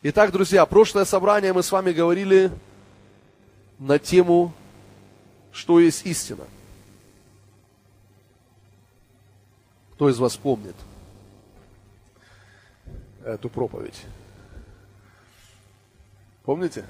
Итак, 0.00 0.30
друзья, 0.30 0.64
прошлое 0.64 1.04
собрание 1.04 1.52
мы 1.52 1.64
с 1.64 1.72
вами 1.72 1.90
говорили 1.90 2.52
на 3.80 3.98
тему, 3.98 4.54
что 5.50 5.80
есть 5.80 6.06
истина. 6.06 6.44
Кто 9.94 10.08
из 10.08 10.18
вас 10.20 10.36
помнит 10.36 10.76
эту 13.24 13.48
проповедь? 13.48 14.00
Помните? 16.44 16.84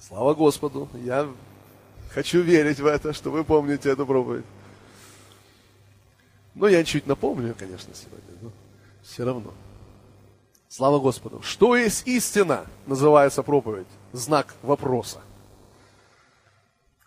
Слава 0.00 0.34
Господу! 0.34 0.88
Я 0.94 1.32
хочу 2.10 2.40
верить 2.40 2.80
в 2.80 2.86
это, 2.86 3.12
что 3.12 3.30
вы 3.30 3.44
помните 3.44 3.88
эту 3.88 4.04
проповедь. 4.04 4.44
Но 6.56 6.66
я 6.66 6.82
чуть 6.82 7.06
напомню, 7.06 7.54
конечно, 7.56 7.94
сегодня, 7.94 8.36
но 8.40 8.50
все 9.04 9.24
равно. 9.24 9.54
Слава 10.74 10.98
Господу. 11.00 11.42
Что 11.42 11.76
есть 11.76 12.08
истина, 12.08 12.64
называется 12.86 13.42
проповедь. 13.42 13.86
Знак 14.12 14.54
вопроса. 14.62 15.20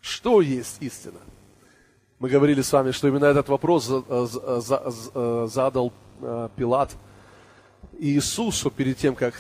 Что 0.01 0.39
есть 0.39 0.77
истина? 0.81 1.17
Мы 2.20 2.29
говорили 2.29 2.61
с 2.61 2.71
вами, 2.71 2.91
что 2.91 3.07
именно 3.07 3.25
этот 3.25 3.49
вопрос 3.49 3.85
задал 5.51 5.93
э, 6.21 6.49
Пилат 6.55 6.95
Иисусу 7.97 8.70
перед 8.70 8.99
тем, 8.99 9.15
как 9.15 9.33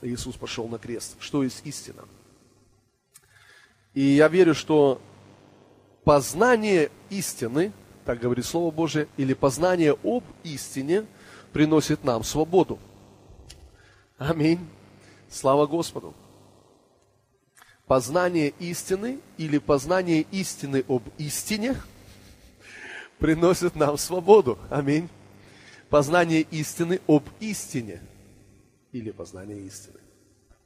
Иисус 0.00 0.36
пошел 0.36 0.68
на 0.68 0.78
крест. 0.78 1.16
Что 1.18 1.42
есть 1.42 1.62
истина? 1.64 2.04
И 3.92 4.02
я 4.02 4.28
верю, 4.28 4.54
что 4.54 5.00
познание 6.04 6.92
истины, 7.10 7.72
так 8.04 8.20
говорит 8.20 8.44
Слово 8.44 8.70
Божие, 8.70 9.08
или 9.16 9.34
познание 9.34 9.96
об 10.04 10.22
истине– 10.44 11.06
приносит 11.54 12.02
нам 12.02 12.24
свободу. 12.24 12.78
Аминь. 14.18 14.58
Слава 15.30 15.66
Господу. 15.66 16.12
Познание 17.86 18.52
истины 18.58 19.20
или 19.38 19.58
познание 19.58 20.26
истины 20.32 20.84
об 20.88 21.04
истине 21.16 21.76
приносит 23.18 23.76
нам 23.76 23.96
свободу. 23.96 24.58
Аминь. 24.68 25.08
Познание 25.88 26.40
истины 26.40 27.00
об 27.06 27.22
истине 27.38 28.02
или 28.90 29.12
познание 29.12 29.60
истины. 29.60 30.00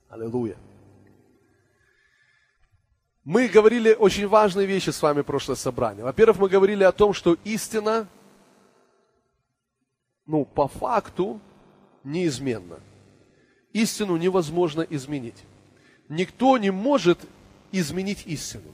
Аллилуйя. 0.09 0.57
Мы 3.25 3.49
говорили 3.49 3.93
очень 3.93 4.27
важные 4.27 4.67
вещи 4.67 4.89
с 4.89 5.03
вами 5.03 5.21
в 5.21 5.27
прошлое 5.27 5.57
собрание. 5.57 6.03
Во-первых, 6.03 6.39
мы 6.39 6.49
говорили 6.49 6.83
о 6.83 6.93
том, 6.93 7.13
что 7.13 7.37
истина 7.45 8.09
ну, 10.29 10.45
по 10.45 10.69
факту 10.69 11.41
неизменно. 12.05 12.79
Истину 13.73 14.17
невозможно 14.17 14.83
изменить. 14.83 15.43
Никто 16.09 16.57
не 16.59 16.71
может 16.71 17.19
изменить 17.73 18.25
истину. 18.27 18.73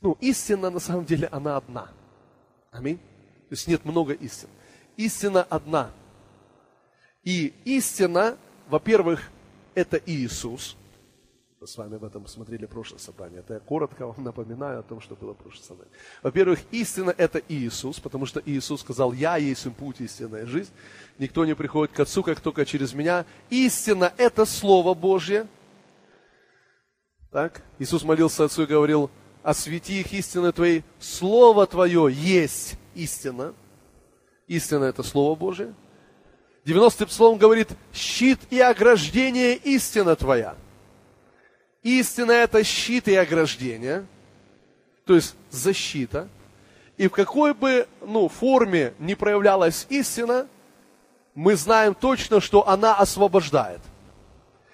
Ну, 0.00 0.16
истина 0.20 0.70
на 0.70 0.80
самом 0.80 1.04
деле, 1.04 1.28
она 1.30 1.56
одна. 1.56 1.88
Аминь. 2.72 2.96
То 2.96 3.52
есть 3.52 3.68
нет 3.68 3.84
много 3.84 4.14
истин. 4.14 4.48
Истина 4.96 5.42
одна. 5.42 5.90
И 7.22 7.52
истина, 7.64 8.36
во-первых, 8.68 9.30
это 9.74 10.00
Иисус– 10.04 10.76
с 11.66 11.76
вами 11.76 11.96
об 11.96 12.04
этом 12.04 12.26
смотрели 12.26 12.66
прошлое 12.66 12.98
собрание. 12.98 13.40
Это 13.40 13.54
я 13.54 13.60
коротко 13.60 14.06
вам 14.06 14.24
напоминаю 14.24 14.80
о 14.80 14.82
том, 14.82 15.00
что 15.00 15.14
было 15.14 15.34
прошлое 15.34 15.64
собрание. 15.64 15.92
Во-первых, 16.22 16.60
истина– 16.70 17.14
это 17.18 17.42
Иисус, 17.48 18.00
потому 18.00 18.26
что 18.26 18.42
Иисус 18.44 18.80
сказал, 18.80 19.12
«Я 19.12 19.36
есть 19.36 19.70
путь, 19.74 20.00
истинная 20.00 20.46
жизнь. 20.46 20.70
Никто 21.18 21.44
не 21.44 21.54
приходит 21.54 21.94
к 21.94 22.00
Отцу, 22.00 22.22
как 22.22 22.40
только 22.40 22.64
через 22.64 22.94
меня». 22.94 23.24
Истина– 23.50 24.12
это 24.16 24.44
Слово 24.44 24.94
Божье. 24.94 25.46
Так? 27.30 27.62
Иисус 27.78 28.02
молился 28.04 28.44
Отцу 28.44 28.62
и 28.62 28.66
говорил, 28.66 29.10
«Освети 29.42 30.00
их 30.00 30.12
истиной 30.12 30.52
Твоей, 30.52 30.84
Слово 30.98 31.66
Твое 31.66 32.08
есть 32.12 32.76
истина». 32.94 33.54
Истина– 34.46 34.84
это 34.86 35.02
Слово 35.02 35.36
Божье. 35.36 35.74
90-й 36.64 37.06
псалом 37.06 37.38
говорит, 37.38 37.68
«Щит 37.92 38.40
и 38.50 38.60
ограждение– 38.60 39.54
истина 39.64 40.16
Твоя». 40.16 40.56
Истина– 41.86 42.32
это 42.32 42.64
щит 42.64 43.06
и 43.06 43.14
ограждение, 43.14 44.04
то 45.04 45.14
есть 45.14 45.36
защита. 45.52 46.28
И 46.96 47.06
в 47.06 47.12
какой 47.12 47.54
бы 47.54 47.86
ну, 48.04 48.26
форме 48.28 48.92
не 48.98 49.14
проявлялась 49.14 49.86
истина, 49.88 50.48
мы 51.36 51.54
знаем 51.54 51.94
точно, 51.94 52.40
что 52.40 52.68
она 52.68 52.96
освобождает. 52.96 53.80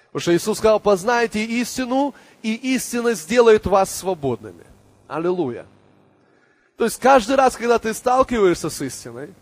Потому 0.07 0.21
что 0.21 0.35
Иисус 0.35 0.57
сказал, 0.57 0.79
познайте 0.79 1.45
истину, 1.45 2.15
и 2.41 2.55
истина 2.73 3.13
сделает 3.13 3.67
вас 3.67 3.95
свободными. 3.95 4.65
Аллилуйя. 5.07 5.67
То 6.77 6.85
есть 6.85 6.99
каждый 6.99 7.35
раз, 7.35 7.55
когда 7.55 7.77
ты 7.77 7.93
сталкиваешься 7.93 8.71
с 8.71 8.81
истиной, 8.81 9.35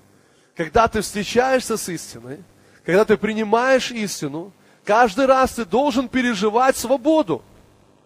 когда 0.57 0.89
ты 0.89 0.99
встречаешься 0.99 1.77
с 1.77 1.87
истиной, 1.87 2.43
когда 2.85 3.05
ты 3.05 3.15
принимаешь 3.15 3.91
истину, 3.91 4.51
каждый 4.83 5.25
раз 5.25 5.51
ты 5.51 5.63
должен 5.63 6.09
переживать 6.09 6.75
свободу. 6.75 7.41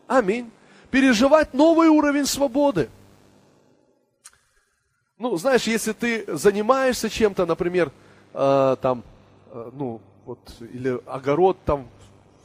Аминь. 0.07 0.51
Переживать 0.91 1.53
новый 1.53 1.87
уровень 1.87 2.25
свободы. 2.25 2.89
Ну, 5.17 5.35
знаешь, 5.37 5.63
если 5.63 5.93
ты 5.93 6.25
занимаешься 6.35 7.09
чем-то, 7.09 7.45
например, 7.45 7.91
э, 8.33 8.75
там, 8.81 9.03
э, 9.51 9.71
ну, 9.73 10.01
вот, 10.25 10.39
или 10.59 10.99
огород 11.05 11.57
там 11.65 11.87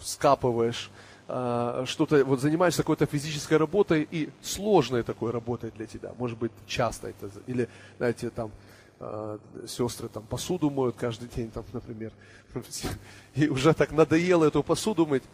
скапываешь, 0.00 0.91
э, 1.28 1.84
что-то, 1.87 2.25
вот 2.25 2.41
занимаешься 2.41 2.82
какой-то 2.82 3.06
физической 3.06 3.56
работой, 3.56 4.06
и 4.10 4.31
сложной 4.41 5.03
такой 5.03 5.32
работой 5.32 5.72
для 5.72 5.87
тебя, 5.87 6.12
может 6.16 6.38
быть, 6.38 6.53
часто 6.66 7.09
это, 7.09 7.31
или, 7.47 7.69
знаете, 7.98 8.31
там, 8.31 8.53
э, 9.00 9.38
сестры 9.66 10.09
там 10.09 10.22
посуду 10.22 10.71
моют 10.71 10.97
каждый 10.97 11.28
день, 11.28 11.50
там, 11.50 11.65
например, 11.72 12.12
и 13.34 13.48
уже 13.48 13.75
так 13.75 13.91
надоело 13.91 14.44
эту 14.44 14.62
посуду 14.62 15.06
мыть, 15.06 15.25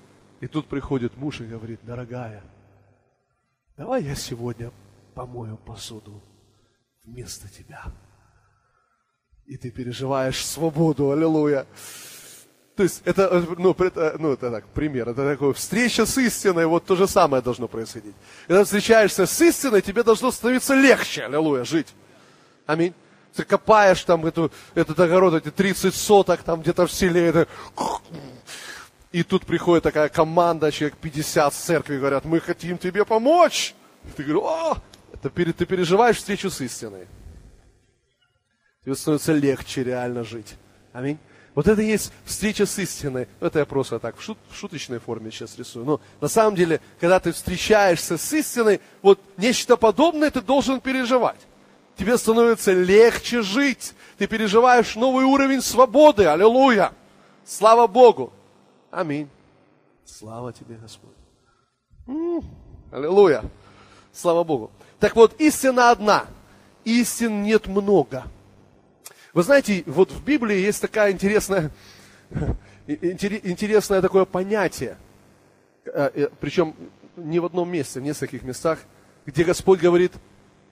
и 0.41 0.47
тут 0.47 0.67
приходит 0.67 1.17
муж 1.17 1.41
и 1.41 1.45
говорит, 1.45 1.81
дорогая, 1.83 2.43
давай 3.77 4.03
я 4.03 4.15
сегодня 4.15 4.71
помою 5.15 5.57
посуду 5.57 6.23
вместо 7.05 7.49
тебя. 7.49 7.85
И 9.47 9.57
ты 9.57 9.71
переживаешь 9.71 10.45
свободу, 10.45 11.13
аллилуйя. 11.13 11.67
То 12.77 12.83
есть 12.83 13.01
это, 13.07 13.43
ну, 13.57 13.75
это, 13.79 14.17
ну, 14.19 14.33
это 14.33 14.51
так, 14.51 14.67
пример, 14.69 15.09
это 15.09 15.27
такой, 15.27 15.55
встреча 15.55 16.05
с 16.05 16.19
истиной, 16.19 16.67
вот 16.67 16.85
то 16.85 16.95
же 16.95 17.09
самое 17.09 17.43
должно 17.43 17.69
происходить. 17.69 18.15
Когда 18.47 18.65
встречаешься 18.65 19.25
с 19.25 19.41
истиной, 19.41 19.81
тебе 19.81 20.03
должно 20.03 20.31
становиться 20.31 20.75
легче, 20.75 21.25
аллилуйя, 21.25 21.65
жить. 21.65 21.95
Аминь. 22.67 22.93
Ты 23.35 23.45
копаешь 23.45 24.03
там 24.03 24.27
эту, 24.27 24.53
этот 24.75 24.99
огород, 25.01 25.35
эти 25.35 25.51
30 25.51 25.95
соток 25.95 26.43
там 26.43 26.61
где-то 26.61 26.87
в 26.87 26.93
селе, 26.93 27.27
это, 27.27 27.49
и 29.17 29.23
тут 29.23 29.47
приходит 29.47 29.83
такая 29.83 30.11
команда, 30.11 30.71
человек 30.71 30.99
50 30.99 31.55
с 31.55 31.57
церкви, 31.57 31.97
говорят, 31.97 32.27
мы 32.27 32.39
хотим 32.39 32.77
тебе 32.77 33.03
помочь. 33.07 33.75
И 34.05 34.11
ты 34.11 34.23
говоришь, 34.23 34.43
о, 34.45 34.77
это 35.11 35.31
ты 35.31 35.65
переживаешь 35.65 36.19
встречу 36.19 36.51
с 36.51 36.61
истиной. 36.61 37.07
Тебе 38.85 38.95
становится 38.95 39.33
легче 39.33 39.85
реально 39.85 40.23
жить. 40.23 40.57
Аминь. 40.93 41.17
Вот 41.55 41.67
это 41.67 41.81
и 41.81 41.87
есть 41.87 42.13
встреча 42.27 42.67
с 42.67 42.79
истиной. 42.79 43.27
Это 43.41 43.61
я 43.61 43.65
просто 43.65 43.99
так 43.99 44.19
в, 44.19 44.23
шут, 44.23 44.37
в 44.51 44.55
шуточной 44.55 44.99
форме 44.99 45.31
сейчас 45.31 45.57
рисую. 45.57 45.87
Но 45.87 46.01
на 46.21 46.29
самом 46.29 46.55
деле, 46.55 46.83
когда 47.01 47.19
ты 47.19 47.33
встречаешься 47.33 48.19
с 48.19 48.33
истиной, 48.35 48.83
вот 49.01 49.19
нечто 49.39 49.79
подобное 49.79 50.31
ты 50.31 50.43
должен 50.43 50.79
переживать. 50.79 51.41
Тебе 51.97 52.19
становится 52.19 52.75
легче 52.75 53.41
жить. 53.41 53.95
Ты 54.19 54.27
переживаешь 54.27 54.95
новый 54.95 55.25
уровень 55.25 55.63
свободы. 55.63 56.27
Аллилуйя. 56.27 56.93
Слава 57.47 57.87
Богу. 57.87 58.35
Аминь. 58.97 59.29
Слава 60.07 60.55
тебе, 60.55 60.77
Господь. 60.77 61.11
м 62.07 62.43
аллилуйя. 62.91 63.45
Слава 64.11 64.43
Богу. 64.43 64.71
Так 64.99 65.15
вот, 65.17 65.39
истина 65.39 65.91
одна. 65.91 66.25
Истин 66.87 67.43
нет 67.43 67.67
много. 67.67 68.25
Вы 69.35 69.43
знаете, 69.43 69.85
вот 69.85 70.11
в 70.13 70.25
Библии 70.25 70.57
есть 70.57 70.81
такая 70.81 71.13
интересная, 71.13 71.71
интересное 72.87 74.01
такое 74.01 74.25
понятие, 74.25 74.97
э, 75.85 76.11
э, 76.15 76.29
причем 76.41 76.75
не 77.17 77.39
в 77.39 77.45
одном 77.45 77.71
месте, 77.71 78.01
в 78.01 78.03
нескольких 78.03 78.45
местах, 78.45 78.79
где 79.27 79.45
Господь 79.45 79.79
говорит, 79.81 80.15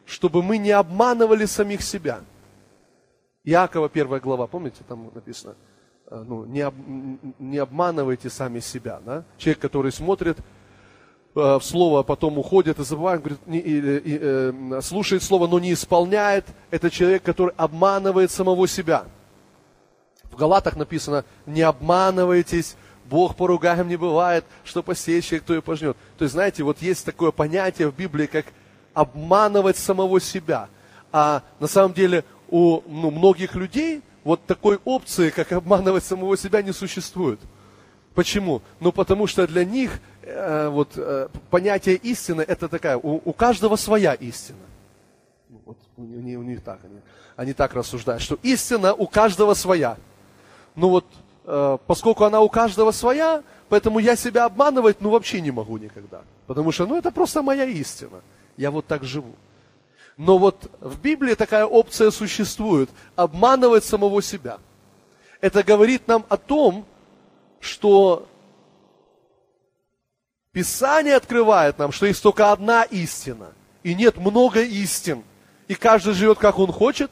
чтобы 0.06 0.42
мы 0.42 0.56
не 0.56 0.70
обманывали 0.70 1.44
самих 1.44 1.82
себя. 1.82 2.22
Иакова 3.42 3.90
первая 3.90 4.22
глава, 4.22 4.46
помните, 4.46 4.82
там 4.88 5.10
написано– 5.14 5.56
ну, 6.26 6.44
не, 6.44 6.60
об, 6.60 6.74
не 7.38 7.58
обманывайте 7.58 8.30
сами 8.30 8.60
себя. 8.60 9.00
Да? 9.04 9.24
Человек, 9.38 9.60
который 9.60 9.92
смотрит 9.92 10.38
э, 10.38 10.42
в 11.34 11.62
слово, 11.62 12.00
а 12.00 12.02
потом 12.02 12.38
уходит 12.38 12.78
и 12.78 12.84
забывает, 12.84 13.20
говорит, 13.20 13.46
не, 13.46 13.58
и, 13.58 13.78
и, 13.78 14.18
э, 14.20 14.80
слушает 14.82 15.22
слово, 15.22 15.46
но 15.46 15.58
не 15.58 15.72
исполняет, 15.72 16.46
это 16.70 16.90
человек, 16.90 17.22
который 17.22 17.54
обманывает 17.56 18.30
самого 18.30 18.68
себя. 18.68 19.04
В 20.30 20.36
Галатах 20.36 20.76
написано, 20.76 21.24
не 21.46 21.62
обманывайтесь, 21.62 22.76
Бог 23.04 23.36
поругаем 23.36 23.88
не 23.88 23.96
бывает, 23.96 24.44
что 24.64 24.82
посеет 24.82 25.24
человек, 25.24 25.44
кто 25.44 25.54
и 25.54 25.60
пожнет. 25.60 25.96
То 26.16 26.24
есть, 26.24 26.32
знаете, 26.32 26.62
вот 26.62 26.80
есть 26.80 27.04
такое 27.04 27.30
понятие 27.30 27.90
в 27.90 27.96
Библии, 27.96 28.26
как 28.26 28.46
обманывать 28.94 29.76
самого 29.76 30.20
себя. 30.20 30.68
А 31.12 31.42
на 31.60 31.66
самом 31.66 31.92
деле 31.92 32.24
у 32.48 32.80
ну, 32.86 33.10
многих 33.10 33.54
людей 33.54 34.02
вот 34.24 34.44
такой 34.46 34.80
опции, 34.84 35.30
как 35.30 35.52
обманывать 35.52 36.04
самого 36.04 36.36
себя, 36.36 36.62
не 36.62 36.72
существует. 36.72 37.38
Почему? 38.14 38.62
Ну, 38.80 38.92
потому 38.92 39.26
что 39.26 39.46
для 39.46 39.64
них 39.64 40.00
э, 40.22 40.68
вот, 40.68 40.92
э, 40.96 41.28
понятие 41.50 41.96
истины 41.96 42.42
это 42.42 42.68
такая, 42.68 42.96
у, 42.96 43.20
у 43.24 43.32
каждого 43.32 43.76
своя 43.76 44.14
истина. 44.14 44.58
Ну, 45.48 45.60
вот 45.66 45.78
у, 45.96 46.02
у, 46.02 46.40
у 46.40 46.42
них 46.42 46.62
так, 46.62 46.78
они, 46.84 47.00
они 47.36 47.52
так 47.52 47.74
рассуждают, 47.74 48.22
что 48.22 48.38
истина 48.42 48.94
у 48.94 49.06
каждого 49.06 49.54
своя. 49.54 49.96
Ну 50.76 50.88
вот, 50.88 51.06
э, 51.44 51.78
поскольку 51.86 52.24
она 52.24 52.40
у 52.40 52.48
каждого 52.48 52.92
своя, 52.92 53.42
поэтому 53.68 53.98
я 53.98 54.16
себя 54.16 54.44
обманывать, 54.44 55.00
ну, 55.00 55.10
вообще 55.10 55.40
не 55.40 55.50
могу 55.50 55.76
никогда. 55.76 56.22
Потому 56.46 56.72
что, 56.72 56.86
ну, 56.86 56.96
это 56.96 57.10
просто 57.10 57.42
моя 57.42 57.64
истина. 57.64 58.20
Я 58.56 58.70
вот 58.70 58.86
так 58.86 59.02
живу. 59.04 59.34
Но 60.16 60.38
вот 60.38 60.70
в 60.80 61.00
Библии 61.00 61.34
такая 61.34 61.66
опция 61.66 62.10
существует– 62.10 62.88
обманывать 63.16 63.84
самого 63.84 64.22
себя. 64.22 64.58
Это 65.40 65.62
говорит 65.62 66.06
нам 66.06 66.24
о 66.28 66.36
том, 66.36 66.86
что 67.60 68.26
Писание 70.52 71.16
открывает 71.16 71.78
нам, 71.78 71.90
что 71.90 72.06
есть 72.06 72.22
только 72.22 72.52
одна 72.52 72.84
истина, 72.84 73.48
и 73.82 73.92
нет 73.92 74.16
много 74.18 74.62
истин. 74.62 75.24
И 75.66 75.74
каждый 75.74 76.14
живет, 76.14 76.38
как 76.38 76.60
он 76.60 76.70
хочет. 76.70 77.10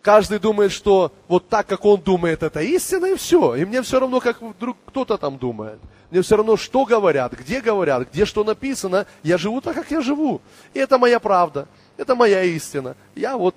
Каждый 0.00 0.38
думает, 0.38 0.72
что 0.72 1.12
вот 1.28 1.48
так, 1.48 1.66
как 1.66 1.84
он 1.84 2.00
думает, 2.00 2.42
это 2.42 2.60
истина, 2.60 3.06
и 3.06 3.16
все. 3.16 3.54
И 3.56 3.64
мне 3.66 3.82
все 3.82 4.00
равно, 4.00 4.20
как 4.20 4.40
вдруг 4.40 4.78
кто-то 4.86 5.18
там 5.18 5.36
думает. 5.36 5.78
Мне 6.10 6.22
все 6.22 6.36
равно, 6.36 6.56
что 6.56 6.84
говорят, 6.84 7.32
где 7.34 7.60
говорят, 7.60 8.08
где 8.10 8.24
что 8.24 8.42
написано. 8.42 9.06
Я 9.22 9.38
живу 9.38 9.60
так, 9.60 9.74
как 9.74 9.90
я 9.90 10.00
живу. 10.00 10.40
И 10.74 10.78
это 10.78 10.98
моя 10.98 11.20
правда. 11.20 11.68
Это 11.96 12.14
моя 12.14 12.42
истина. 12.42 12.96
Я 13.14 13.36
вот, 13.36 13.54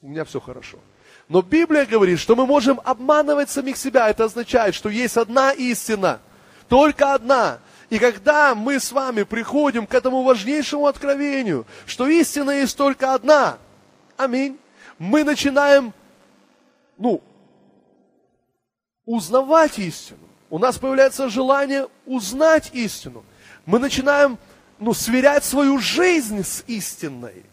у 0.00 0.08
меня 0.08 0.24
все 0.24 0.40
хорошо. 0.40 0.78
Но 1.28 1.42
Библия 1.42 1.86
говорит, 1.86 2.18
что 2.18 2.36
мы 2.36 2.46
можем 2.46 2.80
обманывать 2.84 3.50
самих 3.50 3.76
себя. 3.76 4.08
Это 4.08 4.24
означает, 4.24 4.74
что 4.74 4.88
есть 4.88 5.16
одна 5.16 5.52
истина, 5.52 6.20
только 6.68 7.14
одна. 7.14 7.58
И 7.90 7.98
когда 7.98 8.54
мы 8.54 8.80
с 8.80 8.90
вами 8.92 9.22
приходим 9.22 9.86
к 9.86 9.94
этому 9.94 10.22
важнейшему 10.22 10.86
откровению, 10.86 11.66
что 11.86 12.06
истина 12.06 12.50
есть 12.50 12.76
только 12.76 13.14
одна, 13.14 13.58
аминь, 14.16 14.58
мы 14.98 15.24
начинаем, 15.24 15.92
ну, 16.96 17.22
узнавать 19.04 19.78
истину. 19.78 20.20
У 20.48 20.58
нас 20.58 20.78
появляется 20.78 21.28
желание 21.28 21.88
узнать 22.06 22.70
истину. 22.72 23.24
Мы 23.66 23.78
начинаем 23.78 24.38
ну, 24.82 24.94
сверять 24.94 25.44
свою 25.44 25.78
жизнь 25.78 26.42
с 26.42 26.64
истинной. 26.66 27.44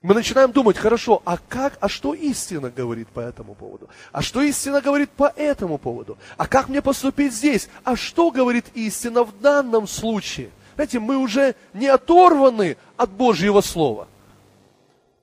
Мы 0.00 0.14
начинаем 0.14 0.50
думать, 0.52 0.78
хорошо, 0.78 1.20
а 1.24 1.36
как, 1.36 1.76
а 1.80 1.88
что 1.88 2.14
истина 2.14 2.70
говорит 2.70 3.08
по 3.08 3.20
этому 3.20 3.54
поводу? 3.54 3.88
А 4.12 4.22
что 4.22 4.40
истина 4.40 4.80
говорит 4.80 5.10
по 5.10 5.32
этому 5.36 5.76
поводу? 5.76 6.16
А 6.36 6.46
как 6.46 6.68
мне 6.68 6.80
поступить 6.80 7.34
здесь? 7.34 7.68
А 7.84 7.96
что 7.96 8.30
говорит 8.30 8.64
истина 8.74 9.24
в 9.24 9.38
данном 9.40 9.86
случае? 9.86 10.50
Знаете, 10.76 11.00
мы 11.00 11.16
уже 11.16 11.54
не 11.74 11.88
оторваны 11.88 12.76
от 12.96 13.10
Божьего 13.10 13.60
Слова. 13.60 14.08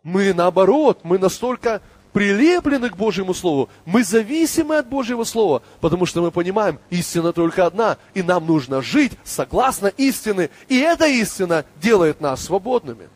Мы 0.03 0.33
наоборот, 0.33 0.99
мы 1.03 1.17
настолько 1.17 1.81
прилеплены 2.15 2.89
к 2.89 2.95
Божьему 2.95 3.33
Слову, 3.33 3.69
мы 3.83 4.01
зависимы 4.05 4.77
от 4.77 4.87
Божьего 4.87 5.25
Слова, 5.25 5.61
потому 5.81 6.05
что 6.05 6.21
мы 6.21 6.31
понимаем, 6.31 6.79
истина 6.89 7.33
только 7.33 7.65
одна, 7.65 7.97
и 8.13 8.23
нам 8.23 8.45
нужно 8.45 8.81
жить 8.81 9.11
согласно 9.25 9.87
истины, 9.87 10.49
и 10.69 10.79
эта 10.79 11.07
истина 11.07 11.65
делает 11.75 12.21
нас 12.21 12.41
свободными. 12.41 13.09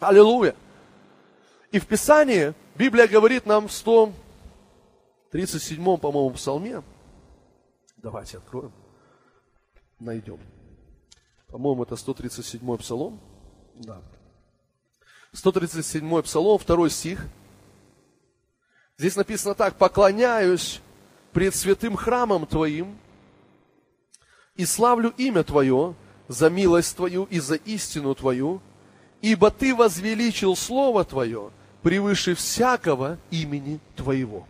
Аллилуйя! 0.00 0.54
И 1.72 1.78
в 1.78 1.86
Писании 1.86 2.52
Библия 2.74 3.08
говорит 3.08 3.46
нам 3.46 3.68
в 3.68 3.70
137-м, 5.32 5.98
по-моему, 5.98 6.28
псалме, 6.32 6.82
давайте 7.96 8.36
откроем, 8.36 8.72
найдем. 9.98 10.40
По-моему, 11.46 11.84
это 11.84 11.94
137-й 11.94 12.78
псалом. 12.80 13.18
Да. 13.76 14.02
137-й 15.32 16.22
псалом, 16.22 16.58
второй 16.58 16.90
стих– 16.90 17.26
Здесь 19.00 19.16
написано 19.16 19.54
так, 19.54 19.76
поклоняюсь 19.76 20.82
пред 21.32 21.54
святым 21.54 21.96
храмом 21.96 22.44
Твоим 22.44 22.98
и 24.56 24.66
славлю 24.66 25.14
имя 25.16 25.42
Твое 25.42 25.94
за 26.28 26.50
милость 26.50 26.96
Твою 26.96 27.24
и 27.30 27.40
за 27.40 27.54
истину 27.54 28.14
Твою, 28.14 28.60
ибо 29.22 29.50
Ты 29.50 29.74
возвеличил 29.74 30.54
Слово 30.54 31.06
Твое 31.06 31.50
превыше 31.80 32.34
всякого 32.34 33.16
имени 33.30 33.80
Твоего. 33.96 34.46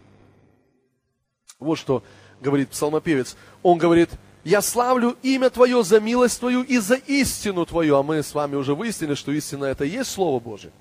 Вот 1.60 1.78
что 1.78 2.02
говорит 2.40 2.70
псалмопевец. 2.70 3.36
Он 3.62 3.78
говорит, 3.78 4.10
я 4.42 4.62
славлю 4.62 5.16
имя 5.22 5.50
Твое 5.50 5.84
за 5.84 6.00
милость 6.00 6.40
Твою 6.40 6.64
и 6.64 6.78
за 6.78 6.96
истину 6.96 7.66
Твою. 7.66 7.98
А 7.98 8.02
мы 8.02 8.20
с 8.20 8.34
вами 8.34 8.56
уже 8.56 8.74
выяснили, 8.74 9.14
что 9.14 9.30
истина 9.30 9.66
это 9.66 9.84
и 9.84 9.90
есть 9.90 10.10
Слово 10.10 10.40
Божие. 10.40 10.72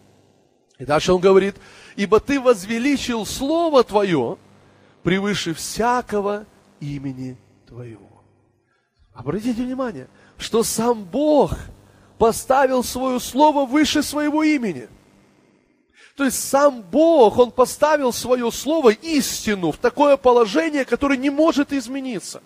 И 0.80 0.86
дальше 0.86 1.12
он 1.12 1.20
говорит, 1.20 1.56
ибо 1.98 2.22
ты 2.22 2.40
возвеличил 2.40 3.26
Слово 3.26 3.84
Твое 3.84 4.38
превыше 5.04 5.54
всякого 5.54 6.46
имени 6.80 7.38
Твоего. 7.68 8.24
Обратите 9.14 9.62
внимание, 9.62 10.08
что 10.38 10.64
сам 10.64 11.04
Бог 11.04 11.54
поставил 12.18 12.84
свое 12.84 13.20
Слово 13.20 13.66
выше 13.66 14.02
своего 14.02 14.42
имени. 14.42 14.88
То 16.16 16.24
есть 16.24 16.42
сам 16.42 16.82
Бог, 16.82 17.38
Он 17.38 17.52
поставил 17.52 18.14
свое 18.14 18.50
Слово, 18.50 18.92
истину, 18.92 19.74
в 19.74 19.78
такое 19.78 20.16
положение, 20.16 20.86
которое 20.86 21.18
не 21.18 21.30
может 21.30 21.74
измениться. 21.74 22.42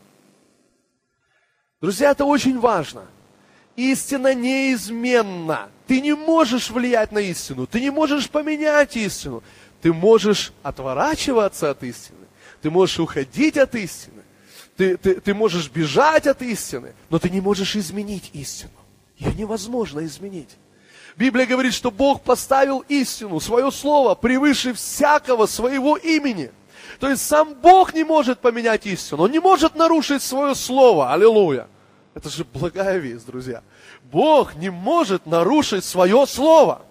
Друзья, 1.82 2.12
это 2.12 2.26
очень 2.26 2.60
важно– 2.60 3.06
истина 3.76 4.34
неизменна. 4.34 5.70
Ты 5.88 6.02
не 6.02 6.16
можешь 6.16 6.70
влиять 6.70 7.12
на 7.12 7.20
истину, 7.20 7.68
ты 7.68 7.82
не 7.82 7.90
можешь 7.90 8.30
поменять 8.30 8.96
истину. 8.96 9.44
Ты 9.84 9.92
можешь 9.92 10.54
отворачиваться 10.64 11.70
от 11.70 11.84
истины, 11.84 12.26
ты 12.62 12.72
можешь 12.72 13.00
уходить 13.00 13.58
от 13.58 13.76
истины, 13.76 14.24
ты, 14.78 14.96
ты, 14.96 15.20
ты 15.20 15.34
можешь 15.34 15.70
бежать 15.70 16.26
от 16.26 16.42
истины, 16.42 16.94
но 17.10 17.20
ты 17.20 17.30
не 17.30 17.42
можешь 17.42 17.76
изменить 17.76 18.30
истину. 18.32 18.72
Ее 19.18 19.34
невозможно 19.34 20.06
изменить. 20.06 20.52
Библия 21.18 21.46
говорит, 21.46 21.74
что 21.74 21.92
Бог 21.92 22.22
поставил 22.22 22.80
истину, 22.88 23.42
свое 23.42 23.74
слово, 23.74 24.16
превыше 24.16 24.74
всякого 24.74 25.48
своего 25.48 25.98
имени. 25.98 26.52
То 27.02 27.10
есть 27.10 27.28
сам 27.28 27.54
Бог 27.54 27.94
не 27.94 28.06
может 28.06 28.40
поменять 28.40 28.86
истину, 28.86 29.24
Он 29.24 29.32
не 29.32 29.40
может 29.40 29.76
нарушить 29.76 30.24
свое 30.24 30.56
слово. 30.56 31.12
Аллилуйя. 31.12 31.68
Это 32.14 32.30
же 32.30 32.46
благая 32.46 32.98
весть, 32.98 33.26
друзья. 33.26 33.64
Бог 34.04 34.56
не 34.56 34.70
может 34.70 35.26
нарушить 35.26 35.84
свое 35.84 36.26
слово. 36.28 36.82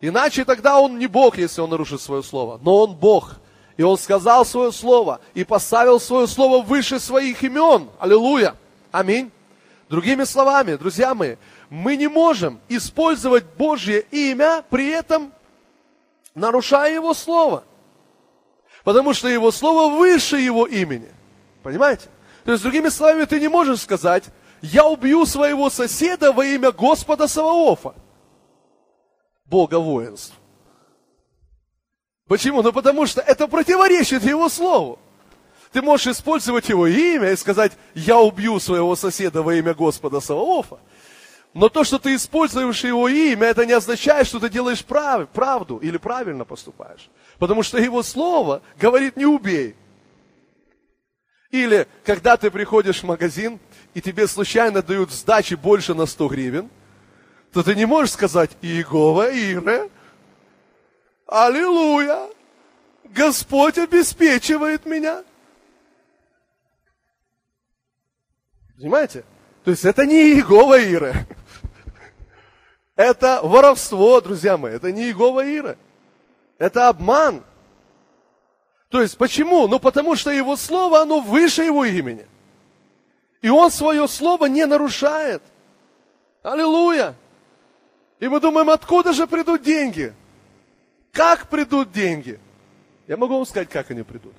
Иначе 0.00 0.44
тогда 0.44 0.80
он 0.80 0.98
не 0.98 1.06
Бог, 1.06 1.38
если 1.38 1.60
он 1.60 1.70
нарушит 1.70 2.00
свое 2.00 2.22
слово. 2.22 2.58
Но 2.62 2.84
он 2.84 2.94
Бог. 2.94 3.36
И 3.76 3.82
он 3.82 3.98
сказал 3.98 4.44
свое 4.44 4.72
слово 4.72 5.20
и 5.34 5.44
поставил 5.44 6.00
свое 6.00 6.26
слово 6.26 6.62
выше 6.62 6.98
своих 6.98 7.42
имен. 7.42 7.88
Аллилуйя. 7.98 8.54
Аминь. 8.90 9.30
Другими 9.88 10.24
словами, 10.24 10.76
друзья 10.76 11.14
мои, 11.14 11.36
мы 11.70 11.96
не 11.96 12.08
можем 12.08 12.60
использовать 12.68 13.44
Божье 13.56 14.00
имя, 14.10 14.64
при 14.68 14.88
этом 14.88 15.32
нарушая 16.34 16.94
Его 16.94 17.14
Слово. 17.14 17.64
Потому 18.84 19.14
что 19.14 19.28
Его 19.28 19.50
Слово 19.50 19.94
выше 19.96 20.38
Его 20.38 20.66
имени. 20.66 21.08
Понимаете? 21.62 22.08
То 22.44 22.52
есть, 22.52 22.62
другими 22.62 22.88
словами, 22.88 23.24
ты 23.24 23.40
не 23.40 23.48
можешь 23.48 23.80
сказать, 23.80 24.24
я 24.62 24.84
убью 24.84 25.26
своего 25.26 25.70
соседа 25.70 26.32
во 26.32 26.44
имя 26.44 26.72
Господа 26.72 27.26
Саваофа, 27.28 27.94
Бога 29.44 29.78
воинств. 29.78 30.34
Почему? 32.26 32.62
Ну 32.62 32.72
потому 32.72 33.06
что 33.06 33.20
это 33.20 33.48
противоречит 33.48 34.22
его 34.22 34.48
слову. 34.48 34.98
Ты 35.72 35.82
можешь 35.82 36.08
использовать 36.08 36.68
его 36.68 36.86
имя 36.86 37.30
и 37.30 37.36
сказать, 37.36 37.72
я 37.94 38.18
убью 38.18 38.58
своего 38.60 38.96
соседа 38.96 39.42
во 39.42 39.54
имя 39.54 39.74
Господа 39.74 40.20
Саваофа. 40.20 40.78
Но 41.54 41.68
то, 41.68 41.84
что 41.84 41.98
ты 41.98 42.14
используешь 42.14 42.84
его 42.84 43.08
имя, 43.08 43.48
это 43.48 43.64
не 43.64 43.72
означает, 43.72 44.26
что 44.26 44.38
ты 44.38 44.48
делаешь 44.48 44.84
прав, 44.84 45.28
правду 45.30 45.78
или 45.78 45.96
правильно 45.96 46.44
поступаешь. 46.44 47.08
Потому 47.38 47.62
что 47.62 47.78
его 47.78 48.02
слово 48.02 48.62
говорит, 48.78 49.16
не 49.16 49.26
убей. 49.26 49.74
Или 51.50 51.88
когда 52.04 52.36
ты 52.36 52.50
приходишь 52.50 53.00
в 53.00 53.06
магазин, 53.06 53.58
и 53.94 54.00
тебе 54.00 54.26
случайно 54.26 54.82
дают 54.82 55.10
сдачи 55.10 55.54
больше 55.54 55.94
на 55.94 56.06
100 56.06 56.28
гривен, 56.28 56.70
то 57.52 57.62
ты 57.62 57.74
не 57.74 57.86
можешь 57.86 58.12
сказать 58.12 58.50
Иегова 58.62 59.30
Ире, 59.30 59.90
Аллилуйя, 61.28 62.30
Господь 63.04 63.76
обеспечивает 63.76 64.86
меня. 64.86 65.22
Понимаете? 68.78 69.24
То 69.64 69.72
есть 69.72 69.84
это 69.84 70.06
не 70.06 70.32
Иегова 70.32 70.82
Ира. 70.82 71.12
Это 72.96 73.40
воровство, 73.42 74.20
друзья 74.20 74.56
мои, 74.56 74.72
это 74.72 74.90
не 74.90 75.04
Иегова 75.04 75.44
Ира. 75.44 75.76
Это 76.58 76.88
обман. 76.88 77.44
То 78.88 79.02
есть 79.02 79.18
почему? 79.18 79.68
Ну 79.68 79.78
потому 79.78 80.16
что 80.16 80.30
его 80.30 80.56
слово, 80.56 81.02
оно 81.02 81.20
выше 81.20 81.62
его 81.62 81.84
имени. 81.84 82.26
И 83.40 83.48
он 83.48 83.70
свое 83.70 84.08
слово 84.08 84.46
не 84.46 84.66
нарушает. 84.66 85.42
Аллилуйя. 86.42 87.14
И 88.20 88.28
мы 88.28 88.40
думаем, 88.40 88.70
откуда 88.70 89.12
же 89.12 89.26
придут 89.26 89.62
деньги? 89.62 90.12
Как 91.12 91.48
придут 91.48 91.92
деньги? 91.92 92.40
Я 93.06 93.16
могу 93.16 93.34
вам 93.34 93.46
сказать, 93.46 93.68
как 93.68 93.90
они 93.90 94.02
придут. 94.02 94.34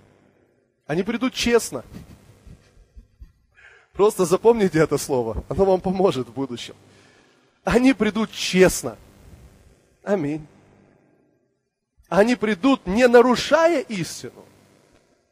Они 0.86 1.04
придут 1.04 1.34
честно. 1.34 1.84
Просто 3.94 4.26
запомните 4.26 4.80
это 4.80 4.98
слово. 4.98 5.44
Оно 5.50 5.66
вам 5.66 5.82
поможет 5.82 6.28
в 6.28 6.34
будущем. 6.34 6.76
Они 7.64 7.94
придут 7.94 8.32
честно. 8.32 8.98
Аминь. 10.04 10.46
Они 12.08 12.36
придут, 12.36 12.88
не 12.88 13.08
нарушая 13.08 13.82
истину. 13.82 14.46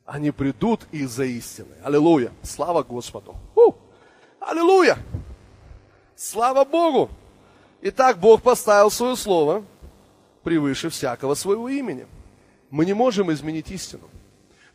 Они 0.08 0.32
придут 0.32 0.88
из-за 0.94 1.26
истины. 1.26 1.76
Аллилуйя. 1.84 2.32
Слава 2.42 2.82
Господу. 2.82 3.36
У! 3.56 3.74
Аллилуйя. 4.40 4.98
Слава 6.16 6.64
Богу. 6.64 7.10
Итак, 7.82 8.18
Бог 8.18 8.42
поставил 8.42 8.90
свое 8.90 9.18
слово 9.18 9.66
превыше 10.44 10.90
всякого 10.90 11.36
своего 11.36 11.68
имени. 11.68 12.08
Мы 12.70 12.86
не 12.86 12.94
можем 12.94 13.34
изменить 13.34 13.70
истину. 13.70 14.04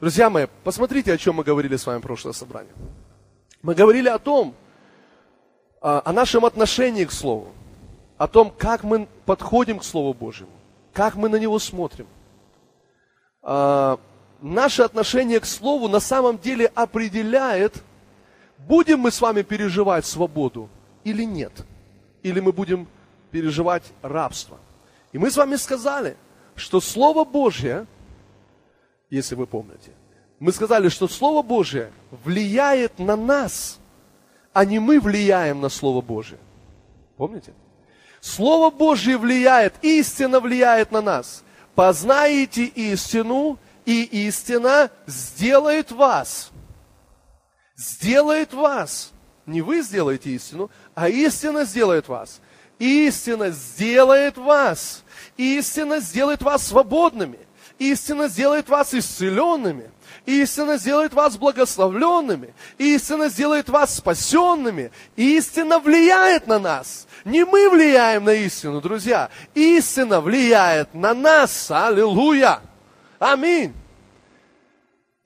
Друзья 0.00 0.28
мои, 0.28 0.48
посмотрите, 0.64 1.14
о 1.14 1.16
чем 1.16 1.36
мы 1.36 1.44
говорили 1.44 1.76
с 1.76 1.86
вами 1.86 2.00
в 2.00 2.02
прошлое 2.02 2.34
собрание. 2.34 2.74
Мы 3.62 3.74
говорили 3.74 4.10
о 4.10 4.18
том, 4.18 4.54
а, 5.80 6.02
о 6.04 6.12
нашем 6.12 6.44
отношении 6.44 7.06
к 7.06 7.10
Слову, 7.10 7.48
о 8.18 8.28
том, 8.28 8.50
как 8.50 8.84
мы 8.84 9.08
подходим 9.24 9.78
к 9.78 9.84
Слову 9.84 10.12
Божьему, 10.12 10.52
как 10.92 11.14
мы 11.14 11.30
на 11.30 11.36
него 11.36 11.58
смотрим. 11.58 12.06
Наше 14.42 14.82
отношение 14.82 15.38
к 15.38 15.46
Слову 15.46 15.86
на 15.86 16.00
самом 16.00 16.36
деле 16.36 16.66
определяет, 16.74 17.80
будем 18.58 18.98
мы 18.98 19.12
с 19.12 19.20
вами 19.20 19.42
переживать 19.42 20.04
свободу 20.04 20.68
или 21.04 21.22
нет, 21.22 21.52
или 22.24 22.40
мы 22.40 22.52
будем 22.52 22.88
переживать 23.30 23.84
рабство. 24.02 24.58
И 25.12 25.18
мы 25.18 25.30
с 25.30 25.36
вами 25.36 25.54
сказали, 25.54 26.16
что 26.56 26.80
Слово 26.80 27.24
Божье, 27.24 27.86
если 29.10 29.36
вы 29.36 29.46
помните, 29.46 29.92
мы 30.40 30.50
сказали, 30.50 30.88
что 30.88 31.06
Слово 31.06 31.42
Божье 31.42 31.92
влияет 32.10 32.98
на 32.98 33.14
нас, 33.14 33.78
а 34.52 34.64
не 34.64 34.80
мы 34.80 34.98
влияем 34.98 35.60
на 35.60 35.68
Слово 35.68 36.00
Божье. 36.00 36.38
Помните? 37.16 37.52
Слово 38.20 38.70
Божье 38.70 39.18
влияет, 39.18 39.74
истина 39.82 40.40
влияет 40.40 40.90
на 40.90 41.00
нас. 41.00 41.44
Познаете 41.76 42.64
истину, 42.64 43.56
и 43.84 44.04
истина 44.26 44.90
сделает 45.06 45.90
вас. 45.90 46.50
Сделает 47.76 48.52
вас. 48.52 49.12
Не 49.46 49.60
вы 49.60 49.82
сделаете 49.82 50.30
истину, 50.30 50.70
а 50.94 51.08
истина 51.08 51.64
сделает 51.64 52.08
вас. 52.08 52.40
Истина 52.78 53.50
сделает 53.50 54.36
вас. 54.36 55.02
Истина 55.36 56.00
сделает 56.00 56.42
вас 56.42 56.66
свободными. 56.66 57.38
Истина 57.78 58.28
сделает 58.28 58.68
вас 58.68 58.94
исцеленными. 58.94 59.90
Истина 60.26 60.76
сделает 60.76 61.12
вас 61.14 61.36
благословленными. 61.36 62.54
Истина 62.78 63.28
сделает 63.28 63.68
вас 63.68 63.96
спасенными. 63.96 64.92
Истина 65.16 65.80
влияет 65.80 66.46
на 66.46 66.58
нас. 66.60 67.08
Не 67.24 67.44
мы 67.44 67.68
влияем 67.68 68.24
на 68.24 68.34
истину, 68.34 68.80
друзья. 68.80 69.30
Истина 69.54 70.20
влияет 70.20 70.94
на 70.94 71.14
нас. 71.14 71.70
Аллилуйя. 71.70 72.60
Аминь. 73.22 73.72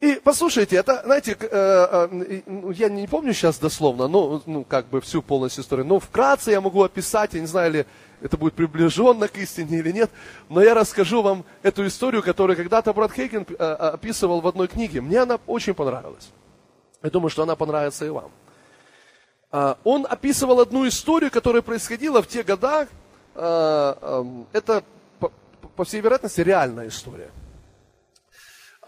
И 0.01 0.21
послушайте, 0.23 0.77
это, 0.77 1.01
знаете, 1.07 1.35
э, 1.41 1.47
э, 1.51 2.43
ну, 2.45 2.71
я 2.71 2.91
не 2.91 3.07
помню 3.07 3.33
сейчас 3.33 3.59
дословно, 3.59 4.07
но, 4.07 4.43
ну, 4.45 4.65
как 4.65 4.87
бы 4.89 5.01
всю 5.01 5.23
полностью 5.23 5.65
историю, 5.65 5.87
но 5.87 5.99
вкратце 5.99 6.51
я 6.51 6.61
могу 6.61 6.83
описать, 6.83 7.33
я 7.33 7.41
не 7.41 7.47
знаю, 7.47 7.73
ли 7.73 7.87
это 8.21 8.37
будет 8.37 8.53
приближенно 8.53 9.29
к 9.29 9.39
истине 9.39 9.79
или 9.79 9.93
нет, 9.93 10.11
но 10.51 10.63
я 10.63 10.75
расскажу 10.75 11.23
вам 11.23 11.47
эту 11.63 11.87
историю, 11.87 12.23
которую 12.23 12.55
когда-то 12.59 12.93
брат 12.93 13.13
Хейген 13.13 13.47
э, 13.49 13.65
описывал 13.65 14.43
в 14.43 14.47
одной 14.47 14.69
книге. 14.69 15.01
Мне 15.01 15.21
она 15.21 15.39
очень 15.47 15.73
понравилась. 15.73 16.29
Я 17.03 17.09
думаю, 17.09 17.31
что 17.31 17.45
она 17.45 17.57
понравится 17.57 18.05
и 18.05 18.11
вам. 18.11 18.31
А, 19.51 19.79
он 19.85 20.07
описывал 20.07 20.61
одну 20.61 20.87
историю, 20.87 21.31
которая 21.31 21.63
происходила 21.63 22.21
в 22.21 22.29
те 22.29 22.43
года. 22.43 22.89
Это, 23.35 24.85
по 25.77 25.85
всей 25.85 26.03
вероятности, 26.03 26.43
реальная 26.43 26.89
история. 26.89 27.31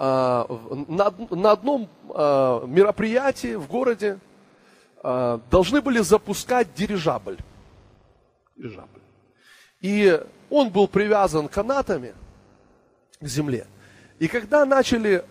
А, 0.00 0.46
на, 0.86 1.12
на 1.30 1.50
одном 1.50 1.88
а, 2.10 2.64
мероприятии 2.66 3.56
в 3.56 3.66
городе 3.66 4.20
а, 5.02 5.40
должны 5.50 5.82
были 5.82 5.98
запускать 5.98 6.72
дирижабль. 6.72 7.36
Дирижабль. 8.54 9.00
И 9.80 10.22
он 10.50 10.70
был 10.70 10.86
привязан 10.86 11.48
канатами 11.48 12.14
к 13.20 13.26
земле. 13.26 13.66
И 14.20 14.28
когда 14.28 14.64
начали, 14.64 15.24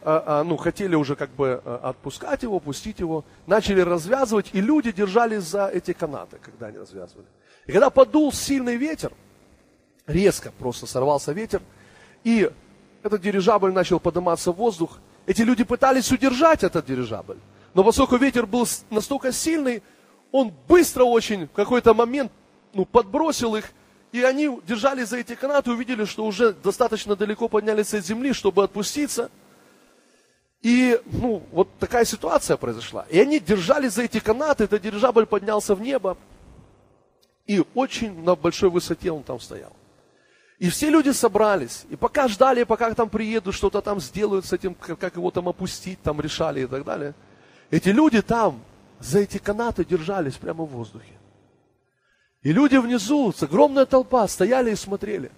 ну, 0.46 0.56
хотели 0.56 0.96
уже 0.96 1.18
как 1.18 1.30
бы 1.32 1.62
отпускать 1.84 2.44
его, 2.44 2.62
пустить 2.62 3.00
его, 3.00 3.26
начали 3.46 3.82
развязывать, 3.82 4.52
и 4.54 4.62
люди 4.62 4.94
держались 4.94 5.44
за 5.44 5.68
эти 5.68 5.92
канаты, 5.92 6.38
когда 6.42 6.68
они 6.68 6.78
развязывали. 6.78 7.28
И 7.66 7.74
когда 7.74 7.90
подул 7.90 8.32
сильный 8.32 8.78
ветер, 8.78 9.12
резко 10.06 10.54
просто 10.58 10.86
сорвался 10.86 11.34
ветер, 11.34 11.62
и 12.24 12.50
этот 13.08 13.22
дирижабль 13.22 13.72
начал 13.72 14.00
подниматься 14.00 14.52
в 14.52 14.56
воздух. 14.56 15.00
Эти 15.26 15.42
люди 15.42 15.64
пытались 15.64 16.12
удержать 16.12 16.64
этот 16.64 16.86
дирижабль. 16.86 17.38
Но 17.74 17.84
поскольку 17.84 18.18
ветер 18.18 18.46
был 18.46 18.68
настолько 18.90 19.32
сильный, 19.32 19.84
он 20.32 20.54
быстро 20.68 21.04
очень 21.04 21.48
в 21.48 21.52
какой-то 21.52 21.94
момент 21.94 22.32
ну, 22.74 22.86
подбросил 22.86 23.56
их, 23.56 23.72
и 24.12 24.22
они 24.22 24.60
держались 24.66 25.10
за 25.10 25.18
эти 25.18 25.36
канаты, 25.36 25.72
увидели, 25.72 26.06
что 26.06 26.26
уже 26.26 26.54
достаточно 26.54 27.16
далеко 27.16 27.48
поднялись 27.48 27.94
от 27.94 28.06
земли, 28.06 28.34
чтобы 28.34 28.64
отпуститься. 28.64 29.30
И, 30.62 31.00
ну, 31.06 31.44
вот 31.52 31.70
такая 31.78 32.04
ситуация 32.04 32.58
произошла. 32.58 33.06
И 33.10 33.20
они 33.20 33.40
держались 33.40 33.94
за 33.94 34.04
эти 34.04 34.20
канаты, 34.20 34.64
этот 34.64 34.82
дирижабль 34.82 35.26
поднялся 35.26 35.76
в 35.76 35.82
небо. 35.82 36.18
И 37.46 37.64
очень 37.76 38.24
на 38.24 38.36
большой 38.36 38.70
высоте 38.70 39.12
он 39.12 39.24
там 39.24 39.40
стоял. 39.40 39.77
И 40.58 40.70
все 40.70 40.90
люди 40.90 41.12
собрались, 41.12 41.86
и 41.90 41.96
пока 41.96 42.28
ждали, 42.28 42.64
пока 42.64 42.92
там 42.96 43.10
приедут, 43.10 43.54
что-то 43.54 43.80
там 43.82 44.00
сделают 44.00 44.46
с 44.46 44.54
этим, 44.54 44.74
как 44.74 45.16
его 45.16 45.30
там 45.30 45.48
опустить, 45.48 46.02
там 46.02 46.20
решали 46.20 46.64
и 46.64 46.66
так 46.66 46.84
далее. 46.84 47.14
Эти 47.70 47.90
люди 47.90 48.22
там 48.24 48.64
за 49.00 49.20
эти 49.20 49.38
канаты 49.38 49.86
держались 49.86 50.36
прямо 50.36 50.66
в 50.66 50.72
воздухе. 50.72 51.14
И 52.42 52.52
люди 52.52 52.78
внизу, 52.78 53.32
огромная 53.40 53.86
толпа, 53.86 54.28
стояли 54.28 54.72
и 54.72 54.76
смотрели. 54.76 55.32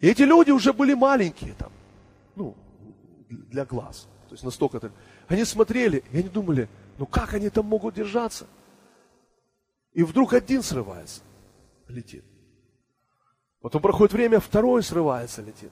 И 0.00 0.08
эти 0.08 0.22
люди 0.22 0.50
уже 0.50 0.74
были 0.74 0.92
маленькие 0.92 1.54
там, 1.54 1.72
ну, 2.36 2.54
для 3.30 3.64
глаз. 3.64 4.06
То 4.28 4.34
есть 4.34 4.44
настолько 4.44 4.80
так. 4.80 4.92
Они 5.28 5.44
смотрели, 5.44 6.04
и 6.12 6.18
они 6.18 6.28
думали, 6.28 6.68
ну 6.98 7.06
как 7.06 7.32
они 7.32 7.48
там 7.48 7.64
могут 7.66 7.94
держаться? 7.94 8.46
И 9.92 10.02
вдруг 10.02 10.34
один 10.34 10.62
срывается, 10.62 11.22
летит. 11.88 12.24
Потом 13.62 13.80
проходит 13.80 14.12
время, 14.12 14.40
второй 14.40 14.82
срывается, 14.82 15.40
летит. 15.40 15.70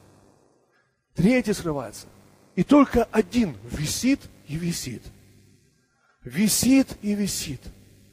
Третий 1.15 1.53
срывается. 1.53 2.07
И 2.55 2.63
только 2.63 3.05
один 3.11 3.57
висит 3.65 4.21
и 4.47 4.55
висит. 4.57 5.03
Висит 6.23 6.97
и 7.03 7.15
висит. 7.15 7.61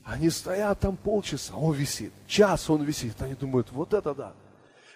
Они 0.04 0.32
стоят 0.32 0.80
там 0.80 0.98
полчаса, 0.98 1.56
он 1.56 1.76
висит. 1.76 2.12
Час 2.26 2.70
он 2.70 2.84
висит. 2.84 3.22
Они 3.22 3.36
думают, 3.36 3.72
вот 3.72 3.94
это 3.94 4.16
да. 4.16 4.34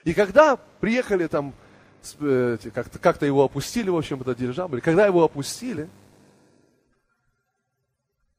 И 0.03 0.15
когда 0.15 0.55
приехали 0.55 1.27
там, 1.27 1.53
э, 2.19 2.57
как-то, 2.73 2.97
как 2.97 3.21
его 3.21 3.43
опустили, 3.43 3.89
в 3.89 3.97
общем, 3.97 4.19
этот 4.21 4.39
дирижабль, 4.39 4.81
когда 4.81 5.05
его 5.05 5.23
опустили, 5.23 5.89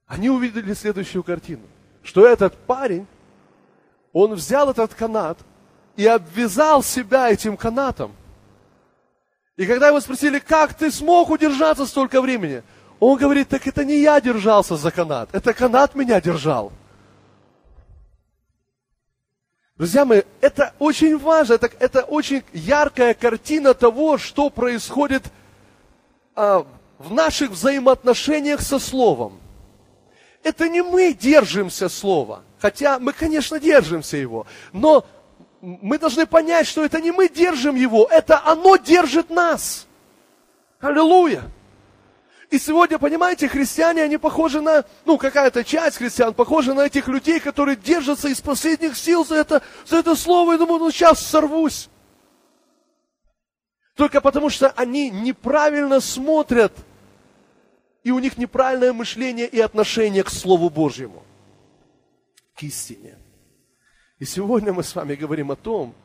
они 0.07 0.29
увидели 0.29 0.75
следующую 0.75 1.23
картину. 1.23 1.63
Что 2.03 2.27
этот 2.27 2.57
парень, 2.67 3.07
он 4.13 4.35
взял 4.35 4.69
этот 4.69 4.93
канат– 4.93 5.39
и 5.97 6.07
обвязал 6.07 6.83
себя 6.83 7.31
этим 7.31 7.57
канатом. 7.57 8.13
И 9.57 9.67
когда 9.67 9.89
его 9.89 10.01
спросили, 10.01 10.39
как 10.39 10.75
ты 10.75 10.91
смог 10.91 11.31
удержаться 11.31 11.87
столько 11.87 12.21
времени, 12.21 12.63
он 13.01 13.19
говорит, 13.19 13.49
так 13.49 13.67
это 13.67 13.85
не 13.85 14.01
я 14.01 14.21
держался 14.21 14.77
за 14.77 14.91
канат, 14.91 15.29
это 15.33 15.53
канат 15.53 15.95
меня 15.95 16.21
держал. 16.21 16.73
Друзья 19.77 20.05
мои, 20.05 20.23
это 20.41 20.73
очень 20.79 21.19
важно, 21.19 21.55
это, 21.55 21.71
это 21.81 22.03
очень 22.03 22.45
яркая 22.53 23.15
картина 23.15 23.75
того, 23.75 24.19
что 24.19 24.49
происходит 24.49 25.25
а, 26.37 26.65
в 26.99 27.13
наших 27.13 27.51
взаимоотношениях 27.51 28.61
со 28.61 28.79
Словом. 28.79 29.41
Это 30.45 30.69
не 30.69 30.83
мы 30.83 31.13
держимся 31.13 31.89
Слова, 31.89 32.43
хотя 32.59 32.99
мы, 32.99 33.13
конечно, 33.13 33.59
держимся 33.59 34.17
его, 34.17 34.47
но 34.73 35.05
мы 35.63 35.97
должны 35.99 36.27
понять, 36.27 36.67
что 36.67 36.85
это 36.85 37.01
не 37.01 37.13
мы 37.13 37.29
держим 37.29 37.77
его, 37.77 38.09
это 38.11 38.45
оно 38.45 38.77
держит 38.77 39.31
нас. 39.31 39.87
Аллилуйя. 40.81 41.45
И 42.51 42.59
сегодня, 42.59 42.99
понимаете, 42.99 43.49
христиане, 43.49 44.03
они 44.03 44.19
похожи 44.19 44.61
на, 44.61 44.85
ну, 45.07 45.17
какая-то 45.17 45.65
часть 45.65 45.97
христиан, 45.97 46.35
похожи 46.35 46.75
на 46.75 46.85
этих 46.85 47.09
людей, 47.09 47.41
которые 47.41 47.77
держатся 47.77 48.29
из 48.29 48.41
последних 48.41 48.97
сил 48.97 49.25
за 49.25 49.37
это, 49.37 49.63
за 49.87 49.99
это 49.99 50.17
слово, 50.17 50.55
и 50.55 50.59
думают, 50.59 50.83
ну, 50.83 50.91
сейчас 50.91 51.25
сорвусь. 51.25 51.89
Только 53.95 54.21
потому, 54.21 54.51
что 54.51 54.71
они 54.71 55.11
неправильно 55.11 56.01
смотрят, 56.01 56.73
и 58.03 58.11
у 58.11 58.19
них 58.19 58.37
неправильное 58.37 58.93
мышление 58.93 59.47
и 59.47 59.61
отношение 59.61 60.25
к 60.25 60.31
Слову 60.31 60.71
Божьему, 60.71 61.23
к 62.55 62.65
истине. 62.65 63.17
И 64.23 64.25
сегодня 64.25 64.73
мы 64.73 64.85
с 64.85 64.95
вами 64.95 65.17
говорим 65.17 65.51
о 65.51 65.57
том, 65.57 65.97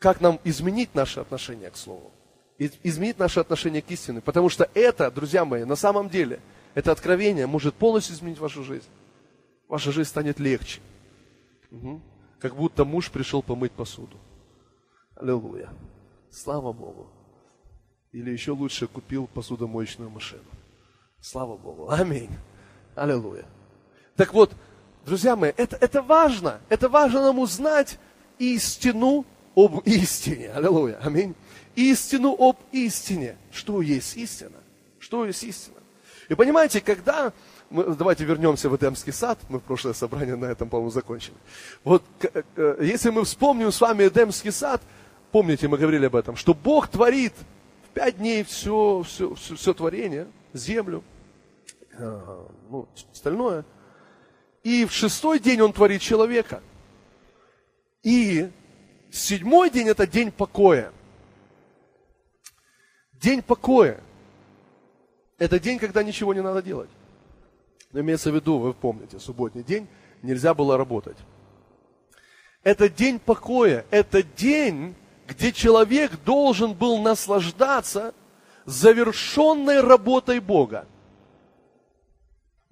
как 0.00 0.20
нам 0.20 0.40
изменить 0.42 0.92
наше 0.92 1.20
отношение 1.20 1.70
к 1.70 1.76
Слову, 1.76 2.10
изменить 2.58 3.20
наше 3.20 3.38
отношение 3.38 3.80
к 3.80 3.88
истине. 3.92 4.20
Потому 4.20 4.48
что 4.48 4.68
это, 4.74 5.08
друзья 5.08 5.44
мои, 5.44 5.62
на 5.62 5.76
самом 5.76 6.08
деле, 6.08 6.40
это 6.74 6.90
откровение 6.90 7.46
может 7.46 7.76
полностью 7.76 8.16
изменить 8.16 8.40
вашу 8.40 8.64
жизнь. 8.64 8.88
Ваша 9.68 9.92
жизнь 9.92 10.08
станет 10.08 10.40
легче. 10.40 10.80
Угу. 11.70 12.02
Как 12.40 12.56
будто 12.56 12.84
муж 12.84 13.08
пришел 13.08 13.40
помыть 13.40 13.70
посуду. 13.70 14.16
Аллилуйя. 15.14 15.68
Слава 16.28 16.72
Богу. 16.72 17.06
Или 18.10 18.32
еще 18.32 18.50
лучше 18.50 18.88
купил 18.88 19.28
посудомоечную 19.28 20.10
машину. 20.10 20.50
Слава 21.20 21.56
Богу. 21.56 21.88
Аминь. 21.88 22.30
Аллилуйя. 22.96 23.44
Так 24.16 24.34
вот, 24.34 24.52
Друзья 25.04 25.34
мои, 25.34 25.52
это, 25.56 25.76
это 25.80 26.00
важно. 26.00 26.60
Это 26.68 26.88
важно 26.88 27.22
нам 27.22 27.38
узнать 27.40 27.98
истину 28.38 29.24
об 29.56 29.80
истине. 29.84 30.52
Аллилуйя. 30.52 30.98
Аминь. 31.02 31.34
Истину 31.74 32.36
об 32.38 32.58
истине. 32.70 33.36
Что 33.50 33.82
есть 33.82 34.16
истина? 34.16 34.58
Что 35.00 35.24
есть 35.26 35.42
истина? 35.42 35.78
И 36.28 36.34
понимаете, 36.34 36.80
когда... 36.80 37.32
Мы, 37.70 37.84
давайте 37.94 38.24
вернемся 38.24 38.68
в 38.68 38.76
Эдемский 38.76 39.12
сад. 39.12 39.38
Мы 39.48 39.58
в 39.58 39.62
прошлое 39.62 39.94
собрание 39.94 40.36
на 40.36 40.44
этом, 40.44 40.68
по-моему, 40.68 40.90
закончили. 40.90 41.34
Вот 41.84 42.02
э, 42.22 42.76
если 42.80 43.10
мы 43.10 43.24
вспомним 43.24 43.72
с 43.72 43.80
вами 43.80 44.06
Эдемский 44.06 44.52
сад, 44.52 44.82
помните, 45.32 45.68
мы 45.68 45.78
говорили 45.78 46.06
об 46.06 46.14
этом, 46.14 46.36
что 46.36 46.52
Бог 46.52 46.88
творит 46.88 47.32
в 47.88 47.94
пять 47.94 48.18
дней 48.18 48.44
все, 48.44 49.02
все, 49.06 49.34
все, 49.34 49.56
все 49.56 49.72
творение, 49.72 50.26
землю, 50.52 51.02
э, 51.98 52.20
ну, 52.70 52.86
остальное– 53.10 53.64
и 54.62 54.84
в 54.84 54.92
шестой 54.92 55.38
день 55.38 55.60
он 55.60 55.72
творит 55.72 56.00
человека. 56.00 56.62
И 58.02 58.50
седьмой 59.10 59.70
день 59.70 59.88
это 59.88 60.06
день 60.06 60.30
покоя. 60.30 60.92
День 63.12 63.42
покоя. 63.42 64.00
Это 65.38 65.58
день, 65.58 65.78
когда 65.78 66.02
ничего 66.02 66.34
не 66.34 66.42
надо 66.42 66.62
делать. 66.62 66.90
Но 67.92 68.00
имеется 68.00 68.30
в 68.30 68.34
виду, 68.34 68.58
вы 68.58 68.74
помните, 68.74 69.18
субботний 69.18 69.62
день 69.62 69.88
нельзя 70.22 70.54
было 70.54 70.76
работать. 70.76 71.16
Это 72.62 72.88
день 72.88 73.18
покоя. 73.18 73.84
Это 73.90 74.22
день, 74.22 74.94
где 75.26 75.52
человек 75.52 76.12
должен 76.24 76.74
был 76.74 76.98
наслаждаться 76.98 78.14
завершенной 78.64 79.80
работой 79.80 80.40
Бога. 80.40 80.86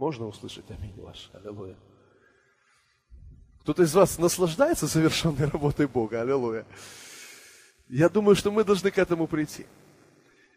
Можно 0.00 0.28
услышать 0.28 0.64
аминь 0.70 0.94
ваш? 0.96 1.30
Аллилуйя. 1.34 1.76
Кто-то 3.60 3.82
из 3.82 3.94
вас 3.94 4.16
наслаждается 4.16 4.88
совершенной 4.88 5.46
работой 5.46 5.86
Бога? 5.86 6.22
Аллилуйя. 6.22 6.64
Я 7.90 8.08
думаю, 8.08 8.34
что 8.34 8.50
мы 8.50 8.64
должны 8.64 8.90
к 8.90 8.96
этому 8.96 9.26
прийти. 9.26 9.66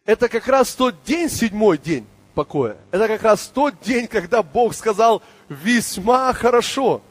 Это 0.05 0.29
как 0.29 0.47
раз 0.47 0.73
тот 0.73 0.95
день, 1.03 1.27
седьмой 1.29 1.77
день 1.77 2.07
покоя. 2.33 2.77
Это 2.89 3.05
как 3.09 3.21
раз 3.23 3.47
тот 3.47 3.81
день, 3.81 4.07
когда 4.07 4.43
Бог 4.43 4.73
сказал 4.73 5.21
весьма 5.49 6.31
хорошо. 6.31 7.01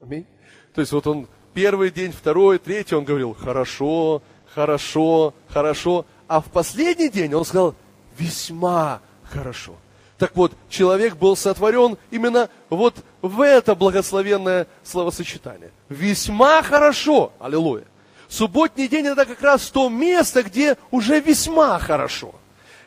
Аминь. 0.00 0.26
То 0.72 0.80
есть 0.80 0.92
вот 0.92 1.06
он 1.06 1.28
первый 1.52 1.90
день, 1.90 2.10
второй, 2.10 2.58
третий, 2.58 2.94
он 2.94 3.04
говорил 3.04 3.34
хорошо, 3.34 4.22
хорошо, 4.46 5.34
хорошо. 5.48 6.06
А 6.26 6.40
в 6.40 6.50
последний 6.50 7.10
день 7.10 7.34
он 7.34 7.44
сказал 7.44 7.74
весьма 8.16 9.02
хорошо. 9.24 9.76
Так 10.18 10.34
вот, 10.34 10.52
человек 10.68 11.16
был 11.16 11.36
сотворен 11.36 11.96
именно 12.10 12.50
вот 12.70 12.96
в 13.22 13.40
это 13.40 13.76
благословенное 13.76 14.66
словосочетание. 14.82 15.70
Весьма 15.88 16.60
хорошо. 16.62 17.32
Аллилуйя. 17.38 17.84
Субботний 18.26 18.88
день 18.88 19.06
это 19.06 19.24
как 19.24 19.40
раз 19.40 19.70
то 19.70 19.88
место, 19.88 20.42
где 20.42 20.76
уже 20.90 21.20
весьма 21.20 21.78
хорошо. 21.78 22.34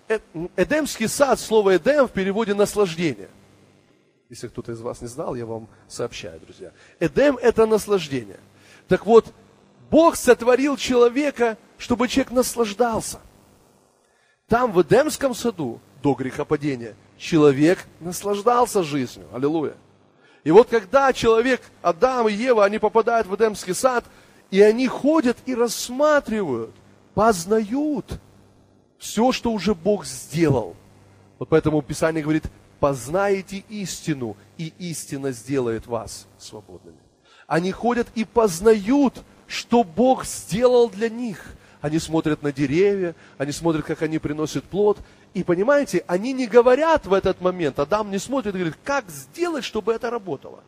Э, 0.10 0.20
Эдемский 0.58 1.08
сад, 1.08 1.39
слово 1.39 1.78
Эдем 1.78 2.08
в 2.08 2.12
переводе 2.12 2.54
наслаждение. 2.54 3.30
Если 4.30 4.50
кто-то 4.50 4.74
из 4.74 4.82
вас 4.82 5.02
не 5.02 5.08
знал, 5.08 5.34
я 5.36 5.46
вам 5.46 5.70
сообщаю, 5.88 6.39
друзья. 6.41 6.72
Эдем 7.00 7.38
это 7.38 7.65
наслаждение. 7.65 8.39
Так 8.89 9.06
вот, 9.06 9.34
Бог 9.89 10.17
сотворил 10.17 10.76
человека, 10.76 11.58
чтобы 11.78 12.10
человек 12.10 12.32
наслаждался. 12.32 13.20
Там, 14.48 14.74
в 14.74 14.82
Эдемском 14.82 15.34
саду, 15.34 15.80
до 16.04 16.13
грехопадения, 16.13 16.96
человек 17.22 17.86
наслаждался 18.00 18.84
жизнью. 18.84 19.28
Аллилуйя. 19.32 19.76
И 20.44 20.50
вот 20.50 20.68
когда 20.70 21.14
человек, 21.14 21.62
Адам 21.84 22.28
и 22.28 22.34
Ева, 22.34 22.66
они 22.66 22.80
попадают 22.80 23.28
в 23.28 23.36
Эдемский 23.36 23.76
сад, 23.76 24.04
и 24.50 24.60
они 24.60 24.88
ходят 24.88 25.38
и 25.46 25.54
рассматривают, 25.54 26.76
познают 27.14 28.20
все, 28.98 29.32
что 29.32 29.52
уже 29.52 29.76
Бог 29.76 30.06
сделал. 30.06 30.76
Вот 31.38 31.50
поэтому 31.50 31.82
Писание 31.84 32.24
говорит, 32.24 32.46
познаете 32.80 33.64
истину, 33.70 34.36
и 34.58 34.74
истина 34.80 35.32
сделает 35.32 35.86
вас 35.86 36.28
свободными. 36.40 36.98
Они 37.46 37.72
ходят 37.72 38.08
и 38.16 38.26
познают, 38.26 39.24
что 39.46 39.84
Бог 39.84 40.26
сделал 40.26 40.90
для 40.90 41.10
них. 41.10 41.46
Они 41.82 42.00
смотрят 42.00 42.42
на 42.42 42.52
деревья, 42.52 43.16
они 43.38 43.52
смотрят, 43.52 43.86
как 43.86 44.02
они 44.02 44.20
приносят 44.20 44.64
плод, 44.64 44.98
и 45.34 45.44
понимаете, 45.44 46.04
они 46.08 46.34
не 46.34 46.48
говорят 46.48 47.06
в 47.06 47.13
этот 47.13 47.41
момент, 47.41 47.80
Адам 47.80 48.12
не 48.12 48.20
смотрит 48.20 48.56
и 48.56 48.58
говорит, 48.58 48.78
как 48.84 49.10
сделать, 49.10 49.63
чтобы 49.63 49.94
это 49.94 50.10
работало. 50.10 50.63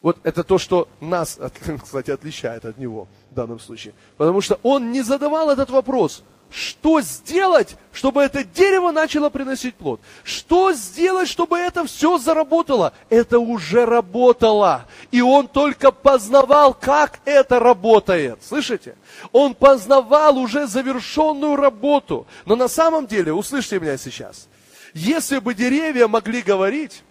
Вот 0.00 0.18
это 0.22 0.44
то, 0.44 0.58
что 0.58 0.88
нас, 1.00 1.38
кстати, 1.82 2.10
отличает 2.10 2.64
от 2.64 2.78
него 2.78 3.08
в 3.30 3.34
данном 3.34 3.58
случае. 3.58 3.94
Потому 4.16 4.40
что 4.40 4.60
он 4.62 4.92
не 4.92 5.02
задавал 5.02 5.50
этот 5.50 5.70
вопрос– 5.70 6.22
что 6.50 7.00
сделать, 7.02 7.76
чтобы 7.92 8.22
это 8.22 8.42
дерево 8.42 8.90
начало 8.90 9.28
приносить 9.28 9.74
плод? 9.74 10.00
Что 10.24 10.72
сделать, 10.72 11.28
чтобы 11.28 11.58
это 11.58 11.84
все 11.84 12.18
заработало? 12.18 12.94
Это 13.10 13.38
уже 13.38 13.84
работало. 13.84 14.86
И 15.10 15.20
он 15.20 15.46
только 15.46 15.92
познавал, 15.92 16.72
как 16.72 17.20
это 17.24 17.58
работает. 17.58 18.38
Слышите? 18.42 18.96
Он 19.32 19.54
познавал 19.54 20.38
уже 20.38 20.66
завершенную 20.66 21.56
работу. 21.56 22.26
Но 22.46 22.56
на 22.56 22.68
самом 22.68 23.06
деле, 23.06 23.32
услышьте 23.32 23.78
меня 23.78 23.98
сейчас, 23.98 24.48
если 24.94 25.38
бы 25.38 25.54
деревья 25.54 26.08
могли 26.08 26.40
говорить, 26.40 27.02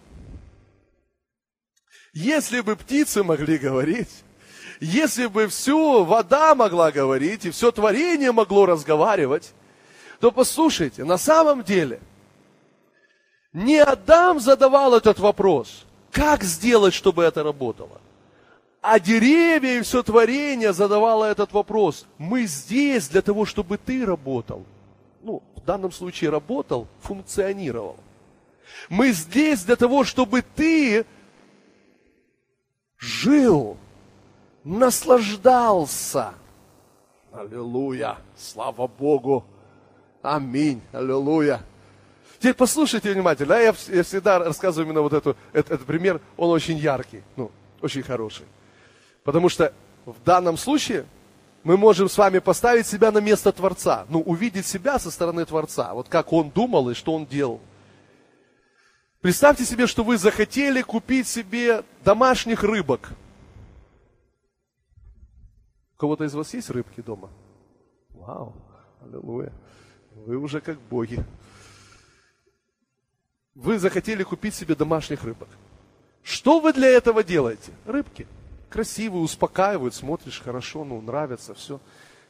если 2.13 2.61
бы 2.61 2.75
птицы 2.75 3.23
могли 3.23 3.59
говорить, 3.59 4.09
если 4.79 5.25
бы 5.27 5.47
все 5.47 6.03
вода 6.03 6.55
могла 6.55 6.91
говорить, 6.91 7.45
и 7.45 7.51
все 7.51 7.71
творение 7.71 8.31
могло 8.31 8.65
разговаривать, 8.65 9.53
то 10.19 10.31
послушайте, 10.31 11.03
на 11.03 11.17
самом 11.17 11.63
деле, 11.63 11.99
не 13.53 13.79
Адам 13.79 14.39
задавал 14.39 14.95
этот 14.95 15.19
вопрос, 15.19 15.85
как 16.11 16.43
сделать, 16.43 16.93
чтобы 16.93 17.23
это 17.23 17.43
работало. 17.43 18.01
А 18.81 18.99
деревья 18.99 19.79
и 19.79 19.81
все 19.81 20.03
творение 20.03 20.73
задавало 20.73 21.25
этот 21.25 21.51
вопрос. 21.51 22.05
Мы 22.17 22.45
здесь 22.45 23.09
для 23.09 23.21
того, 23.21 23.45
чтобы 23.45 23.77
ты 23.77 24.05
работал. 24.05 24.65
Ну, 25.23 25.43
в 25.55 25.65
данном 25.65 25.91
случае 25.91 26.29
работал, 26.29 26.87
функционировал. 27.01 27.97
Мы 28.89 29.11
здесь 29.11 29.63
для 29.63 29.75
того, 29.75 30.03
чтобы 30.03 30.41
ты 30.41 31.05
жил 32.97 33.77
наслаждался. 34.67 36.33
Аллилуйя, 37.31 38.17
слава 38.35 38.87
Богу. 38.87 39.45
Аминь, 40.21 40.81
аллилуйя. 40.91 41.61
Теперь 42.37 42.53
послушайте 42.53 43.11
внимательно. 43.13 43.53
Я, 43.53 43.73
я 43.87 44.03
всегда 44.03 44.39
рассказываю 44.39 44.85
именно 44.85 45.01
вот 45.01 45.13
эту, 45.13 45.35
этот, 45.53 45.71
этот 45.71 45.87
пример, 45.87 46.21
он 46.35 46.49
очень 46.49 46.77
яркий, 46.77 47.23
ну, 47.35 47.51
очень 47.81 48.03
хороший. 48.03 48.45
Потому 49.23 49.49
что 49.49 49.73
в 50.05 50.21
данном 50.23 50.57
случае 50.57 51.05
мы 51.63 51.77
можем 51.77 52.09
с 52.09 52.17
вами 52.17 52.39
поставить 52.39 52.87
себя 52.87 53.11
на 53.11 53.19
место 53.19 53.51
Творца. 53.51 54.05
Ну, 54.09 54.21
увидеть 54.21 54.65
себя 54.65 54.99
со 54.99 55.11
стороны 55.11 55.45
Творца. 55.45 55.93
Вот 55.93 56.09
как 56.09 56.31
он 56.33 56.49
думал 56.49 56.89
и 56.89 56.93
что 56.93 57.13
он 57.13 57.25
делал. 57.25 57.61
Представьте 59.21 59.65
себе, 59.65 59.87
что 59.87 60.03
вы 60.03 60.17
захотели 60.17 60.81
купить 60.81 61.27
себе 61.27 61.83
домашних 62.03 62.63
рыбок. 62.63 63.09
У 65.97 65.99
кого-то 65.99 66.25
из 66.25 66.35
вас 66.35 66.53
есть 66.53 66.69
рыбки 66.69 67.01
дома? 67.01 67.31
Вау, 68.11 68.53
аллилуйя. 69.01 69.51
Вы 70.13 70.37
уже 70.37 70.61
как 70.61 70.79
боги. 70.79 71.25
Вы 73.55 73.79
захотели 73.79 74.21
купить 74.21 74.53
себе 74.53 74.75
домашних 74.75 75.23
рыбок. 75.23 75.49
Что 76.21 76.59
вы 76.59 76.71
для 76.71 76.87
этого 76.87 77.23
делаете? 77.23 77.71
Рыбки. 77.85 78.27
Красивые, 78.69 79.23
успокаивают, 79.23 79.95
смотришь 79.95 80.39
хорошо, 80.39 80.83
ну, 80.83 81.01
нравятся, 81.01 81.55
все. 81.55 81.79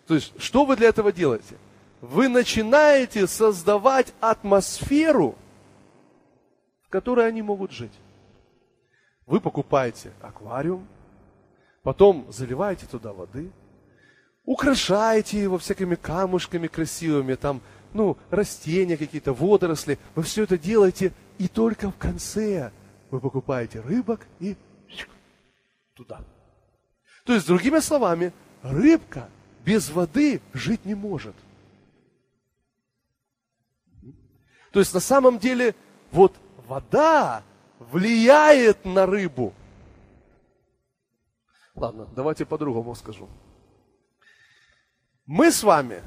То 0.06 0.15
есть, 0.15 0.32
что 0.41 0.63
вы 0.63 0.77
для 0.77 0.88
этого 0.88 1.12
делаете? 1.12 1.58
Вы 1.99 2.30
начинаете 2.30 3.27
создавать 3.27 4.13
атмосферу, 4.21 5.36
в 6.84 6.89
которой 6.89 7.27
они 7.27 7.41
могут 7.41 7.71
жить. 7.71 7.99
Вы 9.25 9.41
покупаете 9.41 10.13
аквариум, 10.21 10.88
потом 11.88 12.30
заливаете 12.34 12.86
туда 12.86 13.13
воды, 13.13 13.50
украшаете 14.43 15.41
его 15.41 15.58
всякими 15.58 15.95
камушками 15.95 16.67
красивыми, 16.67 17.36
там, 17.36 17.62
ну, 17.93 18.17
растения 18.30 18.97
какие-то, 18.97 19.32
водоросли. 19.32 19.97
Вы 20.13 20.23
все 20.23 20.43
это 20.43 20.58
делаете, 20.58 21.13
и 21.38 21.47
только 21.47 21.89
в 21.89 21.95
конце 21.95 22.73
вы 23.10 23.21
покупаете 23.21 23.80
рыбок 23.80 24.28
и 24.41 24.58
туда. 25.93 26.26
То 27.23 27.34
есть, 27.34 27.47
другими 27.47 27.80
словами, 27.80 28.34
рыбка 28.63 29.30
без 29.63 29.89
воды 29.89 30.41
жить 30.52 30.84
не 30.84 30.93
может. 30.93 31.36
То 34.73 34.82
есть, 34.82 34.93
на 34.93 35.00
самом 35.00 35.39
деле, 35.39 35.73
вот 36.12 36.36
вода 36.67 37.43
влияет 37.80 38.84
на 38.84 39.06
рыбу. 39.06 39.54
Ладно, 41.78 42.08
давайте 42.16 42.44
по-другому 42.44 42.96
скажу. 42.96 43.30
Мы 45.28 45.52
с 45.52 45.62
вами 45.62 46.02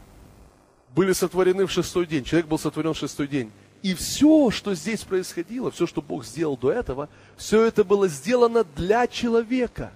были 0.94 1.12
сотворены 1.12 1.66
в 1.66 1.70
шестой 1.70 2.06
день. 2.06 2.24
Человек 2.24 2.48
был 2.48 2.59
сотворен 2.59 2.92
в 2.92 2.98
шестой 2.98 3.28
день. 3.28 3.52
И 3.83 3.94
все, 3.94 4.50
что 4.50 4.74
здесь 4.74 5.04
происходило, 5.04 5.70
все, 5.70 5.87
что 5.87 6.02
Бог 6.02 6.24
сделал 6.24 6.56
до 6.56 6.72
этого, 6.72 7.09
все 7.37 7.64
это 7.64 7.85
было 7.85 8.09
сделано 8.09 8.64
для 8.64 9.06
человека. 9.06 9.92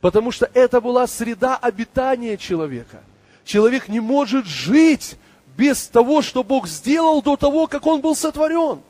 Потому 0.00 0.30
что 0.30 0.50
это 0.54 0.80
была 0.80 1.06
среда 1.06 1.56
обитания 1.56 2.38
человека. 2.38 3.04
Человек 3.44 3.88
не 3.88 4.00
может 4.00 4.46
жить 4.46 5.16
без 5.56 5.86
того, 5.86 6.22
что 6.22 6.42
Бог 6.42 6.66
сделал 6.66 7.20
до 7.20 7.36
того, 7.36 7.66
как 7.66 7.86
он 7.86 8.00
был 8.00 8.16
сотворен. 8.16 8.80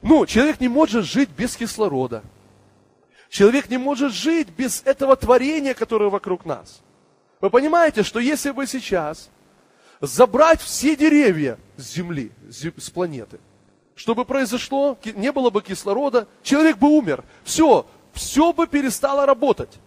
Ну, 0.00 0.24
человек 0.24 0.60
не 0.60 0.68
может 0.68 1.04
жить 1.04 1.28
без 1.28 1.56
кислорода. 1.56 2.22
Человек 3.36 3.68
не 3.68 3.76
может 3.76 4.14
жить 4.14 4.48
без 4.48 4.80
этого 4.86 5.14
творения, 5.14 5.74
которое 5.74 6.08
вокруг 6.08 6.46
нас. 6.46 6.80
Вы 7.42 7.50
понимаете, 7.50 8.02
что 8.02 8.18
если 8.18 8.50
бы 8.50 8.66
сейчас 8.66 9.28
забрать 10.00 10.62
все 10.62 10.96
деревья 10.96 11.58
с 11.76 11.92
Земли, 11.92 12.32
с 12.48 12.88
планеты, 12.88 13.38
чтобы 13.94 14.24
произошло, 14.24 14.98
не 15.04 15.32
было 15.32 15.50
бы 15.50 15.60
кислорода, 15.60 16.26
человек 16.42 16.78
бы 16.78 16.88
умер. 16.88 17.24
Все, 17.44 17.86
все 18.14 18.54
бы 18.54 18.66
перестало 18.66 19.26
работать. 19.26 19.80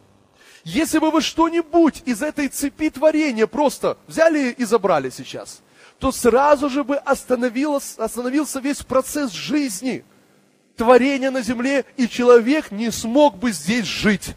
Если 0.64 1.00
бы 1.00 1.10
вы 1.10 1.22
что-нибудь 1.22 2.04
из 2.06 2.22
этой 2.22 2.50
цепи 2.50 2.92
творения 2.92 3.48
просто 3.48 3.98
взяли 4.06 4.52
и 4.52 4.64
забрали 4.64 5.10
сейчас, 5.10 5.64
то 5.98 6.12
сразу 6.12 6.70
же 6.70 6.84
бы 6.84 6.98
остановился 6.98 8.60
весь 8.60 8.84
процесс 8.84 9.32
жизни, 9.32 10.06
творения 10.80 11.30
на 11.30 11.42
земле, 11.42 11.84
и 11.98 12.08
человек 12.08 12.72
не 12.72 12.90
смог 12.90 13.38
бы 13.38 13.52
здесь 13.52 13.86
жить. 13.86 14.34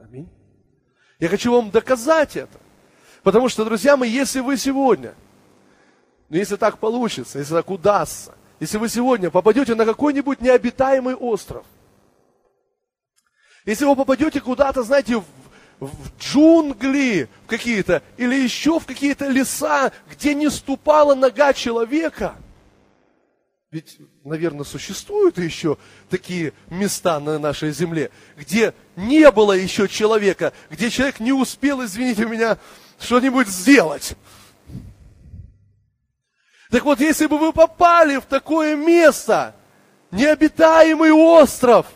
Аминь. 0.00 0.28
Я 1.20 1.28
хочу 1.28 1.52
вам 1.52 1.70
доказать 1.70 2.36
это. 2.36 2.58
Потому 3.22 3.48
что, 3.48 3.64
друзья 3.64 3.96
мои, 3.96 4.10
если 4.10 4.40
вы 4.40 4.56
сегодня, 4.56 5.14
ну 6.28 6.36
если 6.36 6.56
так 6.56 6.78
получится, 6.78 7.38
если 7.38 7.54
так 7.54 7.70
удастся, 7.70 8.34
если 8.58 8.78
вы 8.78 8.88
сегодня 8.88 9.30
попадете 9.30 9.76
на 9.76 9.84
какой-нибудь 9.84 10.40
необитаемый 10.40 11.14
остров, 11.14 11.64
если 13.64 13.84
вы 13.84 13.94
попадете 13.94 14.40
куда-то, 14.40 14.82
знаете, 14.82 15.18
в, 15.18 15.24
в 15.78 16.18
джунгли 16.18 17.28
какие-то, 17.46 18.02
или 18.16 18.34
еще 18.34 18.80
в 18.80 18.86
какие-то 18.86 19.28
леса, 19.28 19.92
где 20.10 20.34
не 20.34 20.50
ступала 20.50 21.14
нога 21.14 21.52
человека. 21.52 22.34
Ведь, 23.74 23.98
наверное, 24.22 24.62
существуют 24.62 25.36
еще 25.36 25.78
такие 26.08 26.52
места 26.70 27.18
на 27.18 27.40
нашей 27.40 27.72
земле, 27.72 28.12
где 28.36 28.72
не 28.94 29.28
было 29.32 29.50
еще 29.50 29.88
человека, 29.88 30.52
где 30.70 30.90
человек 30.90 31.18
не 31.18 31.32
успел, 31.32 31.84
извините 31.84 32.24
меня, 32.24 32.56
что-нибудь 33.00 33.48
сделать. 33.48 34.16
Так 36.70 36.84
вот, 36.84 37.00
если 37.00 37.26
бы 37.26 37.36
вы 37.36 37.52
попали 37.52 38.18
в 38.18 38.26
такое 38.26 38.76
место, 38.76 39.56
необитаемый 40.12 41.10
остров, 41.10 41.86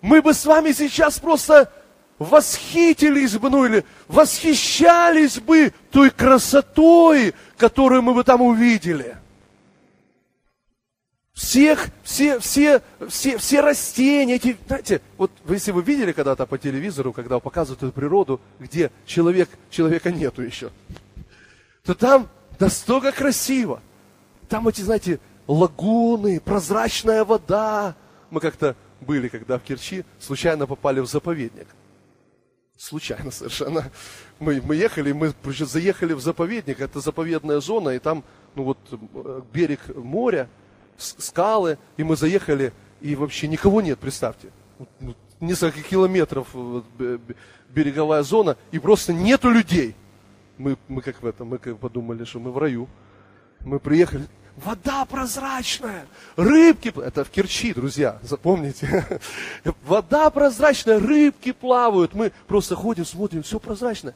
мы 0.00 0.22
бы 0.22 0.34
с 0.34 0.44
вами 0.44 0.72
сейчас 0.72 1.20
просто 1.20 1.72
восхитились 2.18 3.38
бы, 3.38 3.48
ну 3.48 3.64
или 3.64 3.84
восхищались 4.08 5.38
бы 5.38 5.72
той 5.92 6.10
красотой, 6.10 7.32
которую 7.56 8.02
мы 8.02 8.12
бы 8.12 8.24
там 8.24 8.42
увидели. 8.42 9.21
Всех, 11.34 11.88
все, 12.02 12.38
все, 12.40 12.82
все, 13.08 13.38
все 13.38 13.60
растения, 13.60 14.34
эти, 14.34 14.56
знаете, 14.66 15.00
вот 15.16 15.30
если 15.48 15.72
вы 15.72 15.82
видели 15.82 16.12
когда-то 16.12 16.44
по 16.44 16.58
телевизору, 16.58 17.12
когда 17.12 17.38
показывают 17.40 17.82
эту 17.82 17.92
природу, 17.92 18.40
где 18.58 18.90
человек, 19.06 19.48
человека 19.70 20.12
нету 20.12 20.42
еще, 20.42 20.70
то 21.84 21.94
там 21.94 22.28
настолько 22.58 23.12
красиво. 23.12 23.80
Там 24.48 24.68
эти, 24.68 24.82
знаете, 24.82 25.20
лагуны, 25.46 26.38
прозрачная 26.38 27.24
вода. 27.24 27.96
Мы 28.30 28.40
как-то 28.40 28.76
были, 29.00 29.28
когда 29.28 29.58
в 29.58 29.62
Керчи, 29.62 30.04
случайно 30.20 30.66
попали 30.66 31.00
в 31.00 31.06
заповедник– 31.06 31.68
случайно 32.82 33.30
совершенно. 33.30 33.90
Мы, 34.40 34.60
мы 34.60 34.74
ехали, 34.74 35.12
мы 35.12 35.32
заехали 35.44 36.14
в 36.14 36.20
заповедник, 36.20 36.80
это 36.80 37.00
заповедная 37.00 37.60
зона, 37.60 37.90
и 37.90 37.98
там, 37.98 38.24
ну 38.56 38.64
вот, 38.64 38.78
э, 38.90 39.42
берег 39.52 39.80
моря, 39.94 40.48
скалы, 40.96 41.78
и 41.96 42.04
мы 42.04 42.16
заехали, 42.16 42.72
и 43.00 43.14
вообще 43.14 43.48
никого 43.48 43.80
нет, 43.80 43.98
представьте. 43.98 44.50
Ну, 45.00 45.14
несколько 45.40 45.82
километров 45.82 46.48
береговая 47.68 48.22
зона, 48.22 48.56
и 48.70 48.78
просто 48.78 49.12
нету 49.12 49.50
людей. 49.50 49.94
Мы, 50.58 50.76
мы 50.88 51.02
как 51.02 51.22
в 51.22 51.26
этом, 51.26 51.48
мы 51.48 51.58
как 51.58 51.78
подумали, 51.78 52.24
что 52.24 52.38
мы 52.38 52.52
в 52.52 52.58
раю. 52.58 52.88
Мы 53.60 53.78
приехали, 53.78 54.26
Вода 54.56 55.06
прозрачная, 55.06 56.06
рыбки, 56.36 56.92
это 57.00 57.24
в 57.24 57.30
Керчи, 57.30 57.72
друзья, 57.72 58.18
запомните. 58.22 59.06
Вода 59.84 60.28
прозрачная, 60.28 61.00
рыбки 61.00 61.52
плавают. 61.52 62.12
Мы 62.12 62.32
просто 62.46 62.76
ходим, 62.76 63.06
смотрим, 63.06 63.42
все 63.42 63.58
прозрачно. 63.58 64.14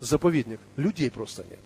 Заповедник, 0.00 0.58
людей 0.74 1.10
просто 1.10 1.44
нет. 1.48 1.60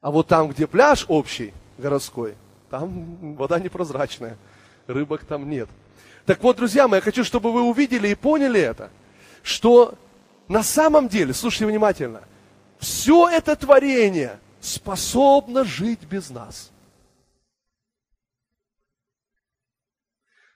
А 0.00 0.10
вот 0.10 0.28
там, 0.28 0.48
где 0.48 0.66
пляж 0.66 1.04
общий, 1.08 1.52
городской, 1.76 2.36
там 2.70 3.34
вода 3.34 3.58
непрозрачная, 3.58 4.36
рыбок 4.86 5.24
там 5.24 5.48
нет. 5.48 5.68
Так 6.26 6.42
вот, 6.42 6.56
друзья 6.56 6.88
мои, 6.88 6.98
я 6.98 7.02
хочу, 7.02 7.24
чтобы 7.24 7.52
вы 7.52 7.62
увидели 7.62 8.08
и 8.08 8.14
поняли 8.14 8.60
это, 8.60 8.90
что 9.42 9.94
на 10.48 10.62
самом 10.62 11.08
деле, 11.08 11.32
слушайте 11.32 11.66
внимательно, 11.66 12.22
все 12.78 13.28
это 13.28 13.56
творение 13.56 14.38
способно 14.60 15.64
жить 15.64 16.04
без 16.04 16.30
нас– 16.30 16.70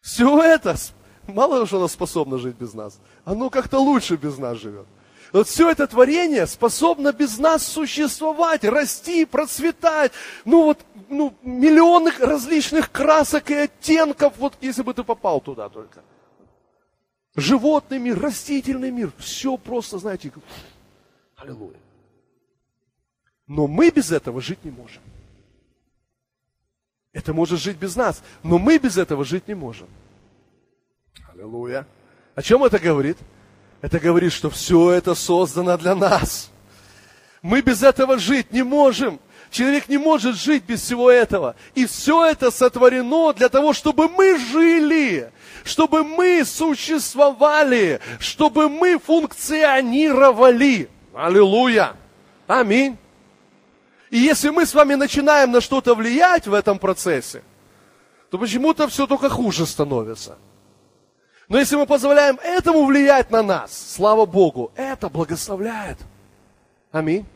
Все 0.03 0.43
это, 0.43 0.77
мало 1.29 1.65
что 1.65 1.79
оно 1.79 1.89
способно 1.89 2.37
жить 2.37 2.57
без 2.57 2.75
нас, 2.75 2.99
оно 3.25 3.49
как-то 3.49 3.79
лучше 3.79 4.17
без 4.17 4.37
нас 4.37 4.59
живет. 4.59 4.87
Вот 5.33 5.49
все 5.49 5.71
это 5.71 5.87
творение 5.87 6.47
способно 6.47 7.13
без 7.13 7.39
нас 7.39 7.67
существовать, 7.67 8.65
расти, 8.65 9.25
процветать. 9.25 10.13
Ну 10.45 10.65
вот, 10.65 10.81
ну, 11.09 11.35
миллионы 11.43 12.13
различных 12.19 12.93
красок 12.93 13.51
и 13.51 13.55
оттенков, 13.55 14.35
вот 14.37 14.55
если 14.61 14.83
бы 14.83 14.93
ты 14.93 15.03
попал 15.03 15.41
туда 15.41 15.71
только. 15.71 16.03
Животный 17.35 17.99
мир, 17.99 18.21
растительный 18.21 18.91
мир, 18.91 19.11
все 19.17 19.57
просто, 19.57 19.99
знаете, 19.99 20.31
аллилуйя. 21.37 21.79
Но 23.47 23.67
мы 23.67 23.91
без 23.91 24.13
этого 24.13 24.43
жить 24.43 24.63
не 24.65 24.71
можем. 24.71 25.03
Это 27.13 27.33
может 27.33 27.59
жить 27.59 27.79
без 27.79 27.97
нас, 27.97 28.23
но 28.43 28.59
мы 28.59 28.79
без 28.79 28.99
этого 28.99 29.25
жить 29.25 29.49
не 29.49 29.55
можем. 29.55 29.89
Аллилуйя. 31.33 31.87
О 32.35 32.43
чем 32.43 32.65
это 32.65 32.79
говорит? 32.79 33.17
Это 33.83 33.99
говорит, 33.99 34.33
что 34.33 34.49
все 34.49 34.93
это 34.93 35.15
создано 35.15 35.77
для 35.77 35.95
нас. 35.97 36.51
Мы 37.43 37.61
без 37.61 37.83
этого 37.83 38.17
жить 38.17 38.53
не 38.53 38.63
можем. 38.63 39.19
Человек 39.51 39.89
не 39.89 39.99
может 39.99 40.37
жить 40.37 40.63
без 40.65 40.81
всего 40.81 41.11
этого. 41.11 41.57
И 41.75 41.85
все 41.87 42.25
это 42.25 42.53
сотворено 42.53 43.33
для 43.33 43.49
того, 43.49 43.73
чтобы 43.73 44.09
мы 44.09 44.39
жили, 44.39 45.33
чтобы 45.65 46.05
мы 46.05 46.45
существовали, 46.45 48.01
чтобы 48.21 48.69
мы 48.69 48.99
функционировали. 48.99 50.89
Аллилуйя! 51.13 51.95
Аминь. 52.47 52.97
И 54.11 54.19
если 54.19 54.51
мы 54.51 54.65
с 54.65 54.75
вами 54.75 54.95
начинаем 54.95 55.51
на 55.51 55.61
что-то 55.61 55.97
влиять 55.97 56.47
в 56.47 56.55
этом 56.55 56.79
процессе, 56.79 57.43
то 58.31 58.39
почему-то 58.39 58.87
все 58.87 59.09
только 59.09 59.29
хуже 59.29 59.67
становится. 59.67 60.39
Но 61.53 61.59
если 61.59 61.77
мы 61.77 61.85
позволяем 61.85 62.39
этому 62.43 62.87
влиять 62.87 63.31
на 63.31 63.43
нас, 63.43 63.93
слава 63.95 64.25
Богу, 64.25 64.73
это 64.75 65.11
благословляет. 65.11 65.99
Аминь. 66.91 67.27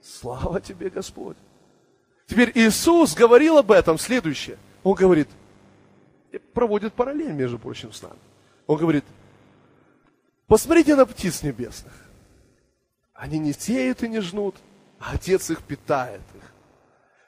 Слава 0.00 0.60
тебе, 0.60 0.88
Господь. 0.88 1.36
Теперь 2.28 2.52
Иисус 2.54 3.12
говорил 3.12 3.58
об 3.58 3.72
этом 3.72 3.98
следующее. 3.98 4.56
Он 4.84 4.94
говорит, 4.94 5.28
проводит 6.54 6.94
параллель, 6.94 7.32
между 7.32 7.58
прочим, 7.58 7.92
с 7.92 8.00
нами. 8.02 8.20
Он 8.68 8.76
говорит, 8.76 9.04
посмотрите 10.46 10.94
на 10.94 11.04
птиц 11.04 11.42
небесных. 11.42 11.92
Они 13.14 13.40
не 13.40 13.52
сеют 13.52 14.04
и 14.04 14.08
не 14.08 14.20
жнут, 14.20 14.54
а 15.00 15.14
Отец 15.14 15.50
их 15.50 15.64
питает 15.64 16.22
их. 16.36 16.52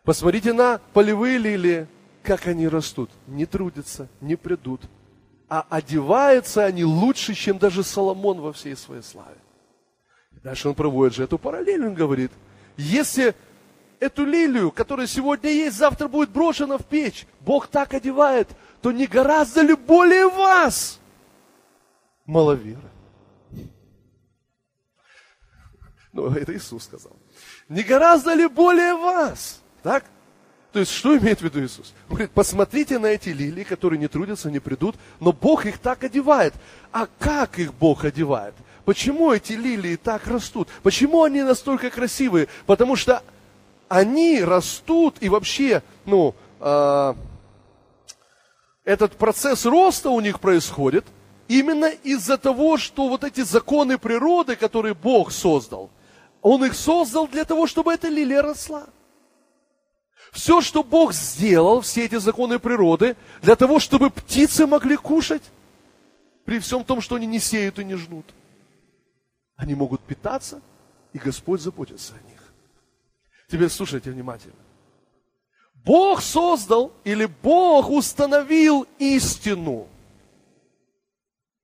Посмотрите 0.04 0.52
на 0.52 0.80
полевые 0.92 1.38
лилии, 1.38 1.88
как 2.22 2.46
они 2.46 2.68
растут. 2.68 3.10
Не 3.26 3.44
трудятся, 3.44 4.06
не 4.20 4.36
придут. 4.36 4.82
А 5.54 5.66
одеваются 5.68 6.64
они 6.64 6.82
лучше, 6.82 7.34
чем 7.34 7.58
даже 7.58 7.84
Соломон 7.84 8.40
во 8.40 8.54
всей 8.54 8.74
своей 8.74 9.02
славе. 9.02 9.36
Дальше 10.42 10.70
он 10.70 10.74
проводит 10.74 11.14
же 11.14 11.24
эту 11.24 11.36
параллель, 11.36 11.84
он 11.84 11.92
говорит, 11.92 12.32
если 12.78 13.34
эту 14.00 14.24
лилию, 14.24 14.70
которая 14.70 15.06
сегодня 15.06 15.50
есть, 15.50 15.76
завтра 15.76 16.08
будет 16.08 16.30
брошена 16.30 16.78
в 16.78 16.86
печь, 16.86 17.26
Бог 17.40 17.66
так 17.66 17.92
одевает, 17.92 18.48
то 18.80 18.92
не 18.92 19.06
гораздо 19.06 19.60
ли 19.60 19.74
более 19.74 20.26
вас 20.30 20.98
маловеры? 22.24 22.90
Ну, 26.14 26.30
это 26.30 26.56
Иисус 26.56 26.84
сказал. 26.84 27.12
Не 27.68 27.82
гораздо 27.82 28.32
ли 28.32 28.48
более 28.48 28.94
вас? 28.94 29.60
Так? 29.82 30.06
То 30.72 30.78
есть, 30.80 30.92
что 30.92 31.16
имеет 31.18 31.40
в 31.40 31.42
виду 31.42 31.62
Иисус? 31.62 31.92
Он 32.08 32.14
говорит, 32.16 32.30
посмотрите 32.30 32.98
на 32.98 33.06
эти 33.06 33.28
лилии, 33.28 33.62
которые 33.62 33.98
не 33.98 34.08
трудятся, 34.08 34.50
не 34.50 34.58
придут, 34.58 34.96
но 35.20 35.32
Бог 35.32 35.66
их 35.66 35.78
так 35.78 36.02
одевает. 36.02 36.54
А 36.92 37.06
как 37.18 37.58
их 37.58 37.74
Бог 37.74 38.04
одевает? 38.04 38.54
Почему 38.86 39.32
эти 39.32 39.52
лилии 39.52 39.96
так 39.96 40.26
растут? 40.26 40.68
Почему 40.82 41.24
они 41.24 41.42
настолько 41.42 41.90
красивые? 41.90 42.48
Потому 42.64 42.96
что 42.96 43.22
они 43.88 44.42
растут 44.42 45.16
и 45.20 45.28
вообще, 45.28 45.82
ну, 46.06 46.34
э, 46.58 47.14
этот 48.84 49.12
процесс 49.16 49.66
роста 49.66 50.08
у 50.08 50.20
них 50.20 50.40
происходит 50.40 51.04
именно 51.48 51.90
из-за 52.02 52.38
того, 52.38 52.78
что 52.78 53.08
вот 53.08 53.24
эти 53.24 53.42
законы 53.42 53.98
природы, 53.98 54.56
которые 54.56 54.94
Бог 54.94 55.32
создал, 55.32 55.90
Он 56.40 56.64
их 56.64 56.74
создал 56.74 57.28
для 57.28 57.44
того, 57.44 57.66
чтобы 57.66 57.92
эта 57.92 58.08
лилия 58.08 58.40
росла. 58.40 58.86
Все, 60.30 60.60
что 60.60 60.82
Бог 60.82 61.12
сделал, 61.12 61.80
все 61.80 62.04
эти 62.04 62.16
законы 62.16 62.58
природы, 62.58 63.16
для 63.42 63.56
того, 63.56 63.78
чтобы 63.78 64.10
птицы 64.10 64.66
могли 64.66 64.96
кушать, 64.96 65.42
при 66.44 66.58
всем 66.58 66.84
том, 66.84 67.00
что 67.00 67.16
они 67.16 67.26
не 67.26 67.38
сеют 67.38 67.78
и 67.78 67.84
не 67.84 67.96
жнут. 67.96 68.26
Они 69.56 69.74
могут 69.74 70.00
питаться, 70.02 70.60
и 71.12 71.18
Господь 71.18 71.60
заботится 71.60 72.14
о 72.14 72.28
них. 72.30 72.40
Теперь 73.48 73.68
слушайте 73.68 74.10
внимательно. 74.10 74.54
Бог 75.84 76.22
создал 76.22 76.92
или 77.04 77.26
Бог 77.26 77.90
установил 77.90 78.86
истину. 78.98 79.88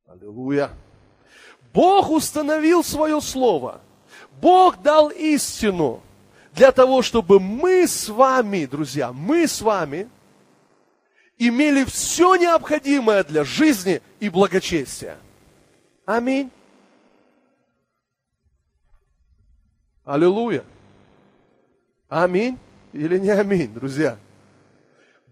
Аллилуйя. 0.06 0.70
Бог 1.72 2.10
установил 2.10 2.82
свое 2.82 3.20
слово. 3.20 3.80
Бог 4.40 4.82
дал 4.82 5.08
истину 5.08 6.02
для 6.58 6.72
того, 6.72 7.02
чтобы 7.02 7.38
мы 7.38 7.86
с 7.86 8.08
вами, 8.08 8.66
друзья, 8.66 9.12
мы 9.12 9.46
с 9.46 9.62
вами 9.62 10.08
имели 11.38 11.84
все 11.84 12.34
необходимое 12.34 13.22
для 13.22 13.44
жизни 13.44 14.02
и 14.18 14.28
благочестия. 14.28 15.18
Аминь. 16.04 16.50
Аллилуйя. 20.04 20.64
Аминь 22.08 22.58
или 22.92 23.18
не 23.18 23.30
аминь, 23.30 23.72
друзья? 23.72 24.18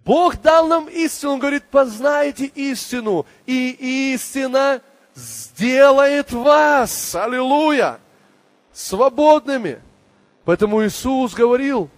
Бог 0.05 0.41
дал 0.41 0.69
нам 0.69 0.87
истину, 0.89 1.33
Он 1.33 1.39
говорит, 1.41 1.65
познайте 1.65 2.45
истину, 2.47 3.27
и 3.47 4.13
истина 4.15 4.81
сделает 5.17 6.31
вас, 6.31 7.17
аллилуйя, 7.17 7.99
свободными. 8.73 9.81
Поэтому 10.47 10.85
Иисус 10.87 11.35
говорил, 11.35 11.91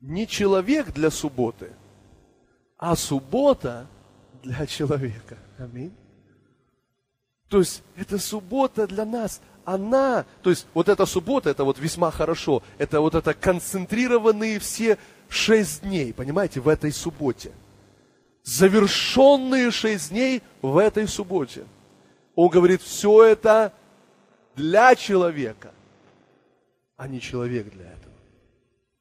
не 0.00 0.28
человек 0.28 0.92
для 0.92 1.10
субботы, 1.10 1.72
а 2.78 2.94
суббота 2.94 3.88
для 4.44 4.64
человека. 4.68 5.38
Аминь. 5.58 5.92
То 7.48 7.58
есть 7.58 7.82
это 7.96 8.16
суббота 8.18 8.86
для 8.86 9.04
нас 9.04 9.42
она, 9.64 10.24
то 10.40 10.50
есть 10.50 10.68
вот 10.72 10.88
эта 10.88 11.04
суббота, 11.04 11.50
это 11.50 11.64
вот 11.64 11.80
весьма 11.80 12.12
хорошо, 12.12 12.62
это 12.78 13.00
вот 13.00 13.16
это 13.16 13.34
концентрированные 13.34 14.60
все 14.60 14.98
шесть 15.28 15.82
дней, 15.82 16.14
понимаете, 16.14 16.60
в 16.60 16.68
этой 16.68 16.92
субботе. 16.92 17.50
Завершенные 18.44 19.72
шесть 19.72 20.10
дней 20.10 20.42
в 20.62 20.78
этой 20.78 21.08
субботе. 21.08 21.64
Он 22.36 22.48
говорит, 22.48 22.82
все 22.82 23.24
это 23.24 23.72
для 24.60 24.94
человека, 24.94 25.72
а 26.96 27.08
не 27.08 27.20
человек 27.20 27.70
для 27.70 27.86
этого. 27.86 28.14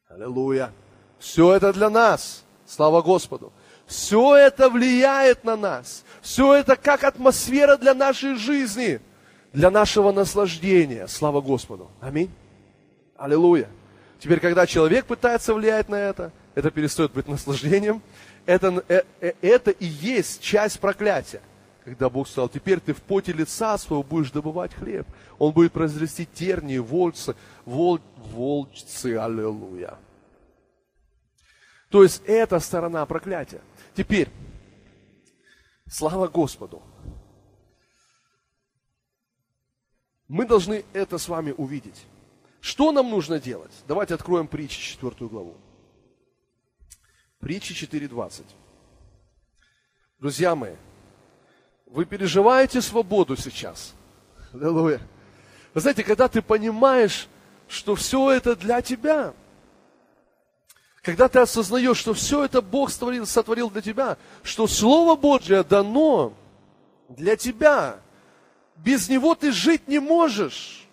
Аллилуйя. 0.08 0.72
Все 1.20 1.54
это 1.54 1.74
для 1.74 1.90
нас. 1.90 2.44
Слава 2.66 3.02
Господу. 3.02 3.52
Все 3.86 4.36
это 4.36 4.70
влияет 4.70 5.44
на 5.44 5.56
нас. 5.56 6.04
Все 6.22 6.56
это 6.56 6.76
как 6.76 7.04
атмосфера 7.04 7.78
для 7.78 7.94
нашей 7.94 8.36
жизни– 8.36 9.02
для 9.54 9.72
нашего 9.72 10.12
наслаждения. 10.12 11.08
Слава 11.08 11.42
Господу. 11.42 11.90
Аминь. 12.00 12.32
Аллилуйя. 13.18 13.70
Теперь, 14.20 14.40
когда 14.40 14.68
человек 14.68 15.06
пытается 15.06 15.54
влиять 15.54 15.90
на 15.90 15.96
это, 15.96 16.32
это 16.56 16.72
перестает 16.72 17.12
быть 17.14 17.28
наслаждением. 17.28 18.02
Это, 18.46 18.84
э, 18.88 19.04
э, 19.22 19.34
это 19.42 19.72
и 19.72 19.86
есть 19.86 20.42
часть 20.42 20.80
проклятия. 20.80 21.42
Когда 21.90 22.08
Бог 22.08 22.28
сказал, 22.28 22.50
теперь 22.50 22.80
ты 22.80 22.94
в 22.94 23.02
поте 23.02 23.32
лица 23.32 23.76
своего 23.80 24.04
будешь 24.04 24.30
добывать 24.30 24.76
хлеб. 24.76 25.08
Он 25.40 25.52
будет 25.52 25.74
произрасти 25.74 26.24
тернии, 26.24 26.78
вольцы, 26.78 27.36
воль, 27.66 28.00
волчцы, 28.16 29.18
аллилуйя. 29.18 29.98
То 31.90 32.04
есть 32.04 32.22
это 32.28 32.60
сторона 32.60 33.04
проклятия. 33.08 33.62
Теперь, 33.96 34.30
слава 35.88 36.28
Господу. 36.28 36.84
Мы 40.28 40.46
должны 40.46 40.86
это 40.94 41.18
с 41.18 41.28
вами 41.28 41.56
увидеть. 41.58 42.06
Что 42.62 42.92
нам 42.92 43.10
нужно 43.10 43.40
делать? 43.40 43.74
Давайте 43.88 44.14
откроем 44.14 44.48
притчи, 44.48 44.80
четвертую 44.80 45.28
главу. 45.28 45.58
Притчи 47.40 47.74
4.20. 47.74 48.44
Друзья 50.20 50.54
мои, 50.54 50.76
вы 51.90 52.06
переживаете 52.06 52.82
свободу 52.82 53.36
сейчас. 53.36 53.94
Аллилуйя. 54.54 55.02
Вы 55.74 55.82
знаете, 55.82 56.04
когда 56.04 56.28
ты 56.28 56.42
понимаешь, 56.42 57.28
что 57.68 57.96
все 57.96 58.32
это 58.32 58.56
для 58.56 58.82
тебя, 58.82 59.34
когда 61.02 61.28
ты 61.28 61.40
осознаешь, 61.40 61.98
что 61.98 62.14
все 62.14 62.44
это 62.44 62.62
Бог 62.62 62.92
сотворил, 62.92 63.26
сотворил 63.26 63.70
для 63.70 63.82
тебя, 63.82 64.18
что 64.44 64.68
Слово 64.68 65.16
Божье 65.16 65.64
дано 65.64 66.34
для 67.08 67.36
тебя, 67.36 68.00
без 68.78 69.10
него 69.10 69.36
ты 69.36 69.52
жить 69.52 69.88
не 69.88 70.00
можешь. 70.00 70.88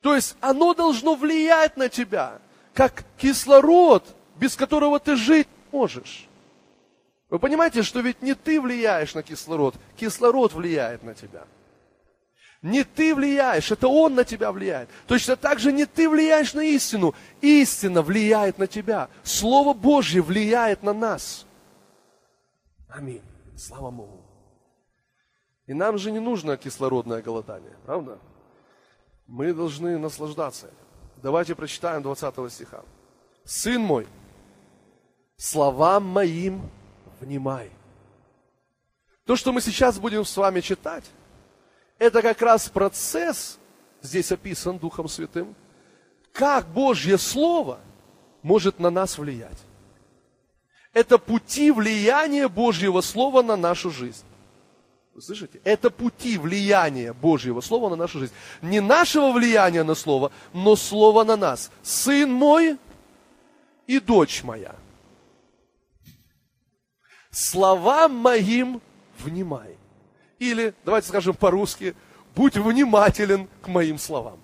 То 0.00 0.14
есть 0.14 0.36
оно 0.40 0.74
должно 0.74 1.14
влиять 1.14 1.76
на 1.76 1.88
тебя, 1.88 2.40
как 2.74 3.04
кислород, 3.16 4.04
без 4.36 4.56
которого 4.56 4.98
ты 5.00 5.16
жить 5.16 5.48
можешь. 5.72 6.27
Вы 7.30 7.38
понимаете, 7.38 7.82
что 7.82 8.00
ведь 8.00 8.22
не 8.22 8.34
ты 8.34 8.60
влияешь 8.60 9.14
на 9.14 9.22
кислород, 9.22 9.74
кислород 9.96 10.54
влияет 10.54 11.02
на 11.02 11.14
тебя. 11.14 11.46
Не 12.62 12.82
ты 12.82 13.14
влияешь, 13.14 13.70
это 13.70 13.86
он 13.86 14.14
на 14.14 14.24
тебя 14.24 14.50
влияет. 14.50 14.88
Точно 15.06 15.36
так 15.36 15.60
же 15.60 15.70
не 15.70 15.86
ты 15.86 16.08
влияешь 16.08 16.54
на 16.54 16.64
истину, 16.64 17.14
истина 17.40 18.02
влияет 18.02 18.58
на 18.58 18.66
тебя. 18.66 19.08
Слово 19.22 19.74
Божье 19.74 20.22
влияет 20.22 20.82
на 20.82 20.92
нас. 20.92 21.46
Аминь. 22.88 23.22
Слава 23.56 23.90
Богу. 23.90 24.24
И 25.66 25.74
нам 25.74 25.98
же 25.98 26.10
не 26.10 26.18
нужно 26.18 26.56
кислородное 26.56 27.20
голодание, 27.20 27.76
правда? 27.84 28.18
Мы 29.26 29.52
должны 29.52 29.98
наслаждаться. 29.98 30.70
Давайте 31.22 31.54
прочитаем 31.54 32.02
20 32.02 32.50
стиха. 32.50 32.82
Сын 33.44 33.80
мой, 33.80 34.06
словам 35.36 36.06
моим 36.06 36.62
внимай. 37.20 37.70
То, 39.24 39.36
что 39.36 39.52
мы 39.52 39.60
сейчас 39.60 39.98
будем 39.98 40.24
с 40.24 40.36
вами 40.36 40.60
читать, 40.60 41.04
это 41.98 42.22
как 42.22 42.40
раз 42.40 42.68
процесс, 42.68 43.58
здесь 44.00 44.32
описан 44.32 44.78
Духом 44.78 45.08
Святым, 45.08 45.54
как 46.32 46.66
Божье 46.68 47.18
Слово 47.18 47.80
может 48.42 48.78
на 48.78 48.90
нас 48.90 49.18
влиять. 49.18 49.58
Это 50.92 51.18
пути 51.18 51.70
влияния 51.70 52.48
Божьего 52.48 53.00
Слова 53.00 53.42
на 53.42 53.56
нашу 53.56 53.90
жизнь. 53.90 54.24
Вы 55.14 55.22
слышите? 55.22 55.60
Это 55.64 55.90
пути 55.90 56.38
влияния 56.38 57.12
Божьего 57.12 57.60
Слова 57.60 57.90
на 57.90 57.96
нашу 57.96 58.20
жизнь. 58.20 58.32
Не 58.62 58.80
нашего 58.80 59.32
влияния 59.32 59.82
на 59.82 59.94
Слово, 59.94 60.30
но 60.52 60.76
Слово 60.76 61.24
на 61.24 61.36
нас. 61.36 61.70
Сын 61.82 62.32
мой 62.32 62.78
и 63.86 63.98
дочь 63.98 64.44
моя. 64.44 64.76
Словам 67.30 68.14
моим 68.14 68.80
внимай. 69.18 69.76
Или, 70.38 70.74
давайте 70.84 71.08
скажем 71.08 71.34
по-русски, 71.34 71.94
будь 72.34 72.56
внимателен 72.56 73.48
к 73.62 73.68
моим 73.68 73.98
словам. 73.98 74.38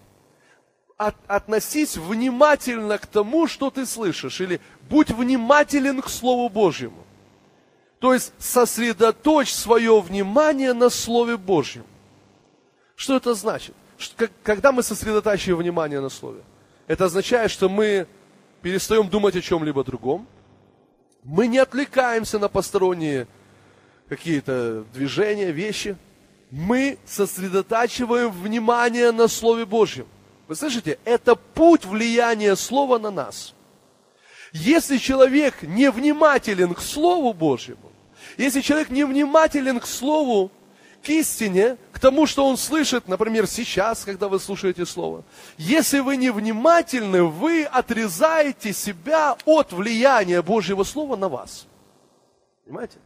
От, 0.96 1.16
относись 1.26 1.96
внимательно 1.96 2.98
к 2.98 3.06
тому, 3.06 3.46
что 3.46 3.70
ты 3.70 3.86
слышишь. 3.86 4.40
Или 4.40 4.60
будь 4.88 5.10
внимателен 5.10 6.02
к 6.02 6.08
Слову 6.08 6.48
Божьему. 6.48 7.04
То 8.00 8.12
есть 8.12 8.32
сосредоточь 8.38 9.52
свое 9.52 10.00
внимание 10.00 10.72
на 10.72 10.90
Слове 10.90 11.36
Божьем. 11.36 11.84
Что 12.96 13.16
это 13.16 13.34
значит? 13.34 13.74
Когда 14.42 14.72
мы 14.72 14.82
сосредотачиваем 14.82 15.58
внимание 15.58 16.00
на 16.00 16.10
Слове? 16.10 16.42
Это 16.86 17.06
означает, 17.06 17.50
что 17.50 17.68
мы 17.68 18.06
перестаем 18.60 19.08
думать 19.08 19.36
о 19.36 19.40
чем-либо 19.40 19.84
другом. 19.84 20.26
Мы 21.24 21.46
не 21.46 21.56
отвлекаемся 21.58 22.38
на 22.38 22.48
посторонние 22.48 23.26
какие-то 24.08 24.84
движения, 24.92 25.52
вещи. 25.52 25.96
Мы 26.50 26.98
сосредотачиваем 27.06 28.30
внимание 28.30 29.10
на 29.10 29.26
Слове 29.26 29.64
Божьем. 29.64 30.06
Вы 30.46 30.54
слышите? 30.54 30.98
Это 31.06 31.34
путь 31.34 31.86
влияния 31.86 32.54
Слова 32.56 32.98
на 32.98 33.10
нас. 33.10 33.54
Если 34.52 34.98
человек 34.98 35.62
не 35.62 35.90
внимателен 35.90 36.74
к 36.74 36.80
Слову 36.80 37.32
Божьему, 37.32 37.90
если 38.36 38.60
человек 38.60 38.90
не 38.90 39.04
внимателен 39.04 39.80
к 39.80 39.86
Слову, 39.86 40.52
к 41.02 41.08
истине, 41.08 41.78
тому, 42.04 42.26
что 42.26 42.46
он 42.46 42.58
слышит, 42.58 43.08
например, 43.08 43.46
сейчас, 43.46 44.04
когда 44.04 44.28
вы 44.28 44.38
слушаете 44.38 44.84
Слово, 44.84 45.24
если 45.56 46.00
вы 46.00 46.18
не 46.18 46.28
внимательны, 46.28 47.22
вы 47.22 47.64
отрезаете 47.64 48.74
себя 48.74 49.38
от 49.46 49.72
влияния 49.72 50.42
Божьего 50.42 50.84
Слова 50.84 51.16
на 51.16 51.30
вас. 51.30 51.66
Понимаете? 52.66 52.98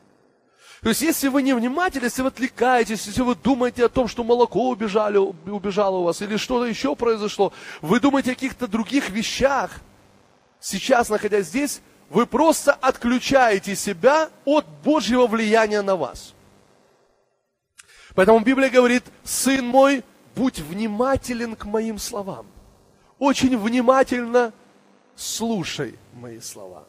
То 0.83 0.89
есть, 0.89 1.03
если 1.03 1.29
вы 1.29 1.43
не 1.43 1.53
внимательны, 1.53 2.07
если 2.07 2.23
вы 2.23 2.29
отвлекаетесь, 2.29 3.07
если 3.07 3.23
вы 3.23 3.37
думаете 3.37 3.85
о 3.85 3.89
том, 3.89 4.09
что 4.09 4.25
молоко 4.25 4.69
убежали, 4.69 5.19
убежало 5.19 5.99
у 5.99 6.03
вас, 6.03 6.21
или 6.21 6.37
что-то 6.37 6.65
еще 6.65 6.97
произошло, 6.97 7.53
вы 7.81 8.01
думаете 8.01 8.33
о 8.33 8.35
каких-то 8.35 8.67
других 8.67 9.11
вещах, 9.11 9.71
сейчас, 10.59 11.09
находясь 11.09 11.47
здесь, 11.47 11.83
вы 12.11 12.27
просто 12.27 12.73
отключаете 12.73 13.77
себя 13.77 14.29
от 14.45 14.67
Божьего 14.83 15.29
влияния 15.29 15.83
на 15.83 15.95
вас. 15.95 16.35
Поэтому 18.19 18.41
Библия 18.41 18.69
говорит, 18.69 19.05
сын 19.23 19.65
мой, 19.65 20.03
будь 20.35 20.59
внимателен 20.59 21.55
к 21.55 21.67
моим 21.67 21.99
словам. 21.99 22.49
Очень 23.21 23.57
внимательно 23.57 24.53
слушай 25.15 25.97
мои 26.15 26.41
слова. 26.41 26.83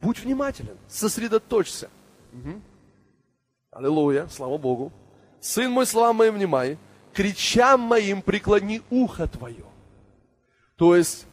Будь 0.00 0.20
внимателен, 0.20 0.78
сосредоточься. 0.86 1.90
Угу. 2.32 2.60
Аллилуйя, 3.72 4.28
слава 4.28 4.56
Богу. 4.56 4.92
Сын 5.40 5.72
мой, 5.72 5.86
слова 5.86 6.12
мои 6.12 6.30
внимай, 6.30 6.78
кричам 7.12 7.80
моим 7.80 8.22
преклони 8.22 8.80
ухо 8.90 9.26
твое. 9.26 9.66
То 10.76 10.94
есть, 10.94 11.26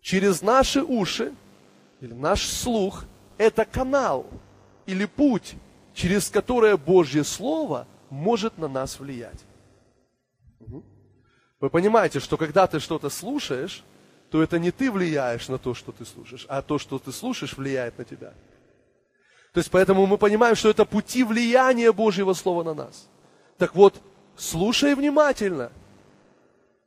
через 0.00 0.40
наши 0.40 0.82
уши, 0.82 1.34
или 2.00 2.14
наш 2.14 2.46
слух, 2.46 3.04
это 3.36 3.66
канал 3.66 4.24
или 4.86 5.04
путь, 5.04 5.54
через 5.92 6.30
которое 6.30 6.78
Божье 6.78 7.22
Слово 7.22 7.86
может 8.10 8.58
на 8.58 8.68
нас 8.68 8.98
влиять. 8.98 9.44
Вы 11.60 11.70
понимаете, 11.70 12.20
что 12.20 12.36
когда 12.36 12.66
ты 12.66 12.80
что-то 12.80 13.08
слушаешь, 13.08 13.82
то 14.30 14.42
это 14.42 14.58
не 14.58 14.70
ты 14.70 14.90
влияешь 14.90 15.48
на 15.48 15.58
то, 15.58 15.74
что 15.74 15.92
ты 15.92 16.04
слушаешь, 16.04 16.46
а 16.48 16.62
то, 16.62 16.78
что 16.78 16.98
ты 16.98 17.12
слушаешь, 17.12 17.56
влияет 17.56 17.98
на 17.98 18.04
тебя. 18.04 18.34
То 19.52 19.60
есть 19.60 19.70
поэтому 19.70 20.04
мы 20.06 20.18
понимаем, 20.18 20.54
что 20.54 20.68
это 20.68 20.84
пути 20.84 21.24
влияния 21.24 21.92
Божьего 21.92 22.34
Слова 22.34 22.62
на 22.62 22.74
нас. 22.74 23.08
Так 23.56 23.74
вот, 23.74 23.94
слушай 24.36 24.94
внимательно. 24.94 25.72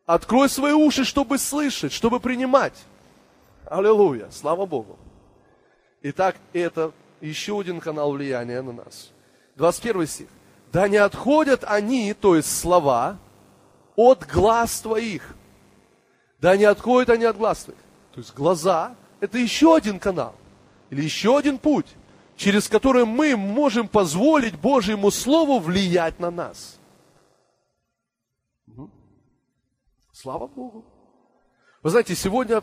Открой 0.05 0.49
свои 0.49 0.73
уши, 0.73 1.03
чтобы 1.03 1.37
слышать, 1.37 1.91
чтобы 1.91 2.19
принимать. 2.19 2.75
Аллилуйя, 3.65 4.29
слава 4.31 4.65
Богу. 4.65 4.99
Итак, 6.01 6.35
это 6.53 6.91
еще 7.21 7.59
один 7.59 7.79
канал 7.79 8.11
влияния 8.11 8.61
на 8.61 8.71
нас. 8.71 9.11
21 9.55 10.07
стих. 10.07 10.27
Да 10.71 10.87
не 10.87 10.97
отходят 10.97 11.63
они, 11.65 12.13
то 12.13 12.35
есть 12.35 12.59
слова, 12.59 13.17
от 13.95 14.25
глаз 14.27 14.81
твоих. 14.81 15.35
Да 16.39 16.55
не 16.55 16.65
отходят 16.65 17.09
они 17.09 17.25
от 17.25 17.37
глаз 17.37 17.63
твоих. 17.63 17.79
То 18.13 18.19
есть 18.19 18.33
глаза– 18.33 18.95
это 19.19 19.37
еще 19.37 19.75
один 19.75 19.99
канал. 19.99 20.35
Или 20.89 21.03
еще 21.03 21.37
один 21.37 21.57
путь 21.57 21.87
через 22.39 22.69
которые 22.69 23.03
мы 23.03 23.35
можем 23.35 23.89
позволить 23.89 24.57
Божьему 24.57 25.11
Слову 25.11 25.59
влиять 25.59 26.19
на 26.19 26.31
нас. 26.31 26.79
Слава 30.13 30.47
Богу. 30.47 30.85
Вы 31.83 31.89
знаете, 31.89 32.15
сегодня, 32.15 32.61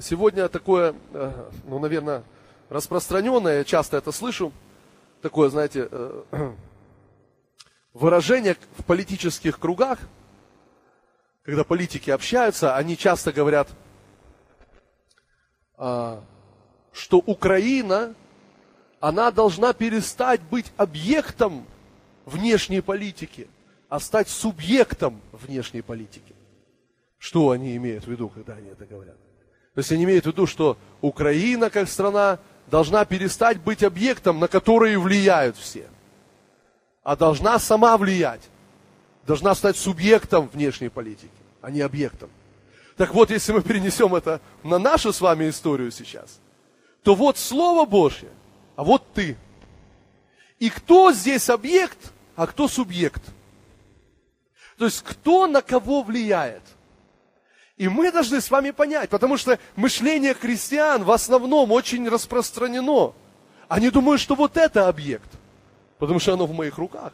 сегодня 0.00 0.48
такое, 0.48 0.96
э, 1.12 1.32
ну, 1.64 1.78
наверное, 1.78 2.24
распространенное, 2.68 3.58
я 3.58 3.64
часто 3.64 3.96
это 3.96 4.10
слышу, 4.10 4.52
такое, 5.22 5.48
знаете, 5.48 5.88
э, 5.90 6.52
выражение 7.94 8.56
в 8.76 8.84
политических 8.84 9.58
кругах, 9.58 9.98
когда 11.44 11.64
политики 11.64 12.10
общаются, 12.10 12.76
они 12.76 12.98
часто 12.98 13.32
говорят, 13.32 13.68
а, 15.76 16.22
что 16.92 17.18
Украина 17.18 18.14
она 19.00 19.30
должна 19.30 19.74
перестать 19.74 20.40
быть 20.42 20.72
объектом 20.78 21.66
внешней 22.24 22.80
политики, 22.80 23.48
а 23.90 24.00
стать 24.00 24.28
субъектом 24.28 25.20
внешней 25.30 25.82
политики. 25.82 26.34
Что 27.18 27.50
они 27.50 27.76
имеют 27.76 28.04
в 28.04 28.10
виду, 28.10 28.30
когда 28.30 28.54
они 28.54 28.70
это 28.70 28.86
говорят? 28.86 29.16
То 29.74 29.80
есть 29.80 29.92
они 29.92 30.04
имеют 30.04 30.24
в 30.24 30.28
виду, 30.28 30.46
что 30.46 30.78
Украина 31.02 31.68
как 31.68 31.88
страна 31.88 32.38
должна 32.68 33.04
перестать 33.04 33.60
быть 33.60 33.82
объектом, 33.82 34.40
на 34.40 34.48
который 34.48 34.96
влияют 34.96 35.58
все, 35.58 35.86
а 37.04 37.14
должна 37.14 37.60
сама 37.60 37.96
влиять, 37.96 38.42
должна 39.24 39.54
стать 39.54 39.76
субъектом 39.76 40.48
внешней 40.48 40.88
политики, 40.88 41.30
а 41.62 41.70
не 41.70 41.80
объектом. 41.80 42.30
Так 42.96 43.14
вот, 43.14 43.30
если 43.30 43.52
мы 43.52 43.62
перенесем 43.62 44.14
это 44.16 44.40
на 44.64 44.78
нашу 44.78 45.12
с 45.12 45.20
вами 45.20 45.48
историю 45.48 45.92
сейчас, 45.92 46.40
то 47.04 47.14
вот 47.14 47.38
Слово 47.38 47.86
Божье– 47.86 48.30
а 48.76 48.82
вот 48.82 49.12
ты. 49.12 49.36
И 50.58 50.70
кто 50.70 51.12
здесь 51.12 51.48
объект, 51.48 52.12
а 52.36 52.46
кто 52.46 52.68
субъект? 52.68 53.22
То 54.78 54.86
есть 54.86 55.02
кто 55.02 55.46
на 55.46 55.62
кого 55.62 56.02
влияет? 56.02 56.62
И 57.76 57.88
мы 57.88 58.12
должны 58.12 58.40
с 58.40 58.50
вами 58.50 58.70
понять, 58.70 59.10
потому 59.10 59.36
что 59.36 59.58
мышление 59.76 60.34
христиан 60.34 61.04
в 61.04 61.10
основном 61.10 61.72
очень 61.72 62.08
распространено. 62.08 63.12
Они 63.68 63.90
думают, 63.90 64.20
что 64.20 64.34
вот 64.34 64.56
это 64.56 64.88
объект, 64.88 65.28
потому 65.98 66.18
что 66.18 66.34
оно 66.34 66.46
в 66.46 66.52
моих 66.52 66.78
руках. 66.78 67.12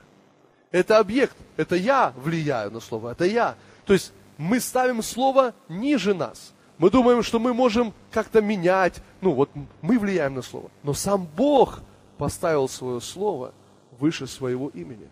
Это 0.71 0.99
объект, 0.99 1.37
это 1.57 1.77
я 1.77 2.13
влияю 2.17 2.71
на 2.71 2.81
слово, 2.81 3.13
это 3.13 3.25
я. 3.25 3.57
То 3.85 3.93
есть 3.93 4.13
мы 4.39 4.61
ставим 4.61 5.03
слово 5.03 5.55
ниже 5.69 6.15
нас. 6.15 6.53
Мы 6.79 6.91
думаем, 6.91 7.23
что 7.23 7.39
мы 7.39 7.53
можем 7.53 7.93
как-то 8.11 8.41
менять. 8.41 9.03
Ну, 9.21 9.33
вот 9.33 9.51
мы 9.83 9.99
влияем 9.99 10.35
на 10.35 10.43
слово. 10.43 10.71
Но 10.83 10.95
сам 10.95 11.27
Бог 11.27 11.81
поставил 12.17 12.69
свое 12.69 13.01
слово 13.01 13.53
выше 13.99 14.27
своего 14.27 14.69
имени. 14.69 15.09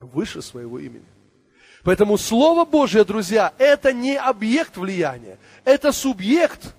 Выше 0.00 0.42
своего 0.42 0.78
имени. 0.78 1.06
Поэтому 1.84 2.16
Слово 2.16 2.64
Божье, 2.64 3.04
друзья, 3.04 3.52
это 3.58 3.92
не 3.92 4.16
объект 4.16 4.76
влияния. 4.76 5.38
Это 5.64 5.92
субъект, 5.92 6.74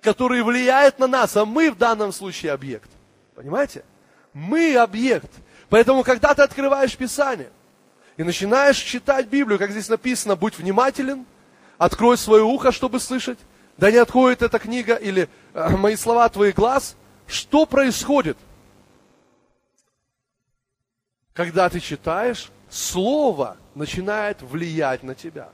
который 0.00 0.42
влияет 0.42 0.98
на 0.98 1.06
нас, 1.06 1.36
а 1.36 1.44
мы 1.44 1.70
в 1.70 1.76
данном 1.76 2.10
случае 2.10 2.52
объект. 2.52 2.90
Понимаете? 3.34 3.84
Мы 4.32 4.76
объект. 4.76 5.30
Поэтому, 5.68 6.02
когда 6.02 6.34
ты 6.34 6.42
открываешь 6.42 6.96
Писание 6.96 7.50
и 8.16 8.22
начинаешь 8.22 8.78
читать 8.78 9.26
Библию, 9.28 9.58
как 9.58 9.70
здесь 9.70 9.88
написано, 9.88 10.36
будь 10.36 10.58
внимателен, 10.58 11.26
открой 11.78 12.18
свое 12.18 12.42
ухо, 12.42 12.72
чтобы 12.72 13.00
слышать, 13.00 13.38
да 13.76 13.90
не 13.90 13.96
отходит 13.96 14.42
эта 14.42 14.58
книга 14.58 14.94
или 14.94 15.28
э, 15.54 15.76
мои 15.76 15.96
слова 15.96 16.24
от 16.26 16.34
твоих 16.34 16.54
глаз, 16.54 16.96
что 17.26 17.66
происходит? 17.66 18.36
Когда 21.32 21.68
ты 21.68 21.80
читаешь, 21.80 22.50
Слово 22.70 23.56
начинает 23.74 24.40
влиять 24.42 25.02
на 25.02 25.16
тебя. 25.16 25.50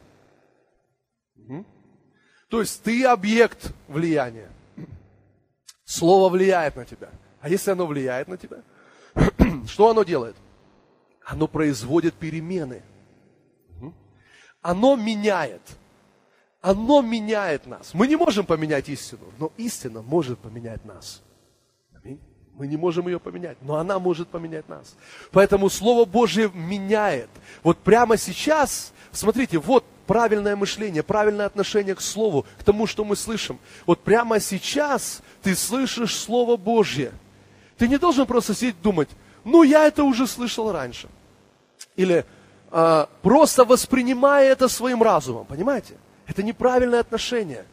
То 2.50 2.60
есть 2.60 2.82
ты 2.82 3.04
объект 3.06 3.72
влияния. 3.88 4.50
Слово 5.84 6.28
влияет 6.28 6.76
на 6.76 6.84
тебя. 6.84 7.08
А 7.46 7.48
если 7.48 7.70
оно 7.70 7.86
влияет 7.86 8.26
на 8.26 8.36
тебя, 8.36 8.56
что 9.68 9.88
оно 9.88 10.02
делает? 10.02 10.34
Оно 11.24 11.46
производит 11.46 12.14
перемены. 12.14 12.82
Оно 14.62 14.96
меняет. 14.96 15.62
Оно 16.60 17.02
меняет 17.02 17.66
нас. 17.66 17.94
Мы 17.94 18.08
не 18.08 18.16
можем 18.16 18.46
поменять 18.46 18.88
истину, 18.88 19.22
но 19.38 19.52
истина 19.58 20.02
может 20.02 20.40
поменять 20.40 20.84
нас. 20.84 21.22
Мы 22.54 22.66
не 22.66 22.76
можем 22.76 23.06
ее 23.06 23.20
поменять, 23.20 23.58
но 23.60 23.76
она 23.76 24.00
может 24.00 24.26
поменять 24.26 24.68
нас. 24.68 24.96
Поэтому 25.30 25.70
Слово 25.70 26.04
Божье 26.04 26.50
меняет. 26.52 27.30
Вот 27.62 27.78
прямо 27.78 28.16
сейчас, 28.16 28.92
смотрите, 29.12 29.58
вот 29.58 29.84
правильное 30.08 30.56
мышление, 30.56 31.04
правильное 31.04 31.46
отношение 31.46 31.94
к 31.94 32.00
Слову, 32.00 32.44
к 32.58 32.64
тому, 32.64 32.88
что 32.88 33.04
мы 33.04 33.14
слышим. 33.14 33.60
Вот 33.86 34.02
прямо 34.02 34.40
сейчас 34.40 35.22
ты 35.42 35.54
слышишь 35.54 36.16
Слово 36.16 36.56
Божье. 36.56 37.12
Ты 37.78 37.88
не 37.88 37.98
должен 37.98 38.26
просто 38.26 38.54
сидеть 38.54 38.76
и 38.80 38.82
думать, 38.82 39.08
ну 39.44 39.62
я 39.62 39.86
это 39.86 40.04
уже 40.04 40.26
слышал 40.26 40.72
раньше. 40.72 41.08
Или 41.96 42.24
э, 42.70 43.06
просто 43.22 43.64
воспринимая 43.64 44.50
это 44.50 44.68
своим 44.68 45.02
разумом, 45.02 45.46
понимаете? 45.46 45.94
Это 46.26 46.42
неправильное 46.42 47.00
отношение. 47.00 47.64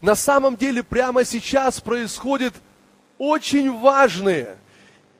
На 0.00 0.14
самом 0.14 0.56
деле 0.56 0.82
прямо 0.82 1.24
сейчас 1.24 1.80
происходит 1.80 2.54
очень 3.18 3.78
важные 3.78 4.56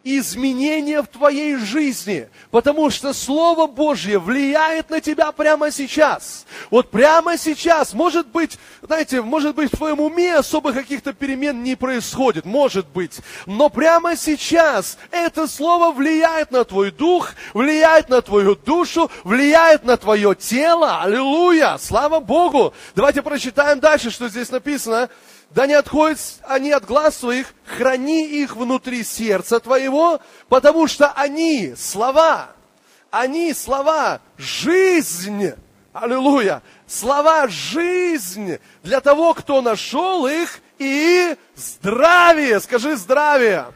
изменения 0.05 1.03
в 1.03 1.07
твоей 1.07 1.57
жизни, 1.57 2.29
потому 2.51 2.91
что 2.91 3.13
Слово 3.13 3.67
Божье 3.67 4.19
влияет 4.19 4.91
на 4.91 5.01
тебя 5.01 5.33
прямо 5.33 5.71
сейчас. 5.71 6.47
Вот 6.71 6.91
прямо 6.91 7.39
сейчас, 7.39 7.93
может 7.93 8.27
быть, 8.27 8.59
знаете, 8.83 9.23
может 9.23 9.55
быть, 9.55 9.73
в 9.73 9.77
твоем 9.77 10.01
уме 10.01 10.37
особо 10.37 10.73
каких-то 10.73 11.13
перемен 11.13 11.63
не 11.63 11.77
происходит, 11.77 12.45
может 12.45 12.87
быть, 12.89 13.21
но 13.47 13.69
прямо 13.69 14.17
сейчас 14.17 14.99
это 15.11 15.47
Слово 15.47 15.93
влияет 15.93 16.51
на 16.51 16.65
твой 16.65 16.91
дух, 16.91 17.33
влияет 17.55 18.09
на 18.09 18.23
твою 18.23 18.57
душу, 18.57 19.11
влияет 19.25 19.85
на 19.85 19.97
твое 19.97 20.35
тело. 20.35 21.03
Аллилуйя! 21.03 21.79
Слава 21.79 22.21
Богу! 22.21 22.75
Давайте 22.95 23.23
прочитаем 23.23 23.81
дальше, 23.81 24.11
что 24.11 24.29
здесь 24.29 24.51
написано 24.51 25.09
да 25.55 25.67
не 25.67 25.75
отходят 25.75 26.19
они 26.43 26.71
от 26.73 26.85
глаз 26.85 27.17
своих, 27.17 27.55
храни 27.67 28.27
их 28.27 28.57
внутри 28.57 29.05
сердца 29.05 29.61
твоего, 29.61 30.21
потому 30.49 30.87
что 30.87 31.13
они 31.13 31.75
слова, 31.77 32.51
они 33.11 33.53
слова, 33.53 34.21
жизнь, 34.39 35.53
аллилуйя, 35.93 36.63
слова 36.87 37.49
жизнь 37.49 38.59
для 38.83 39.01
того, 39.01 39.35
кто 39.35 39.61
нашел 39.61 40.27
их, 40.27 40.61
и 40.79 41.37
здравие, 41.55 42.59
скажи 42.61 42.97
здравие, 42.97 43.67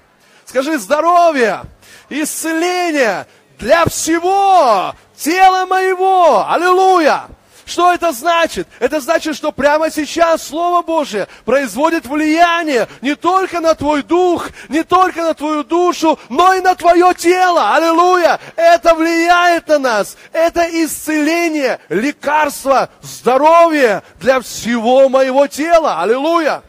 скажи 0.45 0.79
здоровье, 0.79 1.63
исцеление 2.09 3.27
для 3.59 3.85
всего 3.85 4.95
тела 5.17 5.67
моего, 5.67 6.49
аллилуйя. 6.49 7.27
Что 7.67 7.93
это 7.93 8.13
значит? 8.13 8.69
Это 8.79 9.01
значит, 9.01 9.35
что 9.35 9.51
прямо 9.51 9.91
сейчас 9.91 10.47
Слово 10.47 10.83
Божье 10.83 11.27
производит 11.45 12.07
влияние 12.07 12.87
не 13.03 13.17
только 13.17 13.61
на 13.61 13.75
твой 13.75 14.05
дух, 14.05 14.51
не 14.69 14.85
только 14.85 15.23
на 15.23 15.35
твою 15.35 15.65
душу, 15.65 16.17
но 16.29 16.55
и 16.55 16.61
на 16.61 16.77
твое 16.77 17.13
тело. 17.15 17.75
Аллилуйя! 17.75 18.39
Это 18.55 18.95
влияет 18.95 19.67
на 19.67 19.81
нас. 19.81 20.17
Это 20.33 20.65
исцеление, 20.85 21.81
лекарство, 21.89 22.89
здоровье 23.03 24.05
для 24.21 24.41
всего 24.41 25.09
моего 25.09 25.49
тела. 25.49 26.01
Аллилуйя! 26.03 26.63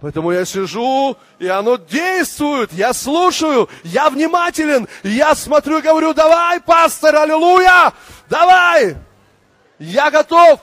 Поэтому 0.00 0.30
я 0.30 0.44
сижу, 0.44 1.16
и 1.40 1.48
оно 1.48 1.76
действует. 1.76 2.72
Я 2.72 2.92
слушаю, 2.92 3.68
я 3.82 4.08
внимателен, 4.08 4.86
я 5.02 5.34
смотрю 5.34 5.78
и 5.78 5.82
говорю, 5.82 6.14
давай, 6.14 6.60
пастор, 6.60 7.16
аллилуйя, 7.16 7.92
давай, 8.28 8.96
я 9.82 10.10
готов. 10.10 10.60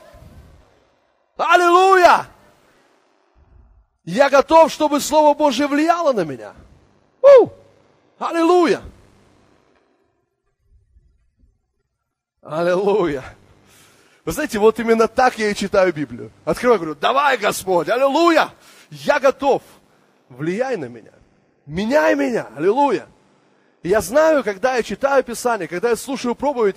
Аллилуйя! 1.36 2.26
Я 4.04 4.30
готов, 4.30 4.72
чтобы 4.72 5.00
Слово 5.00 5.34
Божье 5.34 5.66
влияло 5.66 6.12
на 6.12 6.24
меня. 6.24 6.54
У! 7.22 7.48
Аллилуйя! 8.18 8.82
Аллилуйя! 12.42 13.22
Вы 14.24 14.32
знаете, 14.32 14.58
вот 14.58 14.78
именно 14.78 15.06
так 15.06 15.38
я 15.38 15.50
и 15.50 15.54
читаю 15.54 15.92
Библию. 15.92 16.30
Открываю, 16.44 16.80
говорю, 16.80 16.94
давай, 16.94 17.36
Господь, 17.36 17.88
аллилуйя! 17.88 18.50
Я 18.90 19.20
готов. 19.20 19.62
Влияй 20.28 20.76
на 20.76 20.86
меня. 20.86 21.12
Меняй 21.66 22.14
меня. 22.14 22.48
Аллилуйя. 22.56 23.06
Я 23.82 24.00
знаю, 24.00 24.44
когда 24.44 24.76
я 24.76 24.82
читаю 24.82 25.22
Писание, 25.24 25.68
когда 25.68 25.90
я 25.90 25.96
слушаю 25.96 26.34
проповедь, 26.34 26.76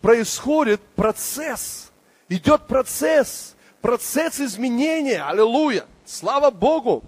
происходит 0.00 0.80
процесс, 0.96 1.92
идет 2.28 2.66
процесс, 2.66 3.56
процесс 3.80 4.40
изменения. 4.40 5.22
Аллилуйя! 5.22 5.86
Слава 6.04 6.50
Богу! 6.50 7.02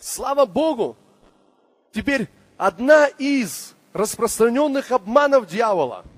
Слава 0.00 0.46
Богу! 0.46 0.96
Теперь 1.92 2.28
одна 2.56 3.06
из 3.06 3.74
распространенных 3.92 4.92
обманов 4.92 5.46
дьявола– 5.46 6.04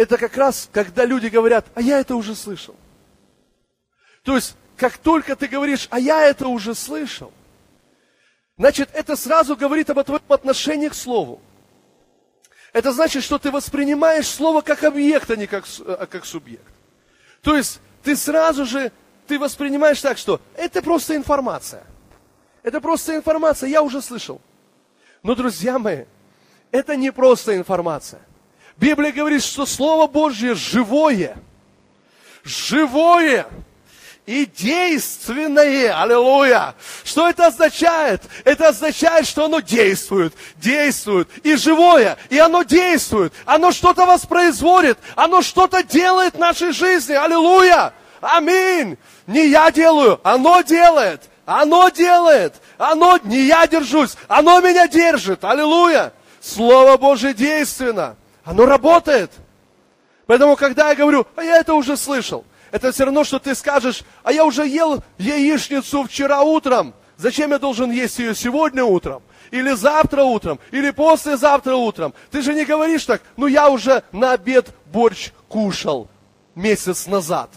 это 0.00 0.16
как 0.16 0.34
раз, 0.38 0.66
когда 0.72 1.04
люди 1.04 1.26
говорят, 1.26 1.66
а 1.74 1.82
я 1.82 2.00
это 2.00 2.16
уже 2.16 2.34
слышал. 2.34 2.74
То 4.22 4.34
есть, 4.34 4.56
как 4.78 4.96
только 4.96 5.36
ты 5.36 5.46
говоришь, 5.46 5.88
а 5.90 6.00
я 6.00 6.22
это 6.24 6.48
уже 6.48 6.74
слышал, 6.74 7.30
значит, 8.56 8.88
это 8.94 9.14
сразу 9.14 9.56
говорит 9.56 9.90
об 9.90 10.02
твоем 10.02 10.22
отношении 10.30 10.88
к 10.88 10.94
Слову. 10.94 11.42
Это 12.72 12.92
значит, 12.92 13.24
что 13.24 13.38
ты 13.38 13.50
воспринимаешь 13.50 14.28
слово 14.28 14.60
как 14.60 14.84
объект, 14.84 15.30
а 15.30 15.36
не 15.36 15.46
как, 15.46 15.64
а 15.86 16.06
как 16.06 16.24
субъект. 16.24 16.72
То 17.42 17.56
есть 17.56 17.80
ты 18.02 18.16
сразу 18.16 18.64
же, 18.64 18.92
ты 19.26 19.38
воспринимаешь 19.38 20.00
так, 20.00 20.18
что 20.18 20.40
это 20.56 20.82
просто 20.82 21.16
информация. 21.16 21.84
Это 22.62 22.80
просто 22.80 23.16
информация, 23.16 23.68
я 23.70 23.82
уже 23.82 24.00
слышал. 24.02 24.40
Но, 25.22 25.34
друзья 25.34 25.78
мои, 25.78 26.04
это 26.70 26.96
не 26.96 27.10
просто 27.10 27.56
информация. 27.56 28.20
Библия 28.76 29.12
говорит, 29.12 29.42
что 29.42 29.66
Слово 29.66 30.06
Божье 30.06 30.54
живое. 30.54 31.36
Живое 32.44 33.46
и 34.30 34.46
действенное. 34.46 36.00
Аллилуйя. 36.00 36.76
Что 37.02 37.28
это 37.28 37.48
означает? 37.48 38.22
Это 38.44 38.68
означает, 38.68 39.26
что 39.26 39.46
оно 39.46 39.58
действует, 39.58 40.34
действует, 40.54 41.28
и 41.42 41.56
живое, 41.56 42.16
и 42.28 42.38
оно 42.38 42.62
действует. 42.62 43.32
Оно 43.44 43.72
что-то 43.72 44.06
воспроизводит, 44.06 44.98
оно 45.16 45.42
что-то 45.42 45.82
делает 45.82 46.34
в 46.34 46.38
нашей 46.38 46.70
жизни. 46.70 47.12
Аллилуйя. 47.12 47.92
Аминь. 48.20 48.98
Не 49.26 49.48
я 49.48 49.72
делаю, 49.72 50.20
оно 50.22 50.60
делает. 50.62 51.22
Оно 51.44 51.88
делает. 51.88 52.54
Оно, 52.78 53.18
не 53.24 53.46
я 53.46 53.66
держусь, 53.66 54.16
оно 54.28 54.60
меня 54.60 54.86
держит. 54.86 55.42
Аллилуйя. 55.42 56.12
Слово 56.40 56.96
Божье 56.98 57.34
действенно. 57.34 58.14
Оно 58.44 58.64
работает. 58.64 59.32
Поэтому, 60.26 60.54
когда 60.54 60.90
я 60.90 60.94
говорю, 60.94 61.26
а 61.34 61.42
я 61.42 61.56
это 61.56 61.74
уже 61.74 61.96
слышал, 61.96 62.44
это 62.70 62.92
все 62.92 63.04
равно, 63.04 63.24
что 63.24 63.38
ты 63.38 63.54
скажешь, 63.54 64.02
а 64.22 64.32
я 64.32 64.44
уже 64.44 64.66
ел 64.66 65.02
яичницу 65.18 66.04
вчера 66.04 66.42
утром. 66.42 66.94
Зачем 67.16 67.50
я 67.50 67.58
должен 67.58 67.90
есть 67.90 68.18
ее 68.18 68.34
сегодня 68.34 68.84
утром? 68.84 69.22
Или 69.50 69.72
завтра 69.72 70.22
утром? 70.22 70.58
Или 70.70 70.90
послезавтра 70.90 71.74
утром? 71.74 72.14
Ты 72.30 72.42
же 72.42 72.54
не 72.54 72.64
говоришь 72.64 73.04
так, 73.04 73.22
ну 73.36 73.46
я 73.46 73.68
уже 73.68 74.02
на 74.12 74.32
обед 74.32 74.68
борщ 74.86 75.30
кушал 75.48 76.08
месяц 76.54 77.06
назад. 77.06 77.50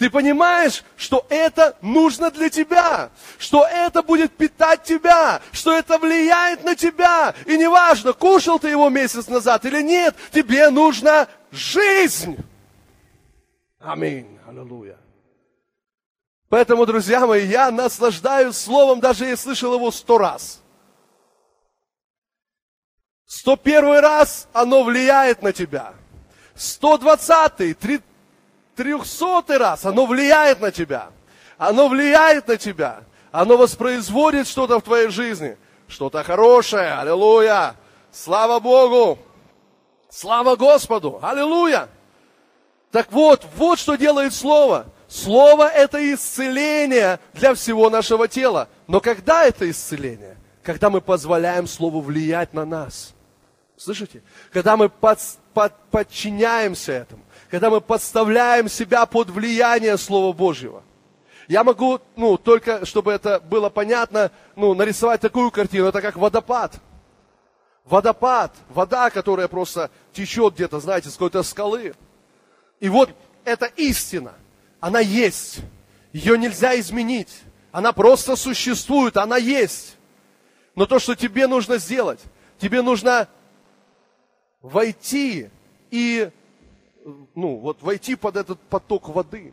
Ты 0.00 0.08
понимаешь, 0.08 0.82
что 0.96 1.26
это 1.28 1.76
нужно 1.82 2.30
для 2.30 2.48
тебя, 2.48 3.10
что 3.38 3.66
это 3.66 4.02
будет 4.02 4.34
питать 4.34 4.82
тебя, 4.82 5.42
что 5.52 5.76
это 5.76 5.98
влияет 5.98 6.64
на 6.64 6.74
тебя. 6.74 7.34
И 7.44 7.58
неважно, 7.58 8.14
кушал 8.14 8.58
ты 8.58 8.70
его 8.70 8.88
месяц 8.88 9.28
назад 9.28 9.66
или 9.66 9.82
нет, 9.82 10.16
тебе 10.32 10.70
нужно 10.70 11.28
жизнь. 11.50 12.36
Аминь. 13.78 14.38
Аллилуйя. 14.46 14.98
Поэтому, 16.48 16.84
друзья 16.84 17.26
мои, 17.26 17.46
я 17.46 17.70
наслаждаюсь 17.70 18.56
словом, 18.56 19.00
даже 19.00 19.24
если 19.24 19.44
слышал 19.44 19.74
его 19.74 19.90
сто 19.90 20.18
раз. 20.18 20.60
Сто 23.24 23.56
первый 23.56 24.00
раз 24.00 24.48
оно 24.52 24.82
влияет 24.82 25.42
на 25.42 25.52
тебя. 25.52 25.94
Сто 26.56 26.98
двадцатый, 26.98 27.76
трехсотый 28.74 29.56
раз 29.58 29.84
оно 29.84 30.06
влияет 30.06 30.60
на 30.60 30.72
тебя. 30.72 31.10
Оно 31.56 31.88
влияет 31.88 32.48
на 32.48 32.56
тебя. 32.56 33.04
Оно 33.30 33.56
воспроизводит 33.56 34.48
что-то 34.48 34.80
в 34.80 34.82
твоей 34.82 35.08
жизни. 35.10 35.56
Что-то 35.86 36.24
хорошее. 36.24 36.94
Аллилуйя. 36.94 37.76
Слава 38.10 38.58
Богу. 38.58 39.18
Слава 40.10 40.56
Господу. 40.56 41.20
Аллилуйя. 41.22 41.88
Так 42.90 43.12
вот, 43.12 43.46
вот 43.56 43.78
что 43.78 43.94
делает 43.94 44.34
Слово. 44.34 44.86
Слово– 45.08 45.68
это 45.68 45.98
исцеление 46.12 47.20
для 47.32 47.54
всего 47.54 47.88
нашего 47.90 48.26
тела. 48.26 48.68
Но 48.88 49.00
когда 49.00 49.44
это 49.44 49.70
исцеление? 49.70 50.36
Когда 50.62 50.90
мы 50.90 51.00
позволяем 51.00 51.66
Слову 51.66 52.00
влиять 52.00 52.52
на 52.52 52.64
нас. 52.64 53.14
Слышите? 53.76 54.22
Когда 54.52 54.76
мы 54.76 54.88
под, 54.88 55.20
под, 55.54 55.72
подчиняемся 55.90 56.92
этому. 56.92 57.22
Когда 57.48 57.70
мы 57.70 57.80
подставляем 57.80 58.68
себя 58.68 59.06
под 59.06 59.30
влияние 59.30 59.96
Слова 59.96 60.32
Божьего. 60.32 60.82
Я 61.48 61.64
могу, 61.64 62.00
ну, 62.16 62.36
только 62.36 62.84
чтобы 62.84 63.12
это 63.12 63.40
было 63.40 63.70
понятно, 63.70 64.30
ну, 64.54 64.74
нарисовать 64.74 65.20
такую 65.20 65.50
картину. 65.50 65.86
Это 65.86 66.00
как 66.00 66.16
водопад. 66.16 66.80
Водопад, 67.90 68.54
вода, 68.68 69.10
которая 69.10 69.48
просто 69.48 69.90
течет 70.12 70.54
где-то, 70.54 70.78
знаете, 70.78 71.08
с 71.08 71.14
какой-то 71.14 71.42
скалы. 71.42 71.92
И 72.78 72.88
вот 72.88 73.10
эта 73.44 73.66
истина, 73.66 74.34
она 74.78 75.00
есть. 75.00 75.58
Ее 76.12 76.38
нельзя 76.38 76.78
изменить. 76.78 77.42
Она 77.72 77.92
просто 77.92 78.36
существует, 78.36 79.16
она 79.16 79.38
есть. 79.38 79.96
Но 80.76 80.86
то, 80.86 81.00
что 81.00 81.16
тебе 81.16 81.48
нужно 81.48 81.78
сделать, 81.78 82.20
тебе 82.58 82.80
нужно 82.80 83.26
войти 84.62 85.50
и, 85.90 86.30
ну, 87.34 87.56
вот 87.56 87.82
войти 87.82 88.14
под 88.14 88.36
этот 88.36 88.60
поток 88.60 89.08
воды, 89.08 89.52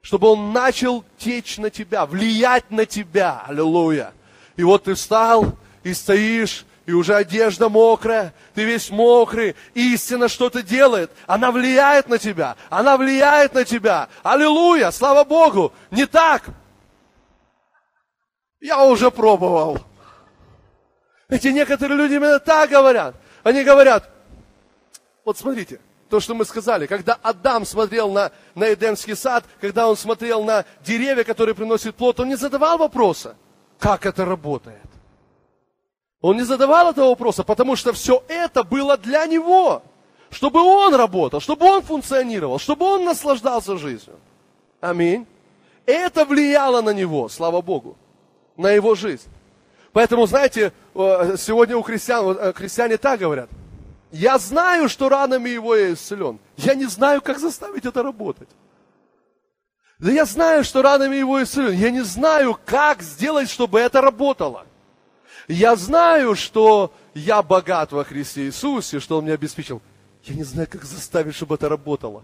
чтобы 0.00 0.26
он 0.26 0.52
начал 0.52 1.04
течь 1.16 1.58
на 1.58 1.70
тебя, 1.70 2.06
влиять 2.06 2.72
на 2.72 2.86
тебя. 2.86 3.44
Аллилуйя. 3.46 4.14
И 4.56 4.64
вот 4.64 4.82
ты 4.82 4.94
встал 4.94 5.56
и 5.84 5.94
стоишь, 5.94 6.66
и 6.86 6.92
уже 6.92 7.14
одежда 7.14 7.68
мокрая, 7.68 8.34
ты 8.54 8.64
весь 8.64 8.90
мокрый, 8.90 9.54
истина 9.74 10.28
что-то 10.28 10.62
делает, 10.62 11.10
она 11.26 11.52
влияет 11.52 12.08
на 12.08 12.18
тебя, 12.18 12.56
она 12.70 12.96
влияет 12.96 13.54
на 13.54 13.64
тебя. 13.64 14.08
Аллилуйя, 14.22 14.90
слава 14.90 15.24
Богу, 15.24 15.72
не 15.90 16.06
так. 16.06 16.44
Я 18.60 18.84
уже 18.84 19.10
пробовал. 19.10 19.78
Эти 21.28 21.48
некоторые 21.48 21.96
люди 21.96 22.14
именно 22.14 22.38
так 22.38 22.70
говорят. 22.70 23.14
Они 23.42 23.64
говорят, 23.64 24.08
вот 25.24 25.38
смотрите, 25.38 25.80
то, 26.10 26.20
что 26.20 26.34
мы 26.34 26.44
сказали, 26.44 26.86
когда 26.86 27.18
Адам 27.22 27.64
смотрел 27.64 28.12
на, 28.12 28.32
на 28.54 28.72
Эдемский 28.72 29.16
сад, 29.16 29.44
когда 29.60 29.88
он 29.88 29.96
смотрел 29.96 30.44
на 30.44 30.64
деревья, 30.84 31.24
которые 31.24 31.54
приносят 31.54 31.96
плод, 31.96 32.20
он 32.20 32.28
не 32.28 32.36
задавал 32.36 32.76
вопроса, 32.76 33.36
как 33.78 34.04
это 34.04 34.24
работает. 34.24 34.91
Он 36.22 36.36
не 36.36 36.44
задавал 36.44 36.90
этого 36.90 37.08
вопроса, 37.08 37.42
потому 37.42 37.76
что 37.76 37.92
все 37.92 38.22
это 38.28 38.62
было 38.62 38.96
для 38.96 39.26
него. 39.26 39.82
Чтобы 40.30 40.60
он 40.62 40.94
работал, 40.94 41.40
чтобы 41.40 41.66
он 41.66 41.82
функционировал, 41.82 42.58
чтобы 42.58 42.86
он 42.86 43.04
наслаждался 43.04 43.76
жизнью. 43.76 44.16
Аминь. 44.80 45.26
Это 45.84 46.24
влияло 46.24 46.80
на 46.80 46.90
него, 46.94 47.28
слава 47.28 47.60
Богу, 47.60 47.96
на 48.56 48.70
его 48.70 48.94
жизнь. 48.94 49.28
Поэтому, 49.92 50.26
знаете, 50.26 50.72
э, 50.94 51.36
сегодня 51.36 51.76
у 51.76 51.82
христиан, 51.82 52.38
э, 52.38 52.52
христиане 52.54 52.96
так 52.96 53.20
говорят. 53.20 53.50
Я 54.10 54.38
знаю, 54.38 54.88
что 54.88 55.08
ранами 55.08 55.50
его 55.50 55.74
я 55.74 55.92
исцелен. 55.92 56.38
Я 56.56 56.74
не 56.74 56.86
знаю, 56.86 57.20
как 57.20 57.38
заставить 57.38 57.84
это 57.84 58.02
работать. 58.02 58.48
Да 59.98 60.10
я 60.10 60.24
знаю, 60.24 60.64
что 60.64 60.82
ранами 60.82 61.16
его 61.16 61.42
исцелен. 61.42 61.72
Я 61.72 61.90
не 61.90 62.04
знаю, 62.04 62.58
как 62.64 63.02
сделать, 63.02 63.50
чтобы 63.50 63.80
это 63.80 64.00
работало. 64.00 64.66
Я 65.48 65.76
знаю, 65.76 66.34
что 66.34 66.92
я 67.14 67.42
богат 67.42 67.92
во 67.92 68.04
Христе 68.04 68.46
Иисусе, 68.46 69.00
что 69.00 69.18
Он 69.18 69.24
меня 69.24 69.34
обеспечил. 69.34 69.82
Я 70.24 70.34
не 70.34 70.44
знаю, 70.44 70.68
как 70.70 70.84
заставить, 70.84 71.34
чтобы 71.34 71.56
это 71.56 71.68
работало. 71.68 72.22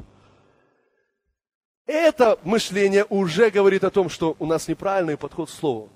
Это 1.87 2.39
мышление 2.45 3.07
уже 3.09 3.51
говорит 3.51 3.83
о 3.83 3.91
том, 3.91 4.11
что 4.11 4.37
у 4.39 4.47
нас 4.47 4.69
неправильный 4.69 5.16
подход 5.16 5.51
к 5.51 5.53
Слову. 5.53 5.89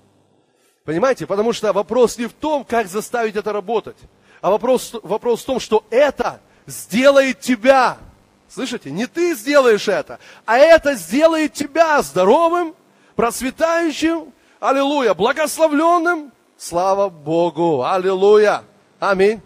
Понимаете? 0.83 1.25
Потому 1.25 1.53
что 1.53 1.71
вопрос 1.71 2.17
не 2.17 2.25
в 2.25 2.33
том, 2.33 2.65
как 2.65 2.87
заставить 2.87 3.35
это 3.35 3.53
работать, 3.53 3.97
а 4.41 4.49
вопрос, 4.49 4.95
вопрос 5.03 5.41
в 5.41 5.45
том, 5.45 5.59
что 5.59 5.85
это 5.89 6.41
сделает 6.65 7.39
тебя. 7.39 7.97
Слышите? 8.49 8.91
Не 8.91 9.07
ты 9.07 9.35
сделаешь 9.35 9.87
это, 9.87 10.19
а 10.45 10.57
это 10.57 10.95
сделает 10.95 11.53
тебя 11.53 12.01
здоровым, 12.01 12.75
процветающим, 13.15 14.33
аллилуйя, 14.59 15.13
благословленным, 15.13 16.31
Слава 16.57 17.09
Богу! 17.09 17.83
Аллилуйя! 17.83 18.63
Аминь! 18.99 19.41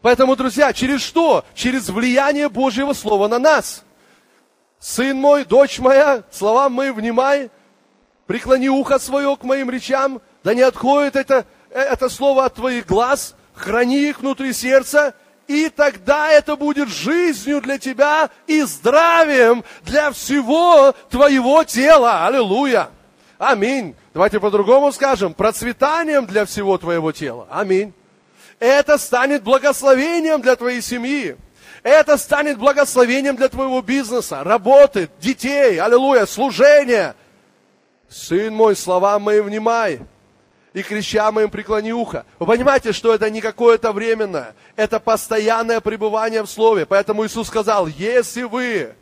Поэтому, 0.00 0.36
друзья, 0.36 0.72
через 0.72 1.02
что? 1.02 1.44
Через 1.54 1.88
влияние 1.88 2.48
Божьего 2.48 2.92
Слова 2.92 3.28
на 3.28 3.38
нас. 3.38 3.84
Сын 4.78 5.16
мой, 5.16 5.44
дочь 5.44 5.78
моя, 5.78 6.22
словам 6.30 6.72
моим 6.72 6.94
внимай, 6.94 7.50
преклони 8.26 8.68
ухо 8.68 8.98
свое 8.98 9.36
к 9.36 9.42
моим 9.42 9.70
речам, 9.70 10.20
да 10.44 10.54
не 10.54 10.62
отходит 10.62 11.16
это, 11.16 11.46
это 11.70 12.08
слово 12.08 12.44
от 12.44 12.54
твоих 12.54 12.86
глаз, 12.86 13.34
храни 13.54 14.08
их 14.08 14.20
внутри 14.20 14.52
сердца, 14.52 15.14
и 15.48 15.68
тогда 15.68 16.30
это 16.30 16.54
будет 16.54 16.88
жизнью 16.88 17.60
для 17.60 17.78
тебя 17.78 18.30
и 18.46 18.62
здравием 18.62 19.64
для 19.82 20.12
всего 20.12 20.94
твоего 21.10 21.64
тела. 21.64 22.26
Аллилуйя! 22.26 22.90
Аминь. 23.38 23.96
Давайте 24.18 24.40
по-другому 24.40 24.90
скажем, 24.90 25.32
процветанием 25.32 26.26
для 26.26 26.44
всего 26.44 26.76
твоего 26.76 27.12
тела. 27.12 27.46
Аминь. 27.52 27.92
Это 28.58 28.98
станет 28.98 29.44
благословением 29.44 30.42
для 30.42 30.56
твоей 30.56 30.82
семьи. 30.82 31.36
Это 31.84 32.16
станет 32.16 32.58
благословением 32.58 33.36
для 33.36 33.48
твоего 33.48 33.80
бизнеса, 33.80 34.42
работы, 34.42 35.08
детей, 35.20 35.80
аллилуйя, 35.80 36.26
служения. 36.26 37.14
Сын 38.08 38.52
мой, 38.52 38.74
слова 38.74 39.20
мои 39.20 39.38
внимай, 39.38 40.00
и 40.72 40.82
крича 40.82 41.30
моим 41.30 41.48
преклони 41.48 41.92
ухо. 41.92 42.26
Вы 42.40 42.46
понимаете, 42.46 42.90
что 42.90 43.14
это 43.14 43.30
не 43.30 43.40
какое-то 43.40 43.92
временное, 43.92 44.56
это 44.74 44.98
постоянное 44.98 45.80
пребывание 45.80 46.42
в 46.42 46.50
Слове. 46.50 46.86
Поэтому 46.86 47.24
Иисус 47.24 47.46
сказал, 47.46 47.86
если 47.86 48.42
вы 48.42 48.96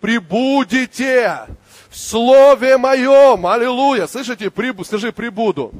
прибудете 0.00 1.48
в 1.94 1.96
Слове 1.96 2.76
Моем, 2.76 3.46
аллилуйя, 3.46 4.08
слышите, 4.08 4.50
прибу, 4.50 4.84
скажи, 4.84 5.12
прибуду, 5.12 5.72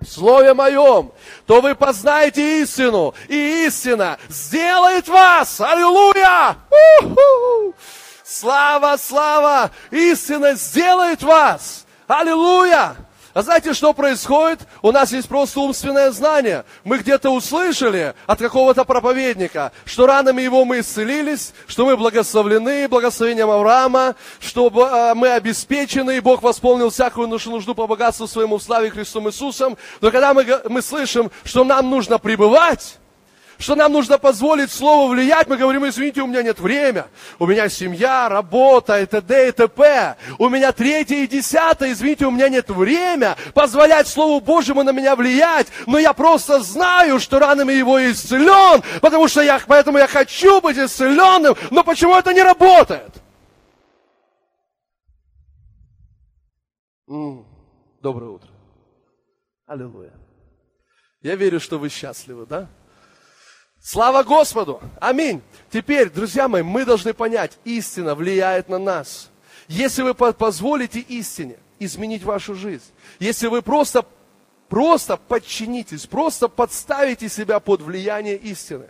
в 0.00 0.06
Слове 0.06 0.54
Моем, 0.54 1.10
то 1.44 1.60
вы 1.60 1.74
познаете 1.74 2.62
истину, 2.62 3.14
и 3.28 3.66
истина 3.66 4.16
сделает 4.28 5.08
вас, 5.08 5.60
аллилуйя! 5.60 6.56
У-ху! 7.02 7.74
Слава, 8.22 8.96
слава! 8.96 9.72
Истина 9.90 10.54
сделает 10.54 11.24
вас! 11.24 11.84
Аллилуйя! 12.06 12.94
А 13.34 13.42
знаете, 13.42 13.74
что 13.74 13.92
происходит? 13.92 14.60
У 14.80 14.92
нас 14.92 15.10
есть 15.10 15.28
просто 15.28 15.58
умственное 15.58 16.12
знание. 16.12 16.64
Мы 16.84 16.98
где-то 16.98 17.30
услышали 17.30 18.14
от 18.26 18.38
какого-то 18.38 18.84
проповедника, 18.84 19.72
что 19.84 20.06
ранами 20.06 20.40
его 20.40 20.64
мы 20.64 20.80
исцелились, 20.80 21.52
что 21.66 21.84
мы 21.84 21.96
благословлены 21.96 22.86
благословением 22.86 23.50
Авраама, 23.50 24.14
что 24.38 24.70
а, 24.76 25.16
мы 25.16 25.30
обеспечены, 25.32 26.16
и 26.16 26.20
Бог 26.20 26.42
восполнил 26.42 26.90
всякую 26.90 27.26
нашу 27.26 27.50
нужду 27.50 27.74
по 27.74 27.88
богатству 27.88 28.28
своему 28.28 28.58
в 28.58 28.62
славе 28.62 28.90
Христом 28.90 29.28
Иисусом. 29.28 29.76
Но 30.00 30.12
когда 30.12 30.32
мы, 30.32 30.46
мы 30.68 30.80
слышим, 30.80 31.32
что 31.42 31.64
нам 31.64 31.90
нужно 31.90 32.20
пребывать, 32.20 33.00
что 33.64 33.74
нам 33.74 33.92
нужно 33.92 34.18
позволить 34.18 34.70
Слову 34.70 35.08
влиять, 35.08 35.48
мы 35.48 35.56
говорим, 35.56 35.88
извините, 35.88 36.20
у 36.20 36.26
меня 36.26 36.42
нет 36.42 36.60
времени, 36.60 37.04
у 37.38 37.46
меня 37.46 37.70
семья, 37.70 38.28
работа, 38.28 39.00
и 39.00 39.06
т.д. 39.06 39.48
и 39.48 39.52
т.п. 39.52 40.16
У 40.38 40.50
меня 40.50 40.70
третье 40.72 41.16
и 41.16 41.26
десятое, 41.26 41.92
извините, 41.92 42.26
у 42.26 42.30
меня 42.30 42.50
нет 42.50 42.68
времени 42.68 43.34
позволять 43.54 44.06
Слову 44.06 44.40
Божьему 44.40 44.82
на 44.82 44.92
меня 44.92 45.16
влиять, 45.16 45.68
но 45.86 45.98
я 45.98 46.12
просто 46.12 46.60
знаю, 46.60 47.18
что 47.18 47.38
ранами 47.38 47.72
Его 47.72 47.98
исцелен, 48.10 48.82
потому 49.00 49.28
что 49.28 49.40
я, 49.40 49.58
поэтому 49.66 49.96
я 49.96 50.08
хочу 50.08 50.60
быть 50.60 50.76
исцеленным, 50.76 51.56
но 51.70 51.82
почему 51.82 52.14
это 52.14 52.34
не 52.34 52.42
работает? 52.42 53.14
Доброе 57.06 58.30
утро. 58.30 58.50
Аллилуйя. 59.66 60.12
Я 61.22 61.36
верю, 61.36 61.60
что 61.60 61.78
вы 61.78 61.88
счастливы, 61.88 62.44
да? 62.44 62.68
Слава 63.86 64.22
Господу! 64.22 64.80
Аминь! 64.98 65.42
Теперь, 65.70 66.08
друзья 66.08 66.48
мои, 66.48 66.62
мы 66.62 66.86
должны 66.86 67.12
понять, 67.12 67.58
истина 67.64 68.14
влияет 68.14 68.70
на 68.70 68.78
нас. 68.78 69.30
Если 69.68 70.00
вы 70.00 70.14
позволите 70.14 71.00
истине 71.00 71.58
изменить 71.78 72.22
вашу 72.22 72.54
жизнь. 72.54 72.90
Если 73.18 73.46
вы 73.46 73.60
просто, 73.60 74.06
просто 74.70 75.18
подчинитесь, 75.18 76.06
просто 76.06 76.48
подставите 76.48 77.28
себя 77.28 77.60
под 77.60 77.82
влияние 77.82 78.38
истины. 78.38 78.88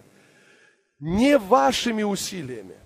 Не 1.00 1.38
вашими 1.38 2.04
усилиями, 2.04 2.76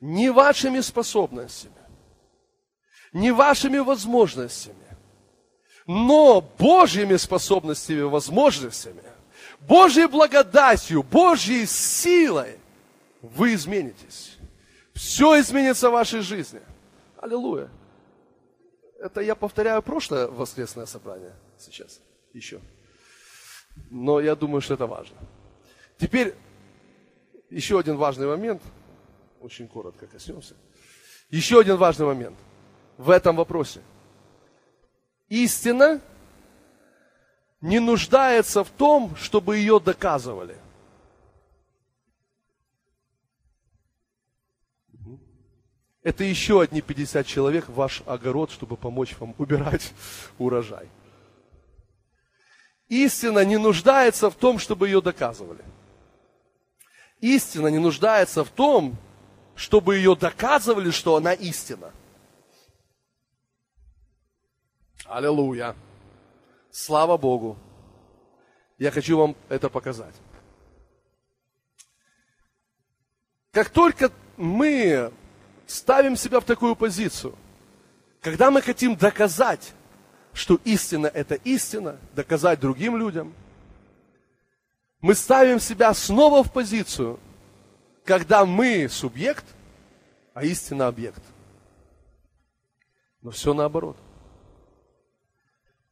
не 0.00 0.30
вашими 0.30 0.78
способностями, 0.78 1.74
не 3.12 3.32
вашими 3.32 3.78
возможностями, 3.78 4.76
но 5.84 6.40
Божьими 6.40 7.16
способностями 7.16 7.98
и 7.98 8.02
возможностями, 8.02 9.02
Божьей 9.60 10.06
благодатью, 10.06 11.02
Божьей 11.02 11.66
силой 11.66 12.58
вы 13.22 13.54
изменитесь. 13.54 14.36
Все 14.94 15.38
изменится 15.40 15.90
в 15.90 15.92
вашей 15.92 16.20
жизни. 16.20 16.60
Аллилуйя. 17.18 17.68
Это 18.98 19.20
я 19.20 19.34
повторяю 19.34 19.82
прошлое 19.82 20.26
воскресное 20.26 20.86
собрание 20.86 21.34
сейчас 21.58 22.00
еще. 22.32 22.60
Но 23.90 24.20
я 24.20 24.34
думаю, 24.34 24.60
что 24.60 24.74
это 24.74 24.86
важно. 24.86 25.16
Теперь 25.98 26.34
еще 27.50 27.78
один 27.78 27.96
важный 27.96 28.26
момент. 28.26 28.62
Очень 29.40 29.68
коротко 29.68 30.06
коснемся. 30.06 30.54
Еще 31.30 31.60
один 31.60 31.76
важный 31.76 32.06
момент 32.06 32.36
в 32.96 33.10
этом 33.10 33.36
вопросе. 33.36 33.80
Истина 35.28 36.00
не 37.60 37.80
нуждается 37.80 38.64
в 38.64 38.70
том, 38.70 39.16
чтобы 39.16 39.56
ее 39.56 39.80
доказывали. 39.80 40.58
Это 46.02 46.22
еще 46.22 46.60
одни 46.60 46.82
50 46.82 47.26
человек 47.26 47.68
в 47.68 47.74
ваш 47.74 48.02
огород, 48.06 48.52
чтобы 48.52 48.76
помочь 48.76 49.16
вам 49.18 49.34
убирать 49.38 49.92
урожай. 50.38 50.88
Истина 52.88 53.44
не 53.44 53.56
нуждается 53.56 54.30
в 54.30 54.36
том, 54.36 54.60
чтобы 54.60 54.86
ее 54.86 55.02
доказывали. 55.02 55.64
Истина 57.20 57.66
не 57.68 57.78
нуждается 57.78 58.44
в 58.44 58.50
том, 58.50 58.96
чтобы 59.56 59.96
ее 59.96 60.14
доказывали, 60.14 60.90
что 60.90 61.16
она 61.16 61.32
истина. 61.32 61.90
Аллилуйя. 65.06 65.74
Слава 66.76 67.16
Богу. 67.16 67.56
Я 68.76 68.90
хочу 68.90 69.16
вам 69.16 69.34
это 69.48 69.70
показать. 69.70 70.14
Как 73.50 73.70
только 73.70 74.12
мы 74.36 75.10
ставим 75.66 76.16
себя 76.16 76.38
в 76.38 76.44
такую 76.44 76.76
позицию, 76.76 77.34
когда 78.20 78.50
мы 78.50 78.60
хотим 78.60 78.94
доказать, 78.94 79.72
что 80.34 80.60
истина 80.64 81.06
это 81.06 81.36
истина, 81.36 81.98
доказать 82.14 82.60
другим 82.60 82.98
людям, 82.98 83.32
мы 85.00 85.14
ставим 85.14 85.60
себя 85.60 85.94
снова 85.94 86.44
в 86.44 86.52
позицию, 86.52 87.18
когда 88.04 88.44
мы 88.44 88.86
субъект, 88.90 89.46
а 90.34 90.44
истина 90.44 90.88
объект. 90.88 91.22
Но 93.22 93.30
все 93.30 93.54
наоборот. 93.54 93.96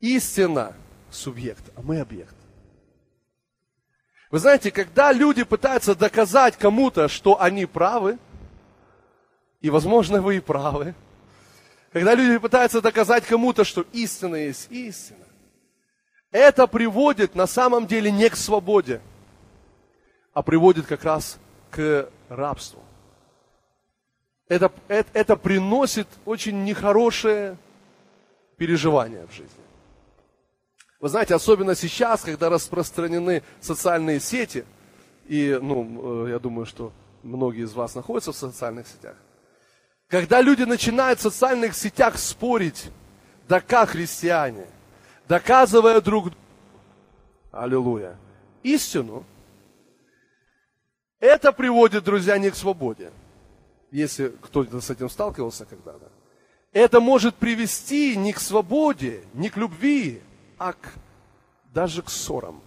Истина 0.04 0.74
субъект, 1.10 1.64
а 1.76 1.80
мы 1.80 1.98
объект. 1.98 2.34
Вы 4.30 4.38
знаете, 4.38 4.70
когда 4.70 5.12
люди 5.12 5.44
пытаются 5.44 5.94
доказать 5.94 6.58
кому-то, 6.58 7.08
что 7.08 7.40
они 7.40 7.64
правы, 7.64 8.18
и, 9.62 9.70
возможно, 9.70 10.20
вы 10.20 10.36
и 10.36 10.40
правы. 10.40 10.94
Когда 11.90 12.14
люди 12.14 12.36
пытаются 12.36 12.82
доказать 12.82 13.24
кому-то, 13.24 13.64
что 13.64 13.86
истина 13.92 14.36
есть 14.36 14.70
истина, 14.70 15.24
это 16.30 16.66
приводит 16.66 17.34
на 17.34 17.46
самом 17.46 17.86
деле 17.86 18.10
не 18.10 18.28
к 18.28 18.36
свободе, 18.36 19.00
а 20.34 20.42
приводит 20.42 20.84
как 20.84 21.02
раз 21.04 21.38
к 21.70 22.10
рабству. 22.28 22.82
Это, 24.48 24.70
это, 24.88 25.08
это 25.14 25.36
приносит 25.36 26.08
очень 26.26 26.62
нехорошее 26.62 27.56
переживание 28.58 29.26
в 29.26 29.32
жизни. 29.32 29.63
Вы 31.00 31.08
знаете, 31.08 31.34
особенно 31.34 31.74
сейчас, 31.74 32.22
когда 32.22 32.48
распространены 32.48 33.42
социальные 33.60 34.20
сети, 34.20 34.64
и, 35.26 35.58
ну, 35.60 36.26
э, 36.26 36.30
я 36.30 36.38
думаю, 36.38 36.66
что 36.66 36.92
многие 37.22 37.64
из 37.64 37.72
вас 37.72 37.94
находятся 37.94 38.32
в 38.32 38.36
социальных 38.36 38.86
сетях, 38.86 39.16
когда 40.08 40.40
люди 40.40 40.62
начинают 40.62 41.18
в 41.18 41.22
социальных 41.22 41.74
сетях 41.74 42.18
спорить, 42.18 42.90
да 43.48 43.60
как 43.60 43.90
христиане, 43.90 44.66
доказывая 45.28 46.00
друг 46.00 46.30
другу, 46.30 46.36
аллилуйя, 47.50 48.16
истину, 48.62 49.24
это 51.20 51.52
приводит, 51.52 52.04
друзья, 52.04 52.36
не 52.38 52.50
к 52.50 52.54
свободе. 52.54 53.10
Если 53.90 54.28
кто-то 54.28 54.80
с 54.80 54.90
этим 54.90 55.08
сталкивался 55.08 55.64
когда-то. 55.64 56.10
Это 56.72 57.00
может 57.00 57.36
привести 57.36 58.16
не 58.16 58.32
к 58.32 58.40
свободе, 58.40 59.22
не 59.32 59.48
к 59.48 59.56
любви, 59.56 60.20
а 60.58 60.72
к, 60.72 60.92
даже 61.72 62.02
к 62.02 62.10
ссорам, 62.10 62.62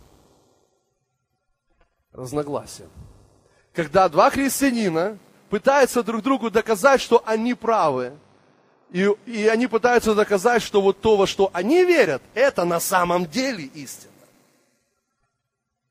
разногласиям. 2.11 2.89
Когда 3.73 4.09
два 4.09 4.29
христианина 4.29 5.17
пытаются 5.49 6.03
друг 6.03 6.23
другу 6.23 6.49
доказать, 6.49 7.01
что 7.01 7.23
они 7.25 7.53
правы. 7.53 8.13
И, 8.91 9.09
и 9.25 9.47
они 9.47 9.67
пытаются 9.67 10.15
доказать, 10.15 10.61
что 10.61 10.81
вот 10.81 11.01
то, 11.01 11.17
во 11.17 11.27
что 11.27 11.49
они 11.53 11.83
верят, 11.83 12.21
это 12.33 12.63
на 12.63 12.79
самом 12.79 13.25
деле 13.25 13.65
истина. 13.65 14.13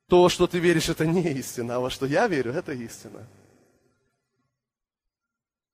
То, 0.09 0.29
что 0.29 0.47
ты 0.47 0.59
веришь, 0.59 0.89
это 0.89 1.05
не 1.05 1.23
истина, 1.33 1.77
а 1.77 1.81
во 1.81 1.91
что 1.91 2.07
я 2.07 2.27
верю, 2.27 2.53
это 2.53 2.73
истина. 2.73 3.27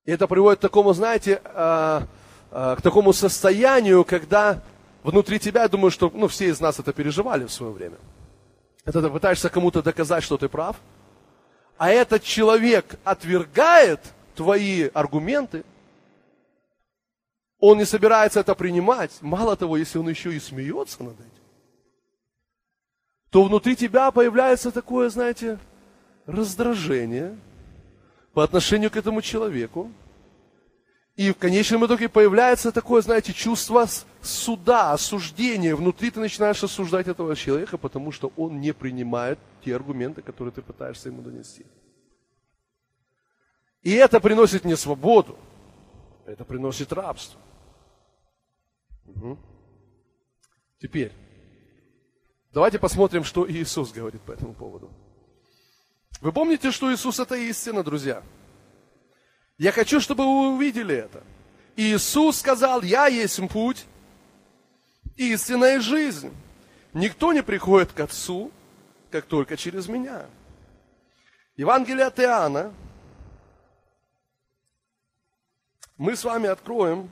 И 0.04 0.10
это 0.10 0.26
приводит 0.26 0.58
к 0.58 0.62
такому, 0.62 0.92
знаете, 0.94 1.40
а, 1.44 2.08
а, 2.50 2.76
к 2.76 2.82
такому 2.82 3.12
состоянию, 3.12 4.04
когда 4.04 4.60
внутри 5.02 5.38
тебя, 5.38 5.62
я 5.62 5.68
думаю, 5.68 5.90
что 5.90 6.10
ну, 6.14 6.28
все 6.28 6.48
из 6.48 6.60
нас 6.60 6.78
это 6.78 6.92
переживали 6.92 7.44
в 7.44 7.52
свое 7.52 7.72
время. 7.72 7.96
Это 8.84 9.00
ты 9.00 9.08
пытаешься 9.10 9.48
кому-то 9.48 9.82
доказать, 9.82 10.24
что 10.24 10.36
ты 10.36 10.48
прав– 10.48 10.76
а 11.82 11.90
этот 11.90 12.22
человек 12.22 12.96
отвергает 13.02 13.98
твои 14.36 14.88
аргументы, 14.94 15.64
он 17.58 17.78
не 17.78 17.84
собирается 17.84 18.38
это 18.38 18.54
принимать, 18.54 19.10
мало 19.20 19.56
того, 19.56 19.76
если 19.76 19.98
он 19.98 20.08
еще 20.08 20.32
и 20.32 20.38
смеется 20.38 21.02
над 21.02 21.14
этим, 21.14 21.42
то 23.30 23.42
внутри 23.42 23.74
тебя 23.74 24.12
появляется 24.12 24.70
такое, 24.70 25.10
знаете, 25.10 25.58
раздражение 26.26 27.36
по 28.32 28.44
отношению 28.44 28.90
к 28.92 28.96
этому 28.96 29.20
человеку. 29.20 29.90
И 31.14 31.30
в 31.30 31.36
конечном 31.36 31.84
итоге 31.84 32.08
появляется 32.08 32.72
такое, 32.72 33.02
знаете, 33.02 33.34
чувство 33.34 33.86
суда, 34.22 34.92
осуждения. 34.92 35.76
Внутри 35.76 36.10
ты 36.10 36.20
начинаешь 36.20 36.64
осуждать 36.64 37.06
этого 37.06 37.36
человека, 37.36 37.76
потому 37.76 38.12
что 38.12 38.32
он 38.36 38.60
не 38.60 38.72
принимает 38.72 39.38
те 39.62 39.76
аргументы, 39.76 40.22
которые 40.22 40.52
ты 40.52 40.62
пытаешься 40.62 41.10
ему 41.10 41.20
донести. 41.20 41.66
И 43.82 43.90
это 43.92 44.20
приносит 44.20 44.64
не 44.64 44.76
свободу, 44.76 45.36
это 46.24 46.44
приносит 46.44 46.92
рабство. 46.92 47.40
Угу. 49.04 49.38
Теперь, 50.80 51.12
давайте 52.52 52.78
посмотрим, 52.78 53.24
что 53.24 53.48
Иисус 53.50 53.92
говорит 53.92 54.22
по 54.22 54.32
этому 54.32 54.54
поводу. 54.54 54.90
Вы 56.22 56.32
помните, 56.32 56.70
что 56.70 56.92
Иисус 56.92 57.20
это 57.20 57.34
истина, 57.34 57.82
друзья? 57.82 58.22
Я 59.58 59.72
хочу, 59.72 60.00
чтобы 60.00 60.24
вы 60.24 60.54
увидели 60.54 60.94
это. 60.94 61.22
Иисус 61.76 62.38
сказал, 62.38 62.82
я 62.82 63.06
есть 63.06 63.40
путь, 63.48 63.86
истина 65.16 65.76
и 65.76 65.78
жизнь. 65.78 66.32
Никто 66.92 67.32
не 67.32 67.42
приходит 67.42 67.92
к 67.92 68.00
Отцу, 68.00 68.50
как 69.10 69.24
только 69.26 69.56
через 69.56 69.88
меня. 69.88 70.26
Евангелие 71.56 72.06
от 72.06 72.18
Иоанна. 72.20 72.74
Мы 75.96 76.16
с 76.16 76.24
вами 76.24 76.48
откроем, 76.48 77.10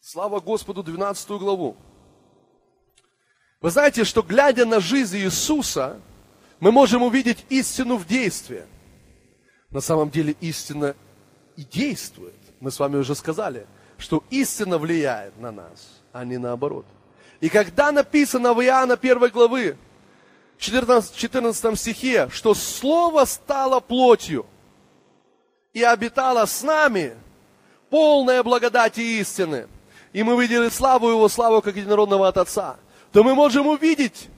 слава 0.00 0.40
Господу, 0.40 0.82
12 0.82 1.28
главу. 1.30 1.76
Вы 3.60 3.70
знаете, 3.70 4.04
что 4.04 4.22
глядя 4.22 4.66
на 4.66 4.80
жизнь 4.80 5.16
Иисуса, 5.18 6.00
мы 6.60 6.70
можем 6.70 7.02
увидеть 7.02 7.44
истину 7.48 7.96
в 7.96 8.06
действии. 8.06 8.64
На 9.72 9.80
самом 9.80 10.10
деле 10.10 10.36
истина 10.40 10.94
и 11.56 11.64
действует. 11.64 12.34
Мы 12.60 12.70
с 12.70 12.78
вами 12.78 12.96
уже 12.96 13.14
сказали, 13.14 13.66
что 13.98 14.22
истина 14.30 14.78
влияет 14.78 15.38
на 15.38 15.50
нас, 15.50 16.02
а 16.12 16.24
не 16.24 16.38
наоборот– 16.38 16.86
и 17.42 17.48
когда 17.48 17.90
написано 17.90 18.54
в 18.54 18.64
Иоанна 18.64 18.94
1 18.94 19.30
главы, 19.30 19.76
14, 20.58 21.12
14 21.12 21.76
стихе, 21.76 22.28
что 22.30 22.54
Слово 22.54 23.24
стало 23.24 23.80
плотью 23.80 24.46
и 25.72 25.82
обитало 25.82 26.46
с 26.46 26.62
нами, 26.62 27.16
полная 27.90 28.44
благодати 28.44 29.00
истины, 29.00 29.66
и 30.12 30.22
мы 30.22 30.40
видели 30.40 30.68
славу 30.68 31.08
Его, 31.08 31.28
славу 31.28 31.60
как 31.62 31.74
единородного 31.74 32.28
от 32.28 32.36
Отца, 32.36 32.76
то 33.10 33.24
мы 33.24 33.34
можем 33.34 33.66
увидеть, 33.66 34.28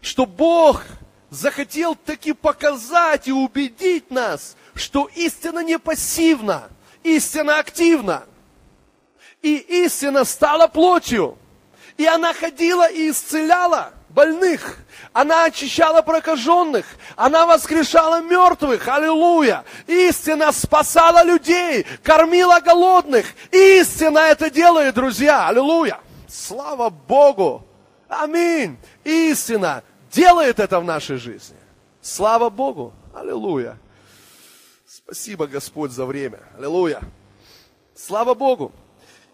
что 0.00 0.24
Бог 0.24 0.84
захотел 1.30 1.96
таки 1.96 2.32
показать 2.32 3.26
и 3.26 3.32
убедить 3.32 4.08
нас, 4.08 4.55
что 4.76 5.10
истина 5.14 5.60
не 5.60 5.78
пассивна, 5.78 6.68
истина 7.02 7.58
активна. 7.58 8.24
И 9.42 9.56
истина 9.56 10.24
стала 10.24 10.66
плотью. 10.66 11.38
И 11.96 12.06
она 12.06 12.34
ходила 12.34 12.90
и 12.90 13.10
исцеляла 13.10 13.92
больных. 14.08 14.78
Она 15.12 15.44
очищала 15.44 16.02
прокаженных. 16.02 16.84
Она 17.16 17.46
воскрешала 17.46 18.20
мертвых. 18.20 18.86
Аллилуйя. 18.88 19.64
Истина 19.86 20.52
спасала 20.52 21.22
людей, 21.22 21.86
кормила 22.02 22.60
голодных. 22.60 23.26
Истина 23.50 24.18
это 24.18 24.50
делает, 24.50 24.94
друзья. 24.94 25.48
Аллилуйя. 25.48 26.00
Слава 26.28 26.90
Богу. 26.90 27.66
Аминь. 28.08 28.76
Истина 29.04 29.82
делает 30.10 30.60
это 30.60 30.80
в 30.80 30.84
нашей 30.84 31.16
жизни. 31.16 31.56
Слава 32.02 32.50
Богу. 32.50 32.92
Аллилуйя. 33.14 33.78
Спасибо, 35.06 35.46
Господь, 35.46 35.92
за 35.92 36.04
время. 36.04 36.40
Аллилуйя. 36.58 37.00
Слава 37.94 38.34
Богу. 38.34 38.72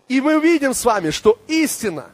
И 0.06 0.20
мы 0.20 0.38
видим 0.38 0.74
с 0.74 0.84
вами, 0.84 1.08
что 1.08 1.40
истина, 1.48 2.10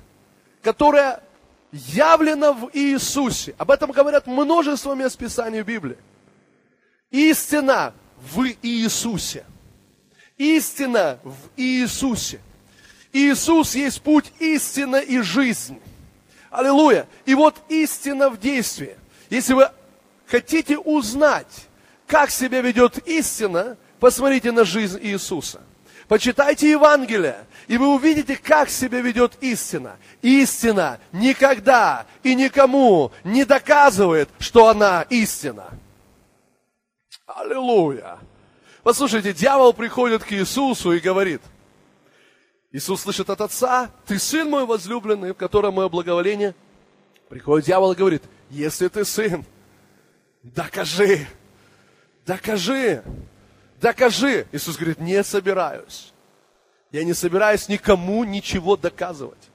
которая 0.63 1.25
явлена 1.73 2.53
в 2.53 2.71
Иисусе, 2.73 3.57
об 3.59 3.73
этом 3.73 3.91
говорят 3.91 4.29
множество 4.29 4.95
мест 4.95 5.19
Писания 5.19 5.65
Библии. 5.65 5.99
Истина 7.11 7.95
в 8.33 8.45
Иисусе. 8.63 9.45
Истина 10.37 11.19
в 11.25 11.35
Иисусе. 11.57 12.41
Иисус 13.13 13.75
есть 13.75 14.01
путь, 14.03 14.33
истина 14.39 14.97
и 14.97 15.19
жизнь. 15.19 15.81
Аллилуйя. 16.51 17.09
И 17.27 17.35
вот 17.35 17.57
истина 17.69 18.31
в 18.31 18.39
действии. 18.39 18.97
Если 19.31 19.55
вы 19.55 19.69
хотите 20.29 20.79
узнать, 20.79 21.68
как 22.09 22.31
себя 22.31 22.63
ведет 22.63 22.99
истина, 23.07 23.77
посмотрите 24.01 24.51
на 24.51 24.65
жизнь 24.65 24.99
Иисуса. 25.01 25.61
Почитайте 26.09 26.71
Евангелие, 26.71 27.45
и 27.67 27.77
вы 27.77 27.95
увидите, 27.95 28.35
как 28.35 28.71
себя 28.71 29.03
ведет 29.03 29.35
истина. 29.43 29.99
Истина 30.23 30.99
никогда 31.13 32.07
и 32.23 32.35
никому 32.35 33.13
не 33.25 33.45
доказывает, 33.45 34.31
что 34.39 34.69
она 34.69 35.03
истина. 35.11 35.67
Аллилуйя. 37.27 38.19
Послушайте, 38.83 39.35
дьявол 39.35 39.75
приходит 39.75 40.25
к 40.25 40.33
Иисусу 40.33 40.93
и 40.93 41.01
говорит, 41.01 41.43
Иисус 42.73 43.03
слышит 43.03 43.29
от 43.29 43.43
Отца, 43.43 43.91
ты 44.07 44.19
сын 44.19 44.49
мой 44.49 44.65
возлюбленный, 44.65 45.33
в 45.33 45.37
котором 45.37 45.75
мое 45.75 45.91
благоволение. 45.91 46.55
Приходит 47.29 47.67
дьявол 47.67 47.93
и 47.93 47.97
говорит, 47.97 48.23
если 48.49 48.89
ты 48.89 49.05
сын, 49.05 49.45
докажи, 50.43 51.27
докажи, 52.29 53.03
докажи. 53.81 54.47
Иисус 54.53 54.77
говорит, 54.77 55.01
не 55.01 55.25
собираюсь. 55.25 56.13
Я 56.93 57.03
не 57.03 57.15
собираюсь 57.15 57.69
никому 57.69 58.23
ничего 58.25 58.77
доказывать. 58.77 59.51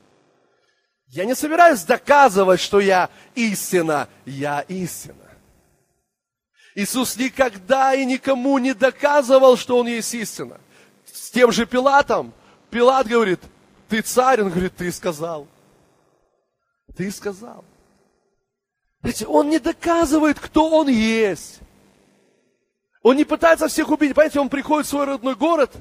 Я 1.08 1.26
не 1.26 1.36
собираюсь 1.36 1.84
доказывать, 1.84 2.60
что 2.60 2.80
я 2.80 3.10
истина, 3.36 4.10
я 4.26 4.62
истина. 4.62 5.16
Иисус 6.76 7.16
никогда 7.16 7.94
и 7.94 8.04
никому 8.04 8.58
не 8.58 8.74
доказывал, 8.74 9.56
что 9.56 9.78
Он 9.78 9.88
есть 9.88 10.14
истина. 10.16 10.60
С 11.06 11.30
тем 11.30 11.52
же 11.52 11.68
Пилатом, 11.68 12.34
Пилат 12.72 13.06
говорит, 13.08 13.40
ты 13.88 14.02
царь, 14.02 14.42
он 14.42 14.50
говорит, 14.50 14.76
ты 14.76 14.92
сказал. 14.92 15.48
Ты 16.98 17.12
сказал. 17.12 17.64
Видите, 19.04 19.28
он 19.28 19.50
не 19.50 19.60
доказывает, 19.60 20.40
кто 20.40 20.70
он 20.70 20.88
есть. 20.88 21.60
Он 23.04 23.18
не 23.18 23.26
пытается 23.26 23.68
всех 23.68 23.90
убить. 23.90 24.16
Понимаете, 24.16 24.40
он 24.40 24.50
приходит 24.50 24.88
в 24.88 24.90
свой 24.90 25.06
родной 25.06 25.36
город, 25.36 25.72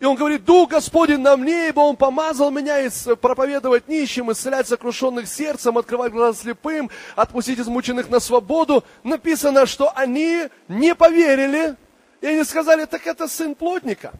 и 0.00 0.04
он 0.04 0.14
говорит, 0.14 0.44
Дух 0.44 0.70
Господень 0.70 1.18
на 1.18 1.36
мне, 1.36 1.68
ибо 1.68 1.80
Он 1.80 1.96
помазал 1.96 2.52
меня 2.52 2.88
проповедовать 3.20 3.88
нищим, 3.88 4.30
исцелять 4.30 4.68
сокрушенных 4.68 5.26
сердцем, 5.26 5.76
открывать 5.76 6.12
глаза 6.12 6.40
слепым, 6.40 6.88
отпустить 7.16 7.58
измученных 7.58 8.08
на 8.08 8.20
свободу. 8.20 8.84
Написано, 9.02 9.66
что 9.66 9.90
они 9.96 10.44
не 10.68 10.94
поверили, 10.94 11.74
и 12.20 12.26
они 12.26 12.44
сказали, 12.44 12.84
так 12.84 13.06
это 13.08 13.26
сын 13.26 13.56
плотника. 13.56 14.12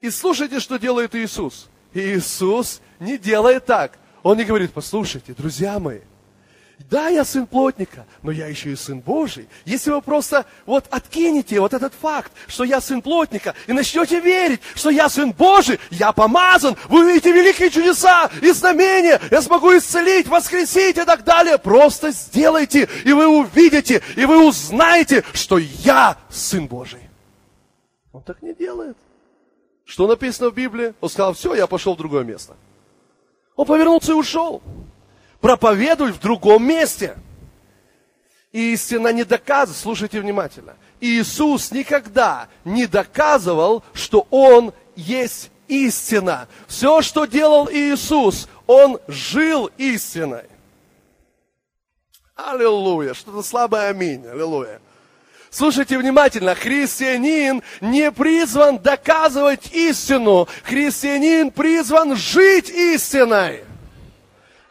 И 0.00 0.10
слушайте, 0.10 0.58
что 0.58 0.78
делает 0.78 1.14
Иисус. 1.14 1.68
Иисус 1.94 2.80
не 2.98 3.18
делает 3.18 3.66
так. 3.66 3.98
Он 4.24 4.36
не 4.36 4.44
говорит, 4.44 4.72
послушайте, 4.72 5.32
друзья 5.32 5.78
мои, 5.78 6.00
да, 6.88 7.08
я 7.08 7.24
сын 7.24 7.46
плотника, 7.46 8.06
но 8.22 8.30
я 8.30 8.46
еще 8.46 8.72
и 8.72 8.76
сын 8.76 9.00
Божий. 9.00 9.48
Если 9.64 9.90
вы 9.90 10.00
просто 10.00 10.46
вот 10.64 10.86
откинете 10.90 11.60
вот 11.60 11.74
этот 11.74 11.92
факт, 11.92 12.32
что 12.46 12.64
я 12.64 12.80
сын 12.80 13.02
плотника, 13.02 13.54
и 13.66 13.72
начнете 13.72 14.20
верить, 14.20 14.60
что 14.74 14.90
я 14.90 15.08
сын 15.08 15.32
Божий, 15.32 15.78
я 15.90 16.12
помазан, 16.12 16.76
вы 16.88 17.04
увидите 17.04 17.32
великие 17.32 17.70
чудеса 17.70 18.30
и 18.40 18.50
знамения, 18.52 19.20
я 19.30 19.42
смогу 19.42 19.76
исцелить, 19.76 20.28
воскресить 20.28 20.96
и 20.96 21.04
так 21.04 21.24
далее. 21.24 21.58
Просто 21.58 22.10
сделайте, 22.10 22.88
и 23.04 23.12
вы 23.12 23.26
увидите, 23.26 24.02
и 24.16 24.24
вы 24.24 24.46
узнаете, 24.46 25.24
что 25.32 25.58
я 25.58 26.16
сын 26.30 26.66
Божий. 26.66 27.00
Он 28.12 28.22
так 28.22 28.40
не 28.42 28.54
делает. 28.54 28.96
Что 29.84 30.06
написано 30.06 30.50
в 30.50 30.54
Библии? 30.54 30.94
Он 31.00 31.10
сказал, 31.10 31.34
все, 31.34 31.54
я 31.54 31.66
пошел 31.66 31.94
в 31.94 31.98
другое 31.98 32.24
место. 32.24 32.56
Он 33.56 33.66
повернулся 33.66 34.12
и 34.12 34.14
ушел 34.14 34.62
проповедуй 35.42 36.12
в 36.12 36.20
другом 36.20 36.64
месте. 36.64 37.18
Истина 38.52 39.08
не 39.08 39.24
доказывает, 39.24 39.82
слушайте 39.82 40.20
внимательно, 40.20 40.76
Иисус 41.00 41.72
никогда 41.72 42.48
не 42.64 42.86
доказывал, 42.86 43.82
что 43.92 44.26
Он 44.30 44.72
есть 44.94 45.50
истина. 45.68 46.48
Все, 46.68 47.02
что 47.02 47.24
делал 47.24 47.68
Иисус, 47.70 48.48
Он 48.66 48.98
жил 49.08 49.70
истиной. 49.78 50.44
Аллилуйя. 52.36 53.14
Что-то 53.14 53.42
слабое 53.42 53.88
аминь. 53.88 54.26
Аллилуйя. 54.26 54.80
Слушайте 55.50 55.98
внимательно, 55.98 56.54
христианин 56.54 57.62
не 57.82 58.10
призван 58.10 58.78
доказывать 58.78 59.70
истину, 59.72 60.48
христианин 60.62 61.50
призван 61.50 62.16
жить 62.16 62.70
истиной. 62.70 63.64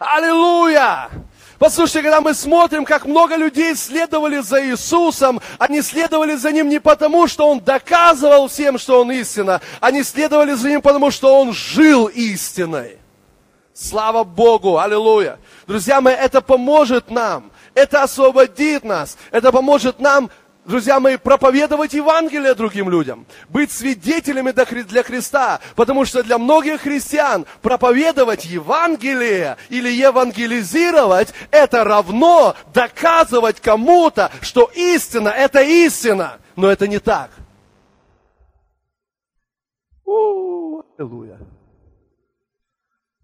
Аллилуйя! 0.02 1.12
Послушайте, 1.60 2.02
когда 2.02 2.22
мы 2.22 2.34
смотрим, 2.34 2.86
как 2.86 3.06
много 3.06 3.36
людей 3.36 3.76
следовали 3.76 4.40
за 4.40 4.66
Иисусом, 4.66 5.40
они 5.60 5.84
следовали 5.84 6.34
за 6.34 6.52
Ним 6.52 6.70
не 6.70 6.80
потому, 6.80 7.28
что 7.28 7.48
Он 7.48 7.60
доказывал 7.60 8.48
всем, 8.48 8.80
что 8.80 9.00
Он 9.00 9.12
истина, 9.12 9.62
они 9.80 10.02
следовали 10.02 10.54
за 10.54 10.70
Ним 10.70 10.82
потому, 10.82 11.12
что 11.12 11.40
Он 11.40 11.54
жил 11.54 12.08
истиной. 12.08 12.98
Слава 13.76 14.24
Богу! 14.24 14.80
Аллилуйя! 14.80 15.38
Друзья 15.68 16.02
мои, 16.02 16.16
это 16.16 16.42
поможет 16.42 17.12
нам, 17.12 17.52
это 17.76 18.02
освободит 18.02 18.84
нас, 18.84 19.18
это 19.30 19.52
поможет 19.52 20.00
нам 20.00 20.32
друзья 20.72 21.02
мои, 21.02 21.18
проповедовать 21.18 21.94
Евангелие 21.94 22.56
другим 22.56 22.90
людям, 22.90 23.26
быть 23.50 23.72
свидетелями 23.72 24.52
для 24.52 25.04
Христа, 25.04 25.60
потому 25.76 26.06
что 26.06 26.24
для 26.24 26.38
многих 26.38 26.82
христиан 26.82 27.46
проповедовать 27.62 28.46
Евангелие 28.46 29.58
или 29.70 29.90
евангелизировать– 29.90 31.34
это 31.52 31.84
равно 31.84 32.56
доказывать 32.74 33.60
кому-то, 33.60 34.32
что 34.42 34.72
истина– 34.74 35.28
это 35.30 35.62
истина, 35.62 36.40
но 36.56 36.72
это 36.72 36.88
не 36.88 37.00
так. 37.00 37.32
Аллилуйя. 40.98 41.38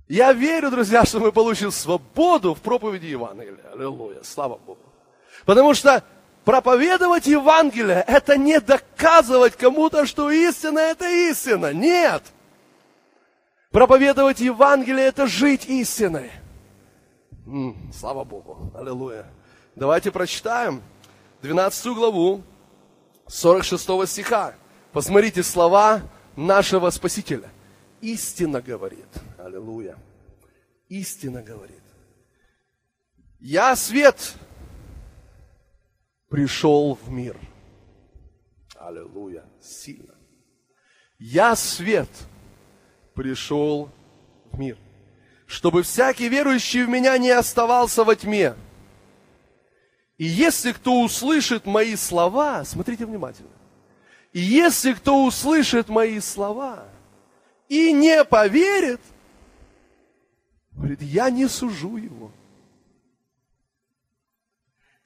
Я 0.10 0.34
верю, 0.34 0.70
друзья, 0.70 1.06
что 1.06 1.20
мы 1.20 1.32
получим 1.32 1.72
свободу 1.72 2.54
в 2.54 2.62
проповеди 2.62 3.06
Евангелия. 3.06 3.72
Аллилуйя. 3.74 4.24
Слава 4.24 4.58
Богу. 4.58 4.80
Потому 5.46 5.74
что 5.74 6.04
Проповедовать 6.48 7.28
Евангелие– 7.28 8.06
это 8.08 8.38
не 8.38 8.62
доказывать 8.62 9.58
кому-то, 9.58 10.06
что 10.06 10.32
истина– 10.32 10.80
это 10.92 11.06
истина. 11.30 11.74
Нет. 11.74 12.24
Проповедовать 13.70 14.40
Евангелие– 14.40 15.06
это 15.08 15.28
жить 15.28 15.66
истиной. 15.66 16.32
М-м, 17.46 17.92
слава 17.92 18.24
Богу. 18.24 18.72
Аллилуйя. 18.74 19.26
Давайте 19.76 20.10
прочитаем 20.10 20.82
12 21.42 21.88
главу 21.88 22.42
46 23.28 24.08
стиха. 24.08 24.56
Посмотрите 24.94 25.44
слова 25.44 26.00
нашего 26.38 26.90
Спасителя. 26.92 27.50
Истина 28.00 28.62
говорит. 28.62 29.10
Аллилуйя. 29.38 29.98
Истина 30.88 31.44
говорит. 31.44 31.84
Я 33.38 33.76
свет 33.76 34.38
пришел 36.30 36.98
в 37.02 37.10
мир. 37.10 37.38
Аллилуйя, 38.76 39.46
сильно. 39.62 40.16
Я 41.20 41.56
свет 41.56 42.10
пришел 43.14 43.90
в 44.52 44.60
мир, 44.60 44.78
чтобы 45.48 45.82
всякий 45.82 46.30
верующий 46.30 46.84
в 46.84 46.90
меня 46.90 47.18
не 47.18 47.32
оставался 47.32 48.04
во 48.04 48.16
тьме. 48.16 48.56
И 50.18 50.26
если 50.26 50.72
кто 50.72 51.02
услышит 51.02 51.66
мои 51.66 51.96
слова, 51.96 52.64
смотрите 52.66 53.06
внимательно, 53.06 53.50
и 54.34 54.40
если 54.40 54.94
кто 54.94 55.24
услышит 55.26 55.90
мои 55.90 56.20
слова 56.20 56.88
и 57.68 57.92
не 57.92 58.24
поверит, 58.24 59.02
говорит, 60.72 61.02
я 61.02 61.30
не 61.30 61.48
сужу 61.48 61.98
его. 61.98 62.32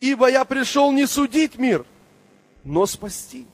Ибо 0.01 0.31
я 0.31 0.43
пришел 0.45 0.91
не 0.91 1.05
судить 1.05 1.59
мир, 1.59 1.85
но 2.63 2.87
спасти. 2.87 3.45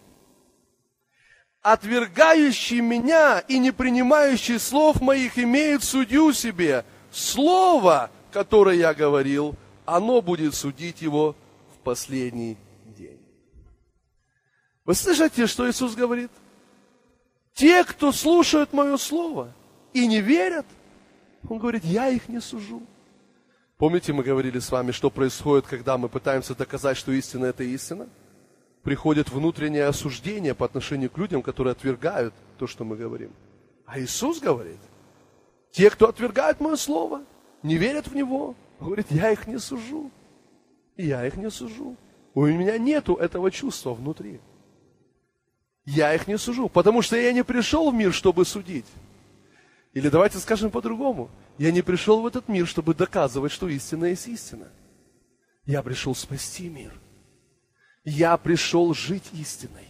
Отвергающий 1.61 2.79
меня 2.79 3.39
и 3.39 3.59
не 3.59 3.71
принимающий 3.71 4.57
слов 4.57 5.01
моих 5.01 5.37
имеет 5.37 5.83
судью 5.83 6.31
себе. 6.31 6.85
Слово, 7.11 8.09
которое 8.31 8.77
я 8.77 8.93
говорил, 8.93 9.55
оно 9.85 10.21
будет 10.21 10.55
судить 10.55 11.01
его 11.01 11.35
в 11.75 11.79
последний 11.83 12.57
день. 12.85 13.19
Вы 14.85 14.95
слышите, 14.95 15.47
что 15.47 15.69
Иисус 15.69 15.95
говорит? 15.95 16.31
Те, 17.53 17.83
кто 17.83 18.13
слушают 18.13 18.71
мое 18.71 18.95
слово 18.95 19.51
и 19.91 20.07
не 20.07 20.21
верят, 20.21 20.65
Он 21.49 21.59
говорит, 21.59 21.83
я 21.83 22.07
их 22.07 22.29
не 22.29 22.39
сужу. 22.39 22.81
Помните, 23.77 24.13
мы 24.13 24.23
говорили 24.23 24.59
с 24.59 24.71
вами, 24.71 24.91
что 24.91 25.09
происходит, 25.09 25.67
когда 25.67 25.97
мы 25.97 26.09
пытаемся 26.09 26.55
доказать, 26.55 26.97
что 26.97 27.11
истина– 27.11 27.45
это 27.47 27.63
истина? 27.63 28.07
приходит 28.87 29.29
внутреннее 29.29 29.83
осуждение 29.83 30.55
по 30.55 30.65
отношению 30.65 31.09
к 31.09 31.17
людям, 31.17 31.41
которые 31.41 31.73
отвергают 31.73 32.33
то, 32.57 32.67
что 32.67 32.85
мы 32.85 32.95
говорим. 32.95 33.33
А 33.85 33.99
Иисус 33.99 34.39
говорит, 34.39 34.79
те, 35.71 35.89
кто 35.89 36.07
отвергают 36.07 36.61
мое 36.61 36.77
слово, 36.77 37.23
не 37.63 37.75
верят 37.75 38.07
в 38.07 38.15
него, 38.15 38.55
говорит, 38.79 39.07
я 39.09 39.29
их 39.29 39.45
не 39.45 39.59
сужу. 39.59 40.09
Я 40.95 41.27
их 41.27 41.35
не 41.35 41.51
сужу. 41.51 41.97
У 42.33 42.45
меня 42.45 42.77
нету 42.77 43.15
этого 43.15 43.51
чувства 43.51 43.93
внутри. 43.93 44.39
Я 45.83 46.15
их 46.15 46.25
не 46.25 46.37
сужу, 46.37 46.69
потому 46.69 47.01
что 47.01 47.17
я 47.17 47.33
не 47.33 47.43
пришел 47.43 47.91
в 47.91 47.93
мир, 47.93 48.13
чтобы 48.13 48.45
судить. 48.45 48.87
Или 49.93 50.09
давайте 50.09 50.37
скажем 50.37 50.71
по-другому. 50.71 51.29
Я 51.57 51.71
не 51.71 51.81
пришел 51.81 52.21
в 52.21 52.27
этот 52.27 52.47
мир, 52.47 52.67
чтобы 52.67 52.93
доказывать, 52.93 53.51
что 53.51 53.67
истина 53.67 54.05
есть 54.05 54.27
истина. 54.27 54.67
Я 55.65 55.81
пришел 55.81 56.13
спасти 56.15 56.69
мир– 56.69 56.93
я 58.09 58.37
пришел 58.37 58.93
жить 58.93 59.25
истиной. 59.33 59.85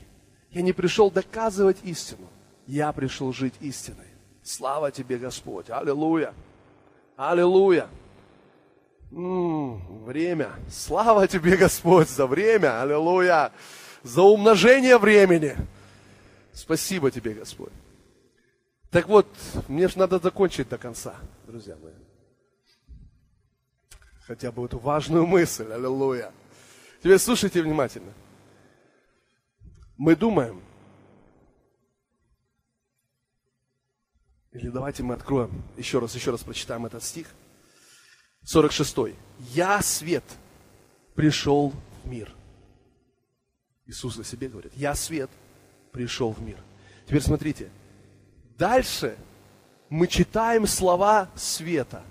Я 0.50 0.64
не 0.64 0.74
пришел 0.74 1.12
доказывать 1.12 1.78
истину. 1.84 2.28
Я 2.66 2.92
пришел 2.92 3.32
жить 3.32 3.54
истиной. 3.60 4.08
Слава 4.42 4.90
тебе, 4.90 5.20
Господь. 5.20 5.70
Аллилуйя. 5.70 6.34
Аллилуйя. 7.16 7.88
М-м, 9.12 10.04
время. 10.04 10.50
Слава 10.68 11.28
тебе, 11.28 11.58
Господь, 11.58 12.10
за 12.10 12.26
время. 12.26 12.82
Аллилуйя. 12.82 13.52
За 14.02 14.24
умножение 14.24 14.98
времени. 14.98 15.56
Спасибо 16.54 17.12
тебе, 17.12 17.36
Господь. 17.36 17.72
Так 18.92 19.08
вот, 19.08 19.28
мне 19.68 19.88
же 19.88 20.00
надо 20.00 20.20
закончить 20.20 20.70
до 20.70 20.78
конца, 20.78 21.16
друзья 21.46 21.76
мои. 21.76 21.94
Хотя 24.26 24.52
бы 24.52 24.66
эту 24.66 24.80
важную 24.80 25.26
мысль. 25.26 25.72
Аллилуйя. 25.72 26.34
Теперь 27.00 27.20
слушайте 27.20 27.62
внимательно. 27.62 28.14
Мы 29.98 30.16
думаем, 30.16 30.62
или 34.52 34.70
давайте 34.70 35.04
мы 35.04 35.16
откроем, 35.16 35.64
еще 35.76 36.00
раз, 36.00 36.16
еще 36.16 36.32
раз 36.32 36.44
прочитаем 36.44 36.86
этот 36.86 37.04
стих. 37.04 37.28
46. 38.44 39.16
«Я 39.54 39.82
свет 39.82 40.24
пришел 41.16 41.74
в 42.04 42.08
мир». 42.08 42.34
Иисус 43.86 44.18
о 44.18 44.24
себе 44.24 44.48
говорит, 44.48 44.74
«Я 44.76 44.96
свет 44.96 45.30
пришел 45.92 46.32
в 46.32 46.42
мир». 46.42 46.58
Теперь 47.06 47.22
смотрите, 47.22 47.70
дальше 48.58 49.18
мы 49.90 50.08
читаем 50.08 50.68
слова 50.68 51.30
света, 51.36 52.04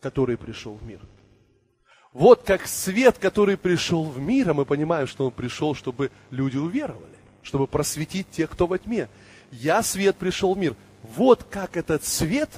который 0.00 0.36
пришел 0.36 0.74
в 0.74 0.82
мир– 0.82 1.00
вот 2.16 2.44
как 2.44 2.66
свет, 2.66 3.18
который 3.18 3.58
пришел 3.58 4.02
в 4.04 4.18
мир, 4.18 4.48
а 4.48 4.54
мы 4.54 4.64
понимаем, 4.64 5.06
что 5.06 5.26
он 5.26 5.32
пришел, 5.32 5.74
чтобы 5.74 6.10
люди 6.30 6.56
уверовали, 6.56 7.18
чтобы 7.42 7.66
просветить 7.66 8.30
тех, 8.30 8.48
кто 8.48 8.66
во 8.66 8.78
тьме. 8.78 9.10
Я 9.52 9.82
свет 9.82 10.16
пришел 10.16 10.54
в 10.54 10.58
мир. 10.58 10.74
Вот 11.02 11.44
как 11.44 11.76
этот 11.76 12.04
свет 12.04 12.48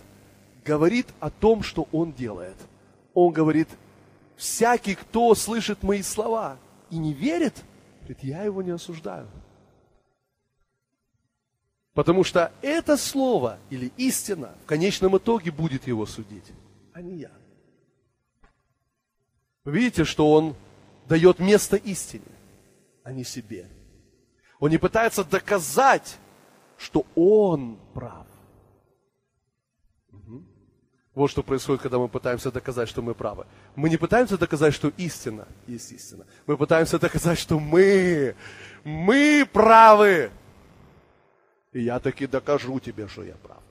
говорит 0.65 1.09
о 1.19 1.31
том, 1.31 1.65
что 1.65 1.89
он 1.91 2.13
делает. 2.13 2.55
Он 3.15 3.33
говорит, 3.33 3.69
всякий, 4.37 4.95
кто 4.95 5.35
слышит 5.35 5.83
мои 5.83 6.03
слова 6.03 6.57
и 6.89 6.97
не 6.97 7.13
верит, 7.13 7.55
говорит, 8.03 8.23
я 8.23 8.45
его 8.45 8.63
не 8.63 8.71
осуждаю. 8.71 9.27
Потому 11.99 12.23
что 12.23 12.53
это 12.63 12.97
слово 12.97 13.59
или 13.71 13.91
истина 13.97 14.55
в 14.63 14.67
конечном 14.67 15.17
итоге 15.17 15.51
будет 15.51 15.89
его 15.89 16.07
судить, 16.07 16.45
а 16.93 17.03
не 17.03 17.17
я. 17.17 17.33
Вы 19.65 19.73
видите, 19.73 20.05
что 20.05 20.31
он 20.31 20.55
дает 21.09 21.41
место 21.41 21.75
истине, 21.75 22.31
а 23.03 23.11
не 23.11 23.25
себе. 23.25 23.69
Он 24.61 24.71
не 24.71 24.79
пытается 24.79 25.25
доказать, 25.25 26.19
что 26.77 27.05
он 27.17 27.81
прав. 27.95 28.29
Угу. 30.13 30.45
Вот 31.17 31.33
что 31.33 31.43
происходит, 31.43 31.83
когда 31.83 31.99
мы 31.99 32.07
пытаемся 32.07 32.53
доказать, 32.53 32.89
что 32.89 33.03
мы 33.03 33.13
правы. 33.13 33.45
Мы 33.75 33.91
не 33.91 33.97
пытаемся 33.97 34.39
доказать, 34.39 34.73
что 34.73 34.93
истина 34.99 35.49
есть 35.67 35.91
истина. 35.91 36.27
Мы 36.47 36.57
пытаемся 36.57 37.01
доказать, 37.01 37.41
что 37.41 37.59
мы, 37.59 38.37
мы 38.85 39.45
правы. 39.53 40.31
И 41.79 41.83
я 41.83 42.01
таки 42.01 42.27
докажу 42.27 42.81
тебе, 42.81 43.07
что 43.07 43.23
я 43.23 43.35
прав. 43.35 43.63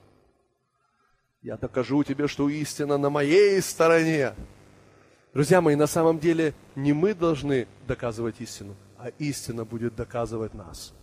Я 1.42 1.58
докажу 1.58 2.02
тебе, 2.04 2.26
что 2.26 2.48
истина 2.48 2.96
на 2.96 3.10
моей 3.10 3.60
стороне. 3.60 4.32
Друзья 5.34 5.60
мои, 5.60 5.76
на 5.76 5.86
самом 5.86 6.18
деле 6.18 6.54
не 6.74 6.94
мы 6.94 7.12
должны 7.12 7.68
доказывать 7.86 8.40
истину, 8.40 8.74
а 8.96 9.10
истина 9.18 9.66
будет 9.66 9.94
доказывать 9.94 10.54
нас. 10.54 10.94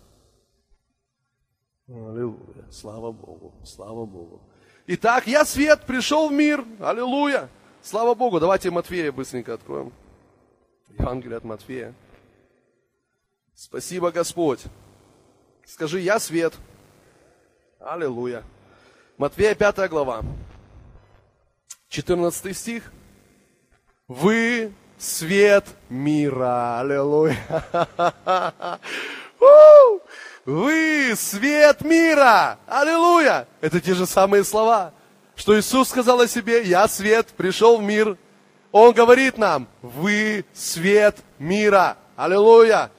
Аллилуйя. 1.87 2.65
Слава 2.71 3.11
Богу. 3.11 3.53
Слава 3.63 4.07
Богу. 4.07 4.41
Итак, 4.87 5.27
я 5.27 5.45
свет, 5.45 5.81
пришел 5.85 6.29
в 6.29 6.33
мир. 6.33 6.65
Аллилуйя. 6.79 7.49
Слава 7.83 8.15
Богу. 8.15 8.39
Давайте 8.39 8.71
Матфея 8.71 9.11
быстренько 9.11 9.53
откроем. 9.53 9.93
Евангелие 10.89 11.37
от 11.37 11.43
Матфея. 11.43 11.93
Спасибо, 13.53 14.11
Господь. 14.11 14.63
Скажи, 15.65 15.99
я 15.99 16.19
свет. 16.19 16.55
Аллилуйя. 17.85 18.43
Матфея 19.19 19.53
5 19.53 19.89
глава. 19.91 20.23
14 21.89 22.57
стих. 22.57 22.91
Вы 24.07 24.73
свет 24.97 25.65
мира. 25.87 26.79
Аллилуйя. 26.79 27.37
Вы 30.45 31.13
свет 31.15 31.81
мира. 31.81 32.57
Аллилуйя. 32.65 33.47
Это 33.61 33.79
те 33.79 33.93
же 33.93 34.07
самые 34.07 34.43
слова, 34.43 34.91
что 35.35 35.55
Иисус 35.55 35.89
сказал 35.89 36.21
о 36.21 36.27
себе. 36.27 36.63
Я 36.63 36.87
свет, 36.87 37.27
пришел 37.37 37.77
в 37.77 37.83
мир. 37.83 38.17
Он 38.71 38.93
говорит 38.93 39.37
нам, 39.37 39.67
вы 39.83 40.43
свет 40.53 41.17
мира. 41.37 41.97
Аллилуйя. 42.15 42.89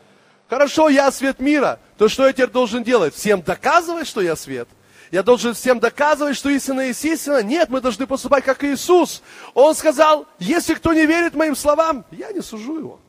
Хорошо, 0.48 0.88
я 0.88 1.10
свет 1.10 1.40
мира. 1.40 1.80
То 1.98 2.08
что 2.08 2.26
я 2.26 2.32
теперь 2.32 2.50
должен 2.50 2.84
делать? 2.84 3.14
Всем 3.14 3.42
доказывать, 3.42 4.06
что 4.06 4.20
я 4.20 4.36
свет? 4.36 4.68
Я 5.10 5.22
должен 5.22 5.54
всем 5.54 5.78
доказывать, 5.78 6.36
что 6.36 6.48
истина 6.50 6.82
есть 6.82 7.04
истина. 7.04 7.42
Нет, 7.42 7.68
мы 7.68 7.80
должны 7.80 8.06
поступать 8.06 8.44
как 8.44 8.62
Иисус. 8.64 9.22
Он 9.54 9.74
сказал, 9.74 10.26
если 10.38 10.74
кто 10.74 10.92
не 10.92 11.06
верит 11.06 11.34
моим 11.34 11.56
словам, 11.56 12.04
я 12.10 12.32
не 12.32 12.40
сужу 12.40 12.78
его. 12.78 13.00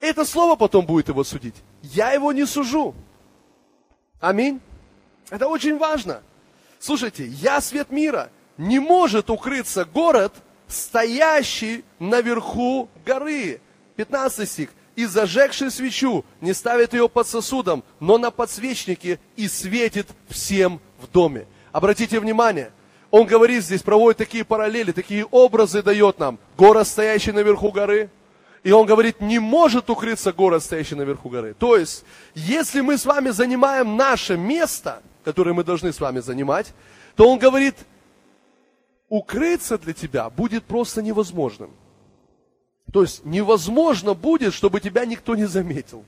Это 0.00 0.24
слово 0.24 0.56
потом 0.56 0.86
будет 0.86 1.08
его 1.08 1.24
судить. 1.24 1.56
Я 1.82 2.12
его 2.12 2.32
не 2.32 2.46
сужу. 2.46 2.94
Аминь. 4.20 4.60
Это 5.30 5.48
очень 5.48 5.78
важно. 5.78 6.22
Слушайте, 6.78 7.26
я 7.26 7.60
свет 7.60 7.90
мира. 7.90 8.30
Не 8.56 8.78
может 8.78 9.30
укрыться 9.30 9.84
город, 9.84 10.32
стоящий 10.68 11.84
наверху 11.98 12.88
горы. 13.04 13.60
15 13.96 14.48
стих 14.48 14.70
и 14.96 15.04
зажегший 15.04 15.70
свечу 15.70 16.24
не 16.40 16.54
ставит 16.54 16.94
ее 16.94 17.08
под 17.08 17.28
сосудом, 17.28 17.84
но 18.00 18.18
на 18.18 18.30
подсвечнике 18.30 19.20
и 19.36 19.46
светит 19.46 20.08
всем 20.28 20.80
в 20.98 21.06
доме. 21.06 21.46
Обратите 21.70 22.18
внимание, 22.18 22.72
он 23.10 23.26
говорит 23.26 23.62
здесь, 23.62 23.82
проводит 23.82 24.18
такие 24.18 24.44
параллели, 24.44 24.92
такие 24.92 25.24
образы 25.26 25.82
дает 25.82 26.18
нам. 26.18 26.38
Город, 26.56 26.88
стоящий 26.88 27.32
наверху 27.32 27.70
горы. 27.70 28.10
И 28.64 28.72
он 28.72 28.86
говорит, 28.86 29.20
не 29.20 29.38
может 29.38 29.88
укрыться 29.90 30.32
город, 30.32 30.64
стоящий 30.64 30.96
наверху 30.96 31.28
горы. 31.28 31.54
То 31.56 31.76
есть, 31.76 32.04
если 32.34 32.80
мы 32.80 32.98
с 32.98 33.04
вами 33.04 33.30
занимаем 33.30 33.96
наше 33.96 34.36
место, 34.36 35.02
которые 35.24 35.54
мы 35.54 35.62
должны 35.62 35.92
с 35.92 36.00
вами 36.00 36.20
занимать, 36.20 36.72
то 37.14 37.30
он 37.30 37.38
говорит, 37.38 37.76
укрыться 39.08 39.78
для 39.78 39.92
тебя 39.92 40.28
будет 40.30 40.64
просто 40.64 41.02
невозможным. 41.02 41.70
То 42.92 43.02
есть 43.02 43.24
невозможно 43.24 44.14
будет, 44.14 44.54
чтобы 44.54 44.80
тебя 44.80 45.04
никто 45.04 45.34
не 45.34 45.46
заметил. 45.46 46.04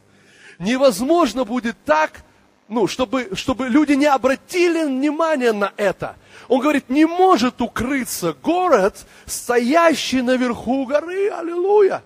Невозможно 0.58 1.44
будет 1.44 1.76
так, 1.84 2.22
ну, 2.68 2.86
чтобы, 2.86 3.30
чтобы 3.34 3.68
люди 3.68 3.92
не 3.92 4.06
обратили 4.06 4.84
внимания 4.84 5.52
на 5.52 5.72
это. 5.76 6.16
Он 6.48 6.60
говорит, 6.60 6.88
не 6.88 7.06
может 7.06 7.60
укрыться 7.60 8.34
город, 8.42 9.06
стоящий 9.26 10.22
наверху 10.22 10.86
горы. 10.86 11.30
Аллилуйя. 11.30 12.02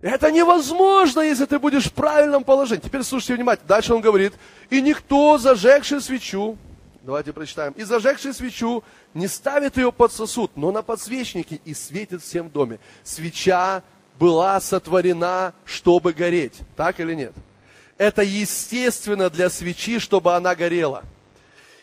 Это 0.00 0.32
невозможно, 0.32 1.20
если 1.20 1.44
ты 1.44 1.58
будешь 1.60 1.84
в 1.84 1.92
правильном 1.92 2.42
положении. 2.42 2.82
Теперь 2.82 3.04
слушайте 3.04 3.34
внимательно. 3.34 3.68
Дальше 3.68 3.94
он 3.94 4.00
говорит, 4.00 4.32
и 4.68 4.80
никто, 4.82 5.38
зажегший 5.38 6.00
свечу, 6.00 6.56
давайте 7.02 7.32
прочитаем, 7.32 7.72
и 7.72 7.82
зажегший 7.82 8.32
свечу 8.32 8.82
не 9.14 9.28
ставит 9.28 9.76
ее 9.76 9.92
под 9.92 10.12
сосуд, 10.12 10.52
но 10.56 10.72
на 10.72 10.82
подсвечнике 10.82 11.60
и 11.64 11.74
светит 11.74 12.22
всем 12.22 12.48
в 12.48 12.52
доме. 12.52 12.78
Свеча 13.02 13.82
была 14.18 14.60
сотворена, 14.60 15.54
чтобы 15.64 16.12
гореть. 16.12 16.60
Так 16.76 17.00
или 17.00 17.14
нет? 17.14 17.32
Это 17.98 18.22
естественно 18.22 19.30
для 19.30 19.50
свечи, 19.50 19.98
чтобы 19.98 20.34
она 20.34 20.54
горела. 20.54 21.04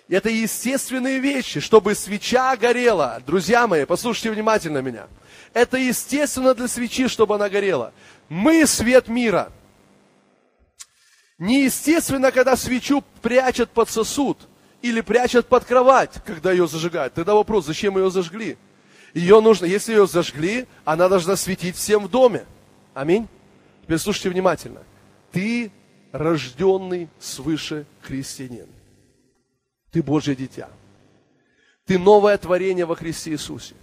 Это 0.07 0.30
естественные 0.30 1.20
вещи, 1.20 1.59
чтобы 1.59 1.93
свеча 1.93 2.55
горела. 2.57 3.22
Друзья 3.26 3.67
мои, 3.67 3.86
послушайте 3.86 4.32
внимательно 4.32 4.80
меня. 4.80 5.07
Это 5.53 5.78
естественно 5.78 6.55
для 6.55 6.67
свечи, 6.67 7.07
чтобы 7.07 7.36
она 7.36 7.47
горела. 7.47 7.93
Мы 8.28 8.65
свет 8.65 9.07
мира. 9.07 9.51
Неестественно, 11.38 12.32
когда 12.32 12.55
свечу 12.55 13.03
прячут 13.22 13.70
под 13.70 13.89
сосуд 13.89 14.49
или 14.82 15.02
прячут 15.02 15.48
под 15.48 15.66
кровать, 15.66 16.22
когда 16.26 16.52
ее 16.52 16.68
зажигают. 16.68 17.14
Тогда 17.14 17.36
вопрос, 17.36 17.66
зачем 17.66 17.98
ее 17.98 18.10
зажгли? 18.10 18.58
Ее 19.14 19.42
нужно, 19.42 19.66
если 19.66 19.94
ее 19.94 20.08
зажгли, 20.08 20.68
она 20.86 21.10
должна 21.10 21.36
светить 21.36 21.76
всем 21.76 22.06
в 22.06 22.10
доме. 22.10 22.46
Аминь. 22.94 23.28
Теперь 23.84 23.98
слушайте 23.98 24.30
внимательно. 24.30 24.84
Ты 25.32 25.72
рожденный 26.12 27.10
свыше 27.20 27.86
христианин. 28.02 28.68
Ты 29.92 30.04
Божье 30.04 30.36
дитя. 30.36 30.70
Ты 31.86 31.98
новое 31.98 32.38
творение 32.38 32.86
во 32.86 32.96
Христе 32.96 33.32
Иисусе. 33.32 33.76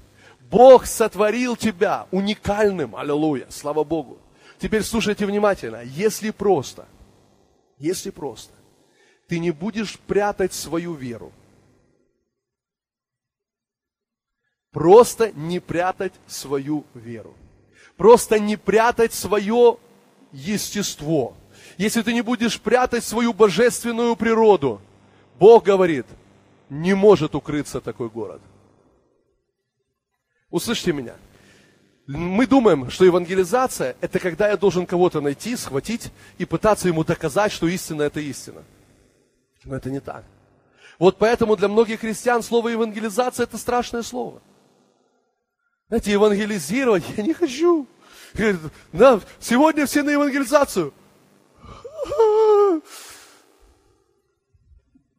Бог 0.48 0.86
сотворил 0.86 1.56
тебя 1.56 2.06
уникальным. 2.12 2.94
Аллилуйя. 2.94 3.46
Слава 3.50 3.82
Богу. 3.82 4.18
Теперь 4.58 4.82
слушайте 4.82 5.26
внимательно. 5.26 5.82
Если 5.82 6.30
просто, 6.30 6.86
если 7.78 8.10
просто, 8.10 8.52
ты 9.26 9.38
не 9.38 9.50
будешь 9.50 9.98
прятать 9.98 10.52
свою 10.52 10.94
веру, 10.94 11.32
просто 14.70 15.32
не 15.32 15.60
прятать 15.60 16.12
свою 16.26 16.84
веру, 16.94 17.34
просто 17.96 18.38
не 18.38 18.56
прятать 18.56 19.12
свое 19.12 19.78
естество, 20.32 21.34
если 21.76 22.02
ты 22.02 22.12
не 22.12 22.22
будешь 22.22 22.60
прятать 22.60 23.04
свою 23.04 23.32
божественную 23.32 24.16
природу, 24.16 24.80
Бог 25.38 25.64
говорит, 25.64 26.06
не 26.70 26.94
может 26.94 27.34
укрыться 27.34 27.80
такой 27.80 28.08
город. 28.08 28.40
Услышьте 30.50 30.92
меня. 30.92 31.14
Мы 32.06 32.46
думаем, 32.46 32.88
что 32.88 33.04
евангелизация– 33.04 33.96
это 34.00 34.20
когда 34.20 34.48
я 34.48 34.56
должен 34.56 34.86
кого-то 34.86 35.20
найти, 35.20 35.56
схватить 35.56 36.12
и 36.38 36.44
пытаться 36.44 36.88
ему 36.88 37.04
доказать, 37.04 37.50
что 37.50 37.66
истина– 37.66 38.02
это 38.04 38.20
истина. 38.20 38.62
Но 39.64 39.76
это 39.76 39.90
не 39.90 40.00
так. 40.00 40.24
Вот 40.98 41.18
поэтому 41.18 41.56
для 41.56 41.68
многих 41.68 42.00
христиан 42.00 42.42
слово 42.42 42.68
евангелизация– 42.70 43.44
это 43.44 43.58
страшное 43.58 44.02
слово. 44.02 44.40
Знаете, 45.88 46.12
евангелизировать 46.12 47.04
я 47.16 47.22
не 47.22 47.34
хочу. 47.34 47.86
Да, 48.92 49.20
сегодня 49.40 49.86
все 49.86 50.02
на 50.02 50.10
евангелизацию. 50.10 50.92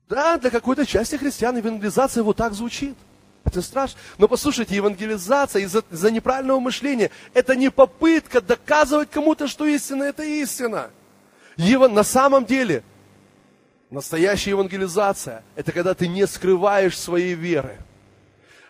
Да, 0.10 0.38
для 0.38 0.50
какой-то 0.50 0.86
части 0.86 1.16
христиан 1.16 1.58
евангелизация 1.58 2.24
вот 2.24 2.38
так 2.38 2.54
звучит. 2.54 2.96
Это 3.44 3.62
страшно. 3.62 4.00
Но 4.18 4.28
послушайте, 4.28 4.76
евангелизация 4.76 5.62
из-за, 5.64 5.84
из 5.90 6.04
неправильного 6.04 6.60
мышления– 6.60 7.12
это 7.34 7.56
не 7.56 7.70
попытка 7.70 8.42
доказывать 8.42 9.10
кому-то, 9.10 9.48
что 9.48 9.66
истина– 9.66 10.04
это 10.06 10.24
истина. 10.24 10.92
Ева, 11.56 11.88
на 11.88 12.04
самом 12.04 12.46
деле, 12.46 12.84
настоящая 13.90 14.52
евангелизация– 14.52 15.44
это 15.56 15.72
когда 15.72 15.94
ты 15.94 16.08
не 16.08 16.26
скрываешь 16.28 16.98
своей 16.98 17.34
веры. 17.34 17.78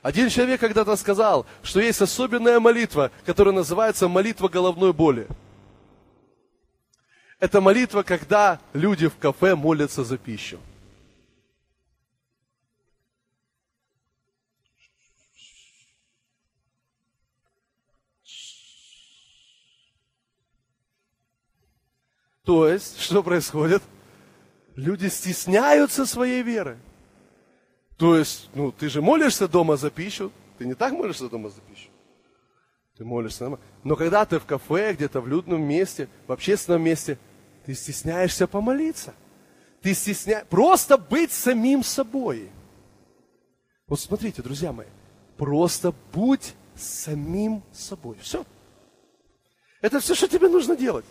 Один 0.01 0.29
человек 0.29 0.59
когда-то 0.59 0.95
сказал, 0.95 1.45
что 1.63 1.79
есть 1.79 2.01
особенная 2.01 2.59
молитва, 2.59 3.11
которая 3.25 3.53
называется 3.53 4.07
молитва 4.07 4.47
головной 4.47 4.93
боли. 4.93 5.27
Это 7.39 7.61
молитва, 7.61 8.03
когда 8.03 8.59
люди 8.73 9.07
в 9.07 9.17
кафе 9.17 9.55
молятся 9.55 10.03
за 10.03 10.17
пищу. 10.17 10.59
То 22.43 22.69
есть, 22.69 23.01
что 23.01 23.21
происходит? 23.23 23.83
Люди 24.77 25.07
стесняются 25.07 26.05
своей 26.05 26.43
веры. 26.43 26.77
То 27.97 28.15
есть, 28.15 28.47
ну, 28.53 28.71
ты 28.71 28.89
же 28.89 29.01
молишься 29.01 29.47
дома 29.47 29.75
за 29.75 29.89
пищу. 29.89 30.31
Ты 30.59 30.67
не 30.67 30.75
так 30.75 30.93
молишься 30.93 31.27
дома 31.27 31.49
за 31.49 31.61
пищу. 31.61 31.89
Ты 32.95 33.03
молишься 33.03 33.45
дома. 33.45 33.59
Но 33.83 33.95
когда 33.95 34.23
ты 34.23 34.37
в 34.37 34.45
кафе, 34.45 34.93
где-то 34.93 35.19
в 35.19 35.27
людном 35.27 35.63
месте, 35.63 36.07
в 36.27 36.31
общественном 36.31 36.83
месте, 36.83 37.17
ты 37.65 37.73
стесняешься 37.73 38.45
помолиться. 38.45 39.15
Ты 39.81 39.95
стесняешься 39.95 40.45
просто 40.45 40.99
быть 40.99 41.31
самим 41.31 41.83
собой. 41.83 42.51
Вот 43.87 43.99
смотрите, 43.99 44.43
друзья 44.43 44.71
мои, 44.71 44.87
просто 45.37 45.91
будь 46.13 46.53
самим 46.75 47.63
собой. 47.71 48.15
Все. 48.21 48.45
Это 49.81 49.99
все, 50.01 50.13
что 50.13 50.27
тебе 50.27 50.49
нужно 50.49 50.75
делать. 50.75 51.05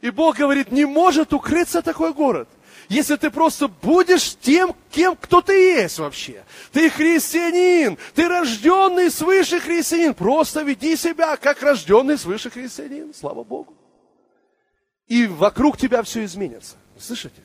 И 0.00 0.08
Бог 0.08 0.38
говорит, 0.38 0.72
не 0.72 0.86
может 0.86 1.34
укрыться 1.34 1.82
такой 1.82 2.14
город. 2.14 2.48
Если 2.88 3.16
ты 3.16 3.30
просто 3.30 3.68
будешь 3.68 4.36
тем, 4.36 4.74
кем, 4.90 5.16
кто 5.16 5.40
ты 5.40 5.52
есть 5.52 5.98
вообще. 5.98 6.44
Ты 6.72 6.90
христианин, 6.90 7.98
ты 8.14 8.28
рожденный 8.28 9.10
свыше 9.10 9.60
христианин. 9.60 10.14
Просто 10.14 10.62
веди 10.62 10.96
себя, 10.96 11.36
как 11.36 11.62
рожденный 11.62 12.18
свыше 12.18 12.50
христианин. 12.50 13.14
Слава 13.14 13.44
Богу. 13.44 13.74
И 15.06 15.26
вокруг 15.26 15.76
тебя 15.76 16.02
все 16.02 16.24
изменится. 16.24 16.76
Слышите? 16.98 17.42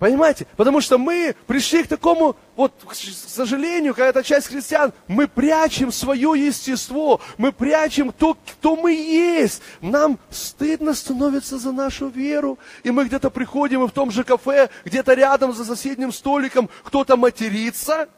Понимаете? 0.00 0.46
Потому 0.56 0.80
что 0.80 0.96
мы 0.96 1.36
пришли 1.46 1.82
к 1.82 1.88
такому, 1.88 2.34
вот, 2.56 2.72
к 2.86 2.94
сожалению, 2.94 3.92
какая-то 3.92 4.22
часть 4.22 4.46
христиан, 4.46 4.94
мы 5.06 5.28
прячем 5.28 5.92
свое 5.92 6.32
естество, 6.46 7.20
мы 7.36 7.52
прячем 7.52 8.10
то, 8.10 8.32
кто 8.32 8.76
мы 8.76 8.94
есть. 8.94 9.60
Нам 9.82 10.18
стыдно 10.30 10.94
становится 10.94 11.58
за 11.58 11.72
нашу 11.72 12.08
веру. 12.08 12.58
И 12.82 12.90
мы 12.90 13.04
где-то 13.04 13.28
приходим 13.28 13.84
и 13.84 13.88
в 13.88 13.92
том 13.92 14.10
же 14.10 14.24
кафе, 14.24 14.70
где-то 14.86 15.12
рядом 15.12 15.52
за 15.52 15.66
соседним 15.66 16.12
столиком 16.12 16.70
кто-то 16.82 17.18
матерится. 17.18 18.08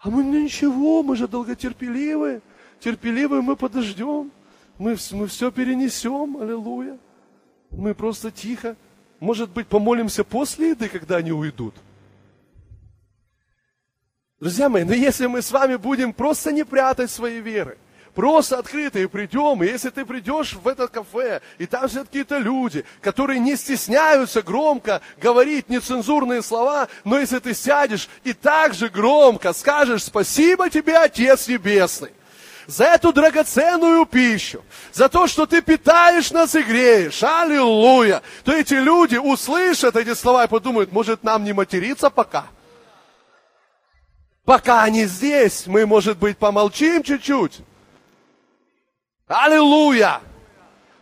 А 0.00 0.08
мы, 0.08 0.24
ну 0.24 0.40
ничего, 0.40 1.02
мы 1.02 1.16
же 1.16 1.28
долготерпеливые. 1.28 2.40
Терпеливые 2.80 3.42
мы 3.42 3.56
подождем. 3.56 4.32
Мы, 4.78 4.96
мы 5.12 5.26
все 5.26 5.50
перенесем. 5.50 6.38
Аллилуйя. 6.40 6.96
Мы 7.70 7.94
просто 7.94 8.30
тихо 8.30 8.74
может 9.20 9.50
быть, 9.50 9.66
помолимся 9.66 10.24
после 10.24 10.70
еды, 10.70 10.88
когда 10.88 11.16
они 11.16 11.32
уйдут? 11.32 11.74
Друзья 14.38 14.68
мои, 14.68 14.84
но 14.84 14.92
если 14.92 15.26
мы 15.26 15.40
с 15.40 15.50
вами 15.50 15.76
будем 15.76 16.12
просто 16.12 16.52
не 16.52 16.64
прятать 16.64 17.10
свои 17.10 17.40
веры, 17.40 17.78
просто 18.14 18.58
открыто 18.58 18.98
и 18.98 19.06
придем, 19.06 19.62
и 19.62 19.66
если 19.66 19.88
ты 19.88 20.04
придешь 20.04 20.52
в 20.52 20.68
это 20.68 20.88
кафе, 20.88 21.40
и 21.56 21.66
там 21.66 21.88
сидят 21.88 22.08
какие-то 22.08 22.36
люди, 22.38 22.84
которые 23.00 23.40
не 23.40 23.56
стесняются 23.56 24.42
громко 24.42 25.00
говорить 25.16 25.70
нецензурные 25.70 26.42
слова, 26.42 26.88
но 27.04 27.18
если 27.18 27.38
ты 27.38 27.54
сядешь 27.54 28.08
и 28.24 28.34
так 28.34 28.74
же 28.74 28.90
громко 28.90 29.54
скажешь 29.54 30.04
«Спасибо 30.04 30.68
тебе, 30.68 30.98
Отец 30.98 31.48
Небесный», 31.48 32.12
за 32.66 32.84
эту 32.84 33.12
драгоценную 33.12 34.06
пищу, 34.06 34.62
за 34.92 35.08
то, 35.08 35.26
что 35.26 35.46
ты 35.46 35.62
питаешь 35.62 36.30
нас 36.32 36.54
и 36.54 36.62
греешь. 36.62 37.22
Аллилуйя. 37.22 38.22
То 38.44 38.52
эти 38.52 38.74
люди 38.74 39.16
услышат 39.16 39.96
эти 39.96 40.14
слова 40.14 40.44
и 40.44 40.48
подумают, 40.48 40.92
может 40.92 41.22
нам 41.22 41.44
не 41.44 41.52
материться 41.52 42.10
пока? 42.10 42.46
Пока 44.44 44.82
они 44.82 45.06
здесь, 45.06 45.66
мы, 45.66 45.86
может 45.86 46.18
быть, 46.18 46.38
помолчим 46.38 47.02
чуть-чуть. 47.02 47.58
Аллилуйя! 49.26 50.20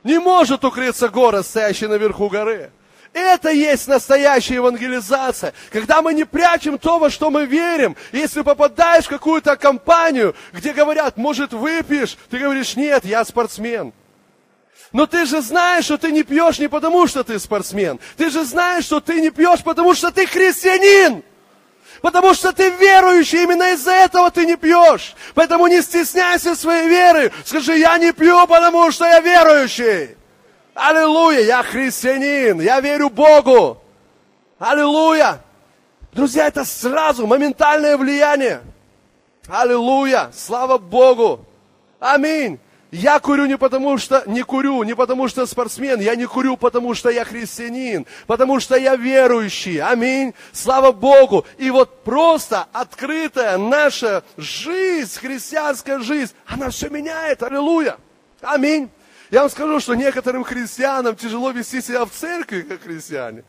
Не 0.03 0.19
может 0.19 0.65
укрыться 0.65 1.09
город, 1.09 1.47
стоящий 1.47 1.87
наверху 1.87 2.29
горы. 2.29 2.71
Это 3.15 3.51
есть 3.51 3.87
настоящая 3.87 4.57
евангелизация. 4.57 5.55
Когда 5.71 6.03
мы 6.03 6.13
не 6.13 6.25
прячем 6.25 6.79
то, 6.79 6.99
во 6.99 7.11
что 7.11 7.31
мы 7.31 7.47
верим. 7.47 7.97
Если 8.11 8.43
попадаешь 8.43 9.05
в 9.05 9.09
какую-то 9.09 9.57
компанию, 9.57 10.35
где 10.53 10.73
говорят, 10.73 11.17
может, 11.17 11.53
выпьешь, 11.53 12.19
ты 12.29 12.39
говоришь, 12.39 12.75
нет, 12.75 13.05
я 13.05 13.25
спортсмен. 13.25 13.93
Но 14.91 15.07
ты 15.07 15.27
же 15.27 15.43
знаешь, 15.43 15.85
что 15.85 15.97
ты 15.97 16.11
не 16.11 16.25
пьешь 16.25 16.59
не 16.59 16.69
потому, 16.69 17.07
что 17.07 17.23
ты 17.23 17.39
спортсмен. 17.39 18.01
Ты 18.17 18.31
же 18.31 18.45
знаешь, 18.45 18.85
что 18.85 19.01
ты 19.01 19.21
не 19.21 19.31
пьешь, 19.31 19.63
потому 19.63 19.95
что 19.95 20.11
ты 20.11 20.27
христианин. 20.27 21.23
Потому 22.03 22.35
что 22.35 22.53
ты 22.53 22.69
верующий, 22.71 23.45
именно 23.45 23.75
из-за 23.75 23.93
этого 23.93 24.29
ты 24.33 24.45
не 24.45 24.57
пьешь. 24.57 25.15
Поэтому 25.35 25.69
не 25.69 25.83
стесняйся 25.83 26.57
своей 26.57 26.89
веры. 26.89 27.33
Скажи, 27.45 27.79
я 27.79 27.97
не 27.97 28.13
пью, 28.13 28.45
потому 28.49 28.91
что 28.91 29.07
я 29.07 29.21
верующий. 29.21 30.17
Аллилуйя, 30.75 31.41
я 31.41 31.63
христианин, 31.63 32.61
я 32.61 32.81
верю 32.81 33.09
Богу. 33.09 33.79
Аллилуйя. 34.59 35.41
Друзья, 36.13 36.49
это 36.49 36.65
сразу 36.65 37.27
моментальное 37.27 37.97
влияние. 37.97 38.61
Аллилуйя, 39.49 40.31
слава 40.35 40.79
Богу. 40.79 41.45
Аминь. 42.01 42.59
Я 42.91 43.19
курю 43.19 43.47
не 43.47 43.59
потому, 43.59 43.99
что 43.99 44.23
не 44.27 44.43
курю, 44.43 44.85
не 44.85 44.95
потому, 44.95 45.27
что 45.27 45.47
спортсмен, 45.47 46.01
я 46.01 46.15
не 46.15 46.27
курю, 46.27 46.57
потому 46.57 46.95
что 46.95 47.09
я 47.09 47.25
христианин, 47.25 48.07
потому 48.29 48.61
что 48.61 48.77
я 48.77 48.95
верующий. 48.95 49.81
Аминь. 49.81 50.33
Слава 50.53 50.93
Богу. 50.93 51.45
И 51.59 51.71
вот 51.71 52.05
просто 52.05 52.67
открытая 52.73 53.59
наша 53.59 54.23
жизнь, 54.37 55.19
христианская 55.19 55.99
жизнь, 56.01 56.33
она 56.47 56.71
все 56.71 56.89
меняет. 56.89 57.43
Аллилуйя. 57.43 57.97
Аминь. 58.41 58.91
Я 59.35 59.41
вам 59.41 59.51
скажу, 59.51 59.81
что 59.81 59.97
некоторым 59.97 60.45
христианам 60.45 61.17
тяжело 61.17 61.51
вести 61.51 61.81
себя 61.81 62.05
в 62.05 62.11
церкви, 62.13 62.63
как 62.63 62.83
христиане. 62.83 63.43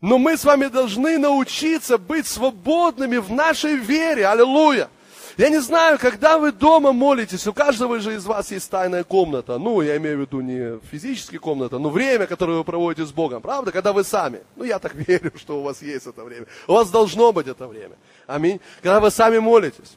Но 0.00 0.18
мы 0.18 0.36
с 0.36 0.44
вами 0.44 0.66
должны 0.66 1.16
научиться 1.16 1.96
быть 1.96 2.26
свободными 2.26 3.18
в 3.18 3.30
нашей 3.30 3.76
вере. 3.76 4.26
Аллилуйя. 4.26 4.88
Я 5.36 5.48
не 5.48 5.60
знаю, 5.60 5.96
когда 6.00 6.38
вы 6.38 6.50
дома 6.50 6.92
молитесь, 6.92 7.46
у 7.46 7.52
каждого 7.52 8.00
же 8.00 8.16
из 8.16 8.24
вас 8.24 8.50
есть 8.50 8.68
тайная 8.68 9.04
комната. 9.04 9.58
Ну, 9.58 9.80
я 9.80 9.96
имею 9.96 10.16
в 10.16 10.20
виду 10.22 10.40
не 10.40 10.80
физически 10.90 11.38
комната, 11.38 11.78
но 11.78 11.88
время, 11.88 12.26
которое 12.26 12.58
вы 12.58 12.64
проводите 12.64 13.06
с 13.06 13.12
Богом. 13.12 13.40
Правда? 13.40 13.70
Когда 13.70 13.92
вы 13.92 14.02
сами. 14.02 14.40
Ну, 14.56 14.64
я 14.64 14.80
так 14.80 14.92
верю, 15.08 15.30
что 15.36 15.60
у 15.60 15.62
вас 15.62 15.82
есть 15.82 16.08
это 16.08 16.24
время. 16.24 16.46
У 16.66 16.72
вас 16.72 16.90
должно 16.90 17.32
быть 17.32 17.46
это 17.46 17.68
время. 17.68 17.94
Аминь. 18.26 18.60
Когда 18.82 18.98
вы 18.98 19.12
сами 19.12 19.38
молитесь. 19.38 19.96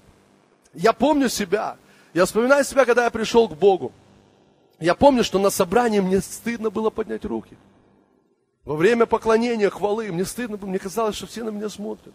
Я 0.75 0.93
помню 0.93 1.29
себя. 1.29 1.77
Я 2.13 2.25
вспоминаю 2.25 2.63
себя, 2.63 2.85
когда 2.85 3.05
я 3.05 3.09
пришел 3.09 3.49
к 3.49 3.57
Богу. 3.57 3.91
Я 4.81 4.95
помню, 4.95 5.23
что 5.23 5.39
на 5.39 5.49
собрании 5.49 6.01
мне 6.01 6.19
стыдно 6.19 6.69
было 6.69 6.89
поднять 6.89 7.23
руки. 7.23 7.55
Во 8.65 8.75
время 8.75 9.05
поклонения, 9.05 9.69
хвалы, 9.69 10.11
мне 10.11 10.25
стыдно 10.25 10.57
было, 10.57 10.67
мне 10.69 10.79
казалось, 10.79 11.15
что 11.15 11.27
все 11.27 11.43
на 11.43 11.49
меня 11.49 11.69
смотрят. 11.69 12.13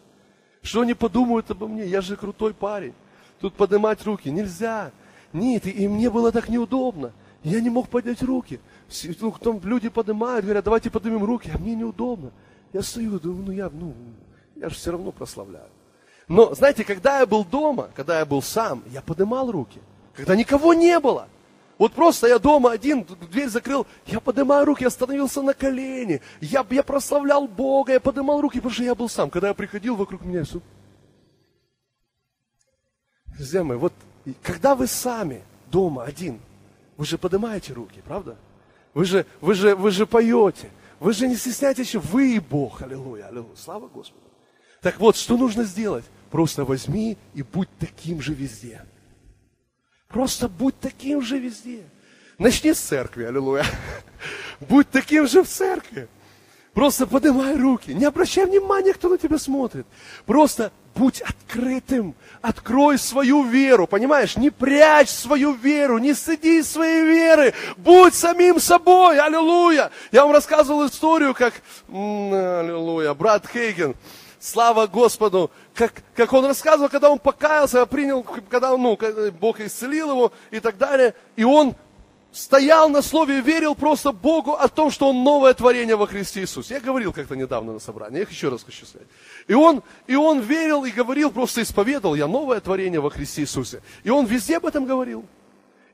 Что 0.62 0.82
они 0.82 0.92
подумают 0.92 1.50
обо 1.50 1.66
мне? 1.66 1.86
Я 1.86 2.02
же 2.02 2.16
крутой 2.16 2.52
парень 2.52 2.92
тут 3.40 3.54
поднимать 3.54 4.04
руки. 4.04 4.30
Нельзя. 4.30 4.90
Нет, 5.32 5.66
и, 5.66 5.88
мне 5.88 6.10
было 6.10 6.32
так 6.32 6.48
неудобно. 6.48 7.12
Я 7.42 7.60
не 7.60 7.70
мог 7.70 7.88
поднять 7.88 8.22
руки. 8.22 8.60
Ну, 9.20 9.32
там 9.32 9.60
люди 9.62 9.88
поднимают, 9.88 10.44
говорят, 10.44 10.64
давайте 10.64 10.90
поднимем 10.90 11.24
руки, 11.24 11.50
а 11.54 11.58
мне 11.58 11.74
неудобно. 11.74 12.32
Я 12.72 12.82
стою, 12.82 13.20
думаю, 13.20 13.44
ну 13.46 13.52
я, 13.52 13.70
ну, 13.70 13.94
я 14.56 14.68
же 14.68 14.74
все 14.74 14.90
равно 14.90 15.12
прославляю. 15.12 15.68
Но, 16.28 16.54
знаете, 16.54 16.84
когда 16.84 17.20
я 17.20 17.26
был 17.26 17.44
дома, 17.44 17.90
когда 17.94 18.18
я 18.18 18.26
был 18.26 18.42
сам, 18.42 18.82
я 18.90 19.00
поднимал 19.00 19.50
руки. 19.50 19.80
Когда 20.14 20.34
никого 20.34 20.74
не 20.74 20.98
было. 20.98 21.28
Вот 21.78 21.92
просто 21.92 22.26
я 22.26 22.38
дома 22.38 22.72
один, 22.72 23.06
дверь 23.30 23.48
закрыл, 23.48 23.86
я 24.06 24.18
поднимаю 24.18 24.64
руки, 24.64 24.84
я 24.84 24.90
становился 24.90 25.42
на 25.42 25.52
колени. 25.52 26.22
Я, 26.40 26.64
я 26.70 26.82
прославлял 26.82 27.46
Бога, 27.46 27.92
я 27.92 28.00
поднимал 28.00 28.40
руки, 28.40 28.58
потому 28.58 28.72
что 28.72 28.82
я 28.82 28.94
был 28.94 29.08
сам. 29.08 29.28
Когда 29.28 29.48
я 29.48 29.54
приходил, 29.54 29.96
вокруг 29.96 30.24
меня 30.24 30.44
все 30.44 30.60
Друзья 33.36 33.62
мои, 33.62 33.76
вот 33.76 33.92
когда 34.42 34.74
вы 34.74 34.86
сами 34.86 35.42
дома 35.70 36.04
один, 36.04 36.40
вы 36.96 37.04
же 37.04 37.18
поднимаете 37.18 37.74
руки, 37.74 38.00
правда? 38.02 38.36
Вы 38.94 39.04
же, 39.04 39.26
вы 39.42 39.54
же, 39.54 39.76
вы 39.76 39.90
же 39.90 40.06
поете. 40.06 40.70
Вы 40.98 41.12
же 41.12 41.28
не 41.28 41.36
стесняйтесь, 41.36 41.94
вы 41.94 42.36
и 42.36 42.38
Бог. 42.38 42.80
Аллилуйя, 42.80 43.26
аллилуйя. 43.26 43.54
Слава 43.54 43.88
Господу. 43.88 44.24
Так 44.80 44.98
вот, 44.98 45.16
что 45.16 45.36
нужно 45.36 45.64
сделать? 45.64 46.06
Просто 46.30 46.64
возьми 46.64 47.18
и 47.34 47.42
будь 47.42 47.68
таким 47.78 48.22
же 48.22 48.32
везде. 48.32 48.86
Просто 50.08 50.48
будь 50.48 50.78
таким 50.78 51.22
же 51.22 51.38
везде. 51.38 51.84
Начни 52.38 52.74
с 52.74 52.78
церкви, 52.78 53.24
аллилуйя. 53.24 53.64
Будь 54.60 54.88
таким 54.90 55.26
же 55.26 55.42
в 55.42 55.48
церкви. 55.48 56.08
Просто 56.74 57.06
поднимай 57.06 57.56
руки. 57.56 57.92
Не 57.92 58.04
обращай 58.04 58.44
внимания, 58.44 58.92
кто 58.92 59.08
на 59.08 59.16
тебя 59.16 59.38
смотрит. 59.38 59.86
Просто 60.26 60.70
будь 60.94 61.22
открытым. 61.22 62.14
Открой 62.42 62.98
свою 62.98 63.44
веру, 63.44 63.86
понимаешь? 63.86 64.36
Не 64.36 64.50
прячь 64.50 65.08
свою 65.08 65.52
веру, 65.52 65.96
не 65.96 66.12
стыди 66.12 66.62
своей 66.62 67.04
веры. 67.04 67.54
Будь 67.78 68.14
самим 68.14 68.60
собой, 68.60 69.18
аллилуйя. 69.18 69.90
Я 70.12 70.24
вам 70.24 70.32
рассказывал 70.32 70.86
историю, 70.86 71.34
как, 71.34 71.54
аллилуйя, 71.88 73.14
брат 73.14 73.46
Хейген, 73.50 73.94
слава 74.46 74.86
Господу, 74.86 75.50
как, 75.74 76.02
как 76.14 76.32
он 76.32 76.46
рассказывал, 76.46 76.88
когда 76.88 77.10
он 77.10 77.18
покаялся, 77.18 77.84
принял, 77.86 78.22
когда 78.22 78.76
ну, 78.76 78.98
Бог 79.40 79.60
исцелил 79.60 80.10
его 80.10 80.32
и 80.50 80.60
так 80.60 80.78
далее. 80.78 81.14
И 81.34 81.44
он 81.44 81.74
стоял 82.30 82.88
на 82.88 83.02
слове 83.02 83.38
и 83.38 83.40
верил 83.40 83.74
просто 83.74 84.12
Богу 84.12 84.52
о 84.52 84.68
том, 84.68 84.90
что 84.90 85.08
он 85.08 85.24
новое 85.24 85.54
творение 85.54 85.96
во 85.96 86.06
Христе 86.06 86.40
Иисусе. 86.40 86.74
Я 86.74 86.80
говорил 86.80 87.12
как-то 87.12 87.34
недавно 87.34 87.72
на 87.72 87.80
собрании, 87.80 88.18
я 88.18 88.22
их 88.22 88.30
еще 88.30 88.48
раз 88.48 88.62
хочу 88.62 88.86
сказать. 88.86 89.08
И 89.48 89.54
он, 89.54 89.82
и 90.06 90.14
он 90.14 90.40
верил 90.40 90.84
и 90.84 90.90
говорил, 90.90 91.30
просто 91.30 91.62
исповедовал, 91.62 92.14
я 92.14 92.28
новое 92.28 92.60
творение 92.60 93.00
во 93.00 93.10
Христе 93.10 93.42
Иисусе. 93.42 93.82
И 94.04 94.10
он 94.10 94.26
везде 94.26 94.58
об 94.58 94.66
этом 94.66 94.84
говорил. 94.84 95.24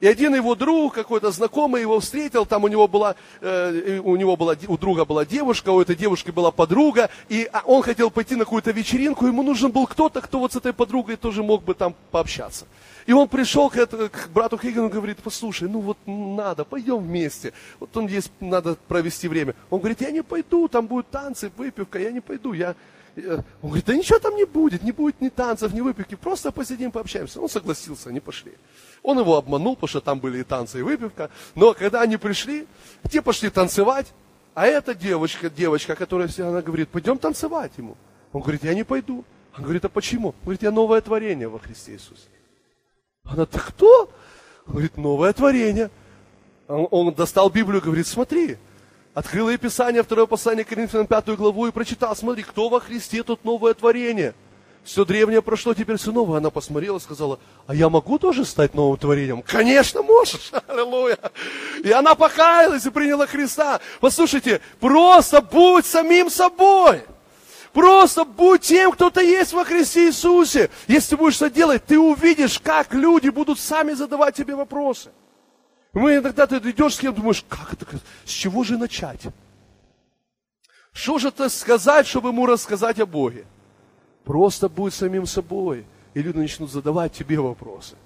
И 0.02 0.06
один 0.08 0.34
его 0.34 0.56
друг, 0.56 0.94
какой-то 0.94 1.30
знакомый 1.30 1.80
его 1.80 2.00
встретил, 2.00 2.44
там 2.44 2.64
у 2.64 2.68
него 2.68 2.88
была, 2.88 3.14
э, 3.40 4.00
у 4.02 4.16
него 4.16 4.36
была, 4.36 4.56
у 4.66 4.76
друга 4.76 5.04
была 5.04 5.24
девушка, 5.24 5.70
у 5.70 5.80
этой 5.80 5.94
девушки 5.94 6.32
была 6.32 6.50
подруга, 6.50 7.08
и 7.28 7.48
а, 7.52 7.62
он 7.64 7.82
хотел 7.82 8.10
пойти 8.10 8.34
на 8.34 8.42
какую-то 8.42 8.72
вечеринку, 8.72 9.28
ему 9.28 9.44
нужен 9.44 9.70
был 9.70 9.86
кто-то, 9.86 10.20
кто 10.20 10.40
вот 10.40 10.54
с 10.54 10.56
этой 10.56 10.72
подругой 10.72 11.14
тоже 11.14 11.44
мог 11.44 11.62
бы 11.62 11.74
там 11.74 11.94
пообщаться. 12.10 12.66
И 13.06 13.12
он 13.12 13.28
пришел 13.28 13.70
к, 13.70 13.76
это, 13.76 14.08
к 14.08 14.28
брату 14.34 14.58
Хейгену 14.58 14.88
и 14.88 14.90
говорит, 14.90 15.18
послушай, 15.22 15.68
ну 15.68 15.78
вот 15.78 15.98
надо, 16.04 16.64
пойдем 16.64 16.96
вместе. 16.96 17.52
Вот 17.78 17.96
он 17.96 18.08
есть, 18.08 18.32
надо 18.40 18.74
провести 18.88 19.28
время. 19.28 19.54
Он 19.70 19.78
говорит, 19.78 20.00
я 20.00 20.10
не 20.10 20.24
пойду, 20.24 20.66
там 20.66 20.88
будут 20.88 21.10
танцы, 21.10 21.52
выпивка, 21.56 22.00
я 22.00 22.10
не 22.10 22.20
пойду. 22.20 22.54
Я... 22.54 22.74
Он 23.16 23.44
говорит, 23.62 23.84
да 23.84 23.94
ничего 23.94 24.18
там 24.18 24.36
не 24.36 24.44
будет, 24.44 24.82
не 24.82 24.92
будет 24.92 25.20
ни 25.20 25.28
танцев, 25.28 25.72
ни 25.72 25.80
выпивки, 25.80 26.14
просто 26.14 26.50
посидим, 26.50 26.90
пообщаемся. 26.90 27.40
Он 27.40 27.48
согласился, 27.48 28.08
они 28.08 28.20
пошли. 28.20 28.52
Он 29.02 29.18
его 29.18 29.36
обманул, 29.36 29.74
потому 29.74 29.88
что 29.88 30.00
там 30.00 30.18
были 30.18 30.38
и 30.38 30.44
танцы, 30.44 30.78
и 30.78 30.82
выпивка. 30.82 31.30
Но 31.54 31.74
когда 31.74 32.00
они 32.00 32.16
пришли, 32.16 32.66
те 33.10 33.20
пошли 33.20 33.50
танцевать, 33.50 34.12
а 34.54 34.66
эта 34.66 34.94
девочка, 34.94 35.50
девочка, 35.50 35.94
которая 35.94 36.28
она 36.38 36.62
говорит, 36.62 36.88
пойдем 36.88 37.18
танцевать 37.18 37.72
ему. 37.76 37.96
Он 38.32 38.40
говорит, 38.40 38.64
я 38.64 38.74
не 38.74 38.84
пойду. 38.84 39.24
Он 39.56 39.64
говорит, 39.64 39.84
а 39.84 39.88
почему? 39.88 40.28
Он 40.28 40.34
говорит, 40.44 40.62
я 40.62 40.70
новое 40.70 41.00
творение 41.00 41.48
во 41.48 41.58
Христе 41.58 41.92
Иисусе. 41.92 42.28
Она, 43.24 43.44
ты 43.44 43.58
кто? 43.58 44.10
Он 44.66 44.72
говорит, 44.72 44.96
новое 44.96 45.32
творение. 45.32 45.90
Он 46.68 47.12
достал 47.12 47.50
Библию 47.50 47.80
и 47.80 47.84
говорит, 47.84 48.06
смотри, 48.06 48.56
открыл 49.14 49.48
ей 49.48 49.58
Писание, 49.58 50.02
второе 50.02 50.26
послание 50.26 50.64
Коринфянам, 50.64 51.06
пятую 51.06 51.36
главу 51.36 51.66
и 51.66 51.70
прочитал, 51.70 52.14
смотри, 52.16 52.42
кто 52.42 52.68
во 52.68 52.80
Христе, 52.80 53.22
тут 53.22 53.44
новое 53.44 53.74
творение. 53.74 54.34
Все 54.84 55.04
древнее 55.04 55.42
прошло, 55.42 55.74
теперь 55.74 55.96
все 55.96 56.10
новое. 56.10 56.38
Она 56.38 56.50
посмотрела 56.50 56.96
и 56.96 57.00
сказала, 57.00 57.38
а 57.68 57.74
я 57.74 57.88
могу 57.88 58.18
тоже 58.18 58.44
стать 58.44 58.74
новым 58.74 58.96
творением? 58.96 59.42
Конечно, 59.42 60.02
можешь. 60.02 60.50
Аллилуйя. 60.66 61.18
И 61.84 61.90
она 61.92 62.16
покаялась 62.16 62.84
и 62.84 62.90
приняла 62.90 63.28
Христа. 63.28 63.80
Послушайте, 64.00 64.60
просто 64.80 65.40
будь 65.40 65.86
самим 65.86 66.30
собой. 66.30 67.02
Просто 67.72 68.24
будь 68.24 68.62
тем, 68.62 68.90
кто 68.92 69.08
ты 69.08 69.24
есть 69.24 69.52
во 69.52 69.64
Христе 69.64 70.08
Иисусе. 70.08 70.68
Если 70.88 71.10
ты 71.10 71.16
будешь 71.16 71.36
это 71.36 71.48
делать, 71.48 71.84
ты 71.86 71.98
увидишь, 71.98 72.58
как 72.58 72.92
люди 72.92 73.28
будут 73.28 73.60
сами 73.60 73.92
задавать 73.92 74.34
тебе 74.34 74.56
вопросы. 74.56 75.10
Мы 75.92 76.16
иногда 76.16 76.46
ты 76.46 76.56
идешь 76.56 76.94
с 76.94 76.98
кем 76.98 77.14
думаешь, 77.14 77.44
как 77.48 77.74
это, 77.74 77.86
с 78.24 78.30
чего 78.30 78.64
же 78.64 78.78
начать? 78.78 79.20
Что 80.92 81.18
же 81.18 81.28
это 81.28 81.48
сказать, 81.48 82.06
чтобы 82.06 82.30
ему 82.30 82.46
рассказать 82.46 82.98
о 83.00 83.06
Боге? 83.06 83.44
Просто 84.24 84.68
будь 84.68 84.94
самим 84.94 85.26
собой, 85.26 85.84
и 86.14 86.22
люди 86.22 86.38
начнут 86.38 86.70
задавать 86.70 87.12
тебе 87.12 87.38
вопросы. 87.38 87.96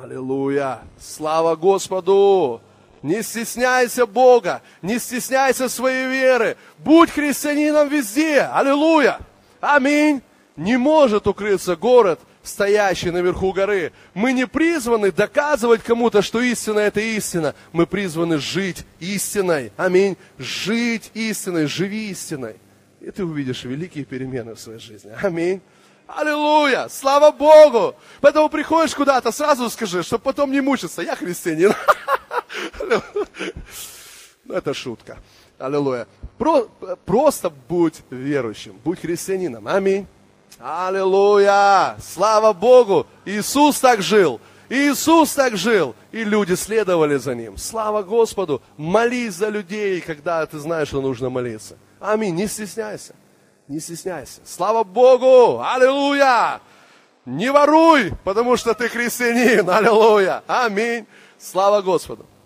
Аллилуйя! 0.00 0.80
Слава 0.98 1.56
Господу! 1.56 2.62
Не 3.02 3.22
стесняйся 3.22 4.06
Бога, 4.06 4.62
не 4.80 4.98
стесняйся 4.98 5.68
своей 5.68 6.06
веры. 6.06 6.56
Будь 6.78 7.10
христианином 7.10 7.88
везде. 7.88 8.42
Аллилуйя. 8.42 9.18
Аминь. 9.60 10.22
Не 10.56 10.76
может 10.76 11.26
укрыться 11.26 11.74
город, 11.74 12.20
стоящий 12.42 13.10
наверху 13.10 13.52
горы. 13.52 13.92
Мы 14.14 14.32
не 14.32 14.46
призваны 14.46 15.12
доказывать 15.12 15.82
кому-то, 15.82 16.22
что 16.22 16.40
истина 16.40 16.80
это 16.80 17.00
истина. 17.00 17.54
Мы 17.72 17.86
призваны 17.86 18.38
жить 18.38 18.84
истиной. 19.00 19.72
Аминь. 19.76 20.16
Жить 20.38 21.10
истиной, 21.14 21.66
живи 21.66 22.10
истиной. 22.10 22.56
И 23.00 23.10
ты 23.10 23.24
увидишь 23.24 23.64
великие 23.64 24.04
перемены 24.04 24.54
в 24.54 24.60
своей 24.60 24.78
жизни. 24.78 25.12
Аминь. 25.22 25.60
Аллилуйя! 26.06 26.88
Слава 26.88 27.30
Богу! 27.30 27.94
Поэтому 28.20 28.48
приходишь 28.48 28.94
куда-то, 28.94 29.32
сразу 29.32 29.70
скажи, 29.70 30.02
чтобы 30.02 30.24
потом 30.24 30.52
не 30.52 30.60
мучиться. 30.60 31.02
Я 31.02 31.16
христианин. 31.16 31.72
Ну, 34.44 34.54
это 34.56 34.74
шутка. 34.74 35.18
Аллилуйя. 35.56 36.08
Про, 36.36 36.68
просто 37.06 37.48
будь 37.48 38.02
верующим, 38.10 38.74
будь 38.84 39.00
христианином. 39.00 39.68
Аминь. 39.68 40.06
Аллилуйя! 40.62 41.96
Слава 42.00 42.52
Богу! 42.52 43.06
Иисус 43.24 43.80
так 43.80 44.00
жил. 44.00 44.40
Иисус 44.68 45.34
так 45.34 45.56
жил, 45.56 45.94
и 46.12 46.24
люди 46.24 46.54
следовали 46.54 47.16
за 47.16 47.34
ним. 47.34 47.58
Слава 47.58 48.02
Господу! 48.02 48.62
Молись 48.76 49.34
за 49.34 49.48
людей, 49.48 50.00
когда 50.00 50.46
ты 50.46 50.58
знаешь, 50.58 50.88
что 50.88 51.00
нужно 51.00 51.30
молиться. 51.30 51.76
Аминь. 52.00 52.34
Не 52.36 52.46
стесняйся. 52.46 53.14
Не 53.66 53.80
стесняйся. 53.80 54.40
Слава 54.44 54.84
Богу! 54.84 55.60
Аллилуйя! 55.62 56.60
Не 57.26 57.50
воруй, 57.50 58.12
потому 58.24 58.56
что 58.56 58.72
ты 58.74 58.88
христианин. 58.88 59.68
Аллилуйя! 59.68 60.42
Аминь. 60.46 61.06
Слава 61.38 61.82
Господу! 61.82 62.24